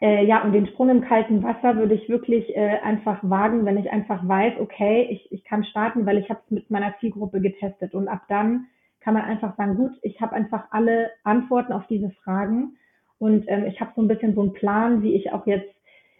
äh, 0.00 0.24
ja, 0.26 0.42
und 0.44 0.52
den 0.52 0.66
Sprung 0.66 0.90
im 0.90 1.00
kalten 1.00 1.42
Wasser 1.42 1.76
würde 1.76 1.94
ich 1.94 2.08
wirklich 2.08 2.54
äh, 2.54 2.78
einfach 2.82 3.18
wagen, 3.22 3.64
wenn 3.64 3.78
ich 3.78 3.90
einfach 3.90 4.26
weiß, 4.28 4.60
okay, 4.60 5.08
ich, 5.10 5.32
ich 5.32 5.42
kann 5.44 5.64
starten, 5.64 6.04
weil 6.04 6.18
ich 6.18 6.28
habe 6.28 6.40
es 6.44 6.50
mit 6.50 6.70
meiner 6.70 6.94
Zielgruppe 7.00 7.40
getestet. 7.40 7.94
Und 7.94 8.08
ab 8.08 8.22
dann 8.28 8.66
kann 9.00 9.14
man 9.14 9.24
einfach 9.24 9.56
sagen, 9.56 9.76
gut, 9.76 9.92
ich 10.02 10.20
habe 10.20 10.34
einfach 10.34 10.66
alle 10.70 11.10
Antworten 11.24 11.72
auf 11.72 11.86
diese 11.86 12.10
Fragen 12.10 12.76
und 13.18 13.44
ähm, 13.48 13.66
ich 13.66 13.80
habe 13.80 13.92
so 13.96 14.02
ein 14.02 14.08
bisschen 14.08 14.34
so 14.34 14.42
einen 14.42 14.52
Plan, 14.52 15.02
wie 15.02 15.14
ich 15.14 15.32
auch 15.32 15.46
jetzt 15.46 15.72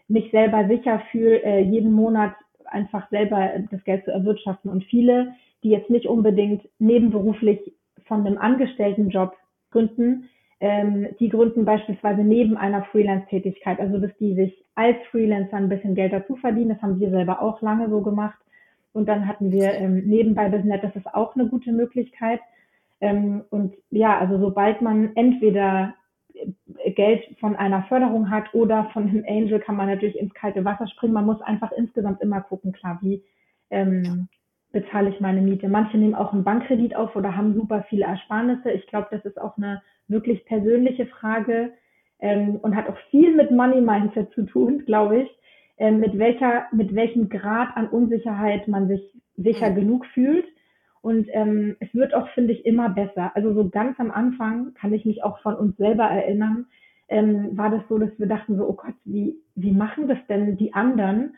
mich 0.07 0.31
selber 0.31 0.67
sicher 0.67 1.01
fühle, 1.11 1.43
äh, 1.43 1.61
jeden 1.61 1.91
Monat 1.91 2.33
einfach 2.65 3.09
selber 3.09 3.49
das 3.71 3.83
Geld 3.83 4.05
zu 4.05 4.11
erwirtschaften. 4.11 4.69
Und 4.69 4.83
viele, 4.85 5.33
die 5.63 5.69
jetzt 5.69 5.89
nicht 5.89 6.07
unbedingt 6.07 6.67
nebenberuflich 6.79 7.73
von 8.05 8.25
einem 8.25 8.37
Angestelltenjob 8.37 9.35
gründen, 9.71 10.29
ähm, 10.59 11.07
die 11.19 11.29
gründen 11.29 11.65
beispielsweise 11.65 12.21
neben 12.21 12.57
einer 12.57 12.83
Freelance-Tätigkeit, 12.85 13.79
also 13.79 13.99
dass 13.99 14.15
die 14.17 14.33
sich 14.33 14.65
als 14.75 14.97
Freelancer 15.11 15.57
ein 15.57 15.69
bisschen 15.69 15.93
Geld 15.93 16.13
dazu 16.13 16.35
verdienen. 16.35 16.69
Das 16.69 16.81
haben 16.81 16.99
wir 16.99 17.09
selber 17.09 17.41
auch 17.41 17.61
lange 17.61 17.89
so 17.89 18.01
gemacht. 18.01 18.39
Und 18.93 19.07
dann 19.07 19.27
hatten 19.27 19.51
wir 19.51 19.73
ähm, 19.73 20.03
nebenbei 20.07 20.49
Business, 20.49 20.81
das 20.81 20.95
ist 20.95 21.13
auch 21.13 21.35
eine 21.35 21.47
gute 21.47 21.71
Möglichkeit. 21.71 22.39
Ähm, 22.99 23.43
und 23.51 23.75
ja, 23.91 24.17
also 24.17 24.39
sobald 24.39 24.81
man 24.81 25.15
entweder 25.15 25.93
Geld 26.95 27.23
von 27.39 27.55
einer 27.55 27.83
Förderung 27.83 28.29
hat 28.29 28.53
oder 28.53 28.89
von 28.93 29.09
einem 29.09 29.25
Angel, 29.27 29.59
kann 29.59 29.75
man 29.75 29.87
natürlich 29.87 30.17
ins 30.17 30.33
kalte 30.33 30.63
Wasser 30.65 30.87
springen. 30.87 31.13
Man 31.13 31.25
muss 31.25 31.41
einfach 31.41 31.71
insgesamt 31.71 32.21
immer 32.21 32.41
gucken, 32.41 32.71
klar, 32.71 32.99
wie 33.01 33.23
ähm, 33.69 34.27
bezahle 34.71 35.09
ich 35.09 35.19
meine 35.19 35.41
Miete. 35.41 35.69
Manche 35.69 35.97
nehmen 35.97 36.15
auch 36.15 36.33
einen 36.33 36.43
Bankkredit 36.43 36.95
auf 36.95 37.15
oder 37.15 37.35
haben 37.35 37.53
super 37.53 37.85
viele 37.89 38.05
Ersparnisse. 38.05 38.71
Ich 38.71 38.87
glaube, 38.87 39.07
das 39.11 39.25
ist 39.25 39.39
auch 39.39 39.57
eine 39.57 39.81
wirklich 40.07 40.45
persönliche 40.45 41.05
Frage 41.07 41.73
ähm, 42.19 42.57
und 42.57 42.75
hat 42.75 42.87
auch 42.89 42.97
viel 43.09 43.35
mit 43.35 43.51
Money 43.51 43.81
Mindset 43.81 44.31
zu 44.31 44.43
tun, 44.45 44.83
glaube 44.85 45.23
ich, 45.23 45.29
ähm, 45.77 45.99
mit 45.99 46.17
welcher, 46.17 46.65
mit 46.71 46.95
welchem 46.95 47.29
Grad 47.29 47.75
an 47.75 47.87
Unsicherheit 47.89 48.67
man 48.67 48.87
sich 48.87 49.01
sicher 49.35 49.71
genug 49.71 50.05
fühlt. 50.07 50.45
Und 51.01 51.27
ähm, 51.31 51.75
es 51.79 51.93
wird 51.93 52.13
auch, 52.13 52.27
finde 52.29 52.53
ich, 52.53 52.65
immer 52.65 52.89
besser. 52.89 53.31
Also 53.35 53.53
so 53.53 53.69
ganz 53.69 53.99
am 53.99 54.11
Anfang 54.11 54.73
kann 54.73 54.93
ich 54.93 55.05
mich 55.05 55.23
auch 55.23 55.39
von 55.39 55.55
uns 55.55 55.77
selber 55.77 56.05
erinnern, 56.05 56.65
ähm, 57.09 57.57
war 57.57 57.69
das 57.69 57.81
so, 57.87 57.97
dass 57.97 58.09
wir 58.17 58.27
dachten 58.27 58.57
so, 58.57 58.67
oh 58.67 58.73
Gott, 58.73 58.95
wie, 59.05 59.37
wie 59.55 59.71
machen 59.71 60.07
das 60.07 60.17
denn 60.27 60.57
die 60.57 60.73
anderen? 60.73 61.33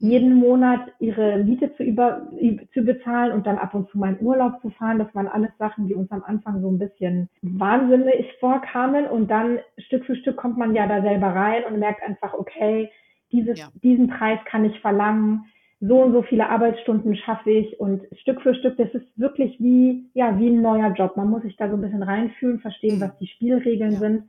jeden 0.00 0.34
Monat 0.34 0.92
ihre 1.00 1.42
Miete 1.42 1.74
zu, 1.74 1.82
über, 1.82 2.28
zu 2.72 2.82
bezahlen 2.82 3.32
und 3.32 3.46
dann 3.46 3.58
ab 3.58 3.74
und 3.74 3.90
zu 3.90 3.98
meinen 3.98 4.20
Urlaub 4.20 4.60
zu 4.62 4.70
fahren. 4.70 4.98
Das 4.98 5.12
waren 5.14 5.26
alles 5.26 5.50
Sachen, 5.58 5.88
die 5.88 5.94
uns 5.94 6.10
am 6.12 6.22
Anfang 6.22 6.60
so 6.60 6.70
ein 6.70 6.78
bisschen 6.78 7.28
wahnsinnig 7.42 8.26
vorkamen. 8.38 9.06
Und 9.06 9.28
dann 9.28 9.58
Stück 9.76 10.04
für 10.04 10.14
Stück 10.14 10.36
kommt 10.36 10.56
man 10.56 10.74
ja 10.74 10.86
da 10.86 11.02
selber 11.02 11.28
rein 11.28 11.64
und 11.64 11.80
merkt 11.80 12.02
einfach, 12.04 12.34
okay, 12.34 12.90
dieses, 13.32 13.58
ja. 13.58 13.68
diesen 13.82 14.08
Preis 14.08 14.38
kann 14.44 14.64
ich 14.64 14.78
verlangen. 14.80 15.46
So 15.80 16.02
und 16.02 16.12
so 16.12 16.22
viele 16.22 16.48
Arbeitsstunden 16.48 17.16
schaffe 17.16 17.50
ich 17.50 17.78
und 17.78 18.02
Stück 18.20 18.40
für 18.42 18.54
Stück, 18.54 18.76
das 18.76 18.92
ist 18.94 19.06
wirklich 19.16 19.60
wie, 19.60 20.10
ja, 20.14 20.36
wie 20.38 20.48
ein 20.48 20.60
neuer 20.60 20.92
Job. 20.92 21.16
Man 21.16 21.30
muss 21.30 21.42
sich 21.42 21.56
da 21.56 21.68
so 21.68 21.76
ein 21.76 21.80
bisschen 21.80 22.02
reinfühlen, 22.02 22.58
verstehen, 22.58 22.96
mhm. 22.96 23.02
was 23.02 23.18
die 23.18 23.28
Spielregeln 23.28 23.92
ja. 23.92 23.98
sind. 23.98 24.24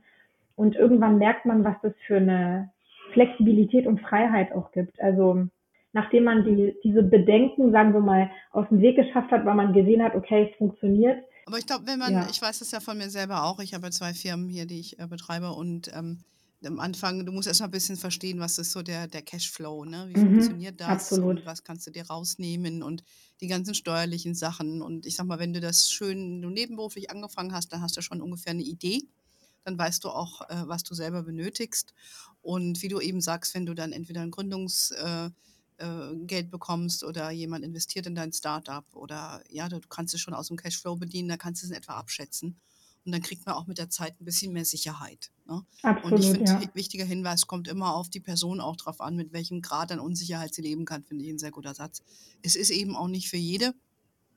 Und 0.54 0.76
irgendwann 0.76 1.18
merkt 1.18 1.46
man, 1.46 1.64
was 1.64 1.76
das 1.82 1.92
für 2.06 2.18
eine 2.18 2.70
Flexibilität 3.12 3.86
und 3.86 4.00
Freiheit 4.00 4.52
auch 4.52 4.70
gibt. 4.72 5.00
Also 5.00 5.46
nachdem 5.92 6.24
man 6.24 6.44
die, 6.44 6.76
diese 6.84 7.02
Bedenken, 7.02 7.72
sagen 7.72 7.92
wir 7.92 8.00
mal, 8.00 8.30
aus 8.52 8.68
dem 8.68 8.80
Weg 8.80 8.96
geschafft 8.96 9.30
hat, 9.30 9.44
weil 9.44 9.54
man 9.54 9.72
gesehen 9.72 10.02
hat, 10.02 10.14
okay, 10.14 10.48
es 10.50 10.56
funktioniert. 10.58 11.18
Aber 11.46 11.58
ich 11.58 11.66
glaube, 11.66 11.86
wenn 11.86 11.98
man, 11.98 12.12
ja. 12.12 12.26
ich 12.30 12.40
weiß 12.40 12.60
das 12.60 12.70
ja 12.70 12.80
von 12.80 12.96
mir 12.96 13.10
selber 13.10 13.44
auch, 13.44 13.58
ich 13.58 13.74
habe 13.74 13.90
zwei 13.90 14.12
Firmen 14.12 14.48
hier, 14.48 14.66
die 14.66 14.78
ich 14.78 15.00
äh, 15.00 15.06
betreibe 15.06 15.50
und 15.50 15.90
ähm, 15.96 16.18
am 16.64 16.78
Anfang, 16.80 17.24
du 17.26 17.32
musst 17.32 17.48
erst 17.48 17.60
mal 17.60 17.66
ein 17.68 17.70
bisschen 17.70 17.96
verstehen, 17.96 18.40
was 18.40 18.58
ist 18.58 18.72
so 18.72 18.82
der, 18.82 19.06
der 19.08 19.22
Cashflow, 19.22 19.84
ne? 19.84 20.06
Wie 20.08 20.16
mhm, 20.16 20.16
funktioniert 20.16 20.80
das 20.80 21.18
absolut. 21.18 21.38
und 21.38 21.44
was 21.44 21.64
kannst 21.64 21.86
du 21.86 21.90
dir 21.90 22.06
rausnehmen 22.06 22.82
und 22.82 23.02
die 23.40 23.46
ganzen 23.46 23.74
steuerlichen 23.74 24.34
Sachen. 24.34 24.82
Und 24.82 25.06
ich 25.06 25.16
sag 25.16 25.26
mal, 25.26 25.38
wenn 25.38 25.52
du 25.54 25.60
das 25.60 25.90
schön, 25.90 26.42
du 26.42 26.50
nebenberuflich 26.50 27.10
angefangen 27.10 27.52
hast, 27.52 27.72
dann 27.72 27.82
hast 27.82 27.96
du 27.96 28.02
schon 28.02 28.20
ungefähr 28.22 28.52
eine 28.52 28.62
Idee. 28.62 29.08
Dann 29.64 29.78
weißt 29.78 30.04
du 30.04 30.10
auch, 30.10 30.42
äh, 30.50 30.66
was 30.68 30.82
du 30.84 30.94
selber 30.94 31.22
benötigst. 31.22 31.94
Und 32.40 32.82
wie 32.82 32.88
du 32.88 33.00
eben 33.00 33.20
sagst, 33.20 33.54
wenn 33.54 33.66
du 33.66 33.74
dann 33.74 33.92
entweder 33.92 34.22
ein 34.22 34.30
Gründungs- 34.32 34.92
äh, 34.94 35.30
äh, 35.78 36.14
Geld 36.26 36.50
bekommst 36.50 37.04
oder 37.04 37.30
jemand 37.30 37.64
investiert 37.64 38.06
in 38.06 38.14
dein 38.14 38.32
Startup 38.32 38.84
oder 38.94 39.42
ja, 39.48 39.68
du 39.68 39.80
kannst 39.80 40.12
es 40.14 40.20
schon 40.20 40.34
aus 40.34 40.48
dem 40.48 40.56
Cashflow 40.58 40.96
bedienen, 40.96 41.28
da 41.28 41.36
kannst 41.38 41.62
du 41.62 41.66
es 41.66 41.70
in 41.70 41.76
etwa 41.76 41.94
abschätzen. 41.94 42.60
Und 43.04 43.12
dann 43.12 43.22
kriegt 43.22 43.46
man 43.46 43.54
auch 43.54 43.66
mit 43.66 43.78
der 43.78 43.88
Zeit 43.88 44.20
ein 44.20 44.24
bisschen 44.24 44.52
mehr 44.52 44.64
Sicherheit. 44.64 45.30
Ne? 45.46 45.64
Absolut, 45.82 46.12
und 46.12 46.20
ich 46.20 46.30
finde, 46.30 46.50
ja. 46.50 46.74
wichtiger 46.74 47.04
Hinweis 47.04 47.46
kommt 47.46 47.66
immer 47.66 47.94
auf 47.94 48.10
die 48.10 48.20
Person 48.20 48.60
auch 48.60 48.76
drauf 48.76 49.00
an, 49.00 49.16
mit 49.16 49.32
welchem 49.32 49.62
Grad 49.62 49.90
an 49.90 50.00
Unsicherheit 50.00 50.54
sie 50.54 50.62
leben 50.62 50.84
kann, 50.84 51.02
finde 51.02 51.24
ich 51.24 51.30
ein 51.30 51.38
sehr 51.38 51.50
guter 51.50 51.74
Satz. 51.74 52.02
Es 52.42 52.56
ist 52.56 52.70
eben 52.70 52.96
auch 52.96 53.08
nicht 53.08 53.30
für 53.30 53.38
jede. 53.38 53.74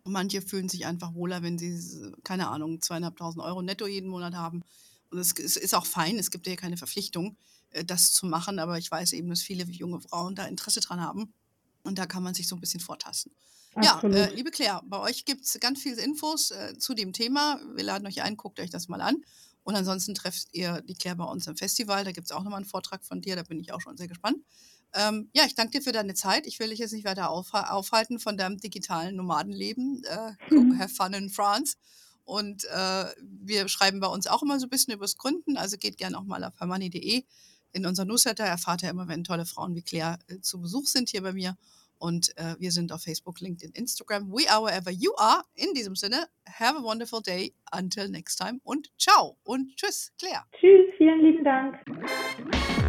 Manche 0.06 0.42
fühlen 0.42 0.70
sich 0.70 0.86
einfach 0.86 1.14
wohler, 1.14 1.44
wenn 1.44 1.58
sie, 1.58 2.12
keine 2.24 2.48
Ahnung, 2.48 2.82
zweieinhalbtausend 2.82 3.44
Euro 3.44 3.62
netto 3.62 3.88
jeden 3.88 4.10
Monat 4.10 4.34
haben. 4.34 4.64
Und 5.12 5.20
es 5.20 5.34
ist 5.34 5.76
auch 5.76 5.86
fein, 5.86 6.18
es 6.18 6.32
gibt 6.32 6.48
ja 6.48 6.56
keine 6.56 6.78
Verpflichtung. 6.78 7.38
Äh, 7.74 7.86
das 7.86 8.14
zu 8.14 8.26
machen. 8.26 8.60
Aber 8.60 8.78
ich 8.78 8.90
weiß 8.90 9.14
eben, 9.14 9.30
dass 9.30 9.42
viele 9.42 9.66
junge 9.66 10.00
Frauen 10.00 10.36
da 10.36 10.46
Interesse 10.46 10.80
dran 10.80 11.02
haben. 11.02 11.34
Und 11.84 11.98
da 11.98 12.06
kann 12.06 12.24
man 12.24 12.34
sich 12.34 12.48
so 12.48 12.56
ein 12.56 12.62
bisschen 12.62 12.80
vortasten. 12.80 13.34
Absolut. 13.76 14.16
Ja, 14.16 14.26
äh, 14.26 14.34
liebe 14.34 14.52
Claire, 14.52 14.82
bei 14.86 15.00
euch 15.00 15.26
gibt 15.26 15.46
es 15.46 15.60
ganz 15.60 15.82
viele 15.82 16.02
Infos 16.02 16.52
äh, 16.52 16.78
zu 16.78 16.94
dem 16.94 17.14
Thema. 17.14 17.60
Wir 17.76 17.84
laden 17.84 18.08
euch 18.08 18.22
ein, 18.22 18.38
guckt 18.38 18.60
euch 18.60 18.70
das 18.70 18.88
mal 18.88 19.02
an. 19.02 19.18
Und 19.64 19.76
ansonsten 19.76 20.14
trefft 20.14 20.50
ihr 20.52 20.82
die 20.82 20.94
Claire 20.94 21.16
bei 21.16 21.24
uns 21.24 21.48
im 21.48 21.56
Festival. 21.56 22.04
Da 22.04 22.12
gibt 22.12 22.26
es 22.26 22.32
auch 22.32 22.44
nochmal 22.44 22.58
einen 22.58 22.66
Vortrag 22.66 23.04
von 23.04 23.22
dir, 23.22 23.36
da 23.36 23.44
bin 23.44 23.60
ich 23.60 23.74
auch 23.74 23.82
schon 23.82 23.98
sehr 23.98 24.08
gespannt. 24.08 24.38
Ähm, 24.94 25.30
ja, 25.34 25.46
ich 25.46 25.56
danke 25.56 25.80
dir 25.80 25.82
für 25.82 25.92
deine 25.92 26.14
Zeit. 26.14 26.46
Ich 26.46 26.60
will 26.60 26.70
dich 26.70 26.80
jetzt 26.80 26.94
nicht 26.94 27.06
weiter 27.06 27.32
aufhalten 27.32 28.20
von 28.20 28.38
deinem 28.38 28.58
digitalen 28.58 29.16
Nomadenleben. 29.16 30.04
Äh, 30.04 30.34
have 30.78 30.94
fun 30.94 31.14
in 31.14 31.30
France. 31.30 31.76
Und 32.26 32.66
äh, 32.66 33.06
wir 33.22 33.68
schreiben 33.68 34.00
bei 34.00 34.08
uns 34.08 34.28
auch 34.28 34.44
immer 34.44 34.60
so 34.60 34.68
ein 34.68 34.70
bisschen 34.70 34.94
übers 34.94 35.18
Gründen. 35.18 35.58
Also 35.58 35.78
geht 35.78 35.98
gerne 35.98 36.18
auch 36.18 36.24
mal 36.24 36.44
auf 36.44 36.60
hermoney.de 36.60 37.24
in 37.74 37.86
unserem 37.86 38.10
Newsletter 38.10 38.46
erfahrt 38.46 38.84
ihr 38.84 38.90
immer, 38.90 39.08
wenn 39.08 39.24
tolle 39.24 39.46
Frauen 39.46 39.76
wie 39.76 39.82
Claire 39.82 40.20
äh, 40.28 40.40
zu 40.40 40.62
Besuch 40.62 40.88
sind 40.88 41.10
hier 41.10 41.22
bei 41.22 41.34
mir. 41.34 41.58
Und 41.98 42.38
äh, 42.38 42.56
wir 42.60 42.72
sind 42.72 42.92
auf 42.92 43.04
Facebook, 43.04 43.40
LinkedIn, 43.40 43.72
Instagram. 43.74 44.30
We 44.30 44.50
are 44.50 44.62
wherever 44.64 44.92
you 44.92 45.14
are. 45.16 45.44
In 45.56 45.74
diesem 45.74 45.96
Sinne, 45.96 46.28
have 46.48 46.78
a 46.78 46.84
wonderful 46.84 47.22
day. 47.22 47.54
Until 47.76 48.10
next 48.10 48.38
time 48.38 48.60
und 48.64 48.92
ciao 48.98 49.38
und 49.44 49.76
tschüss, 49.78 50.12
Claire. 50.20 50.44
Tschüss, 50.60 50.94
vielen 50.98 51.22
lieben 51.22 51.44
Dank. 51.44 52.83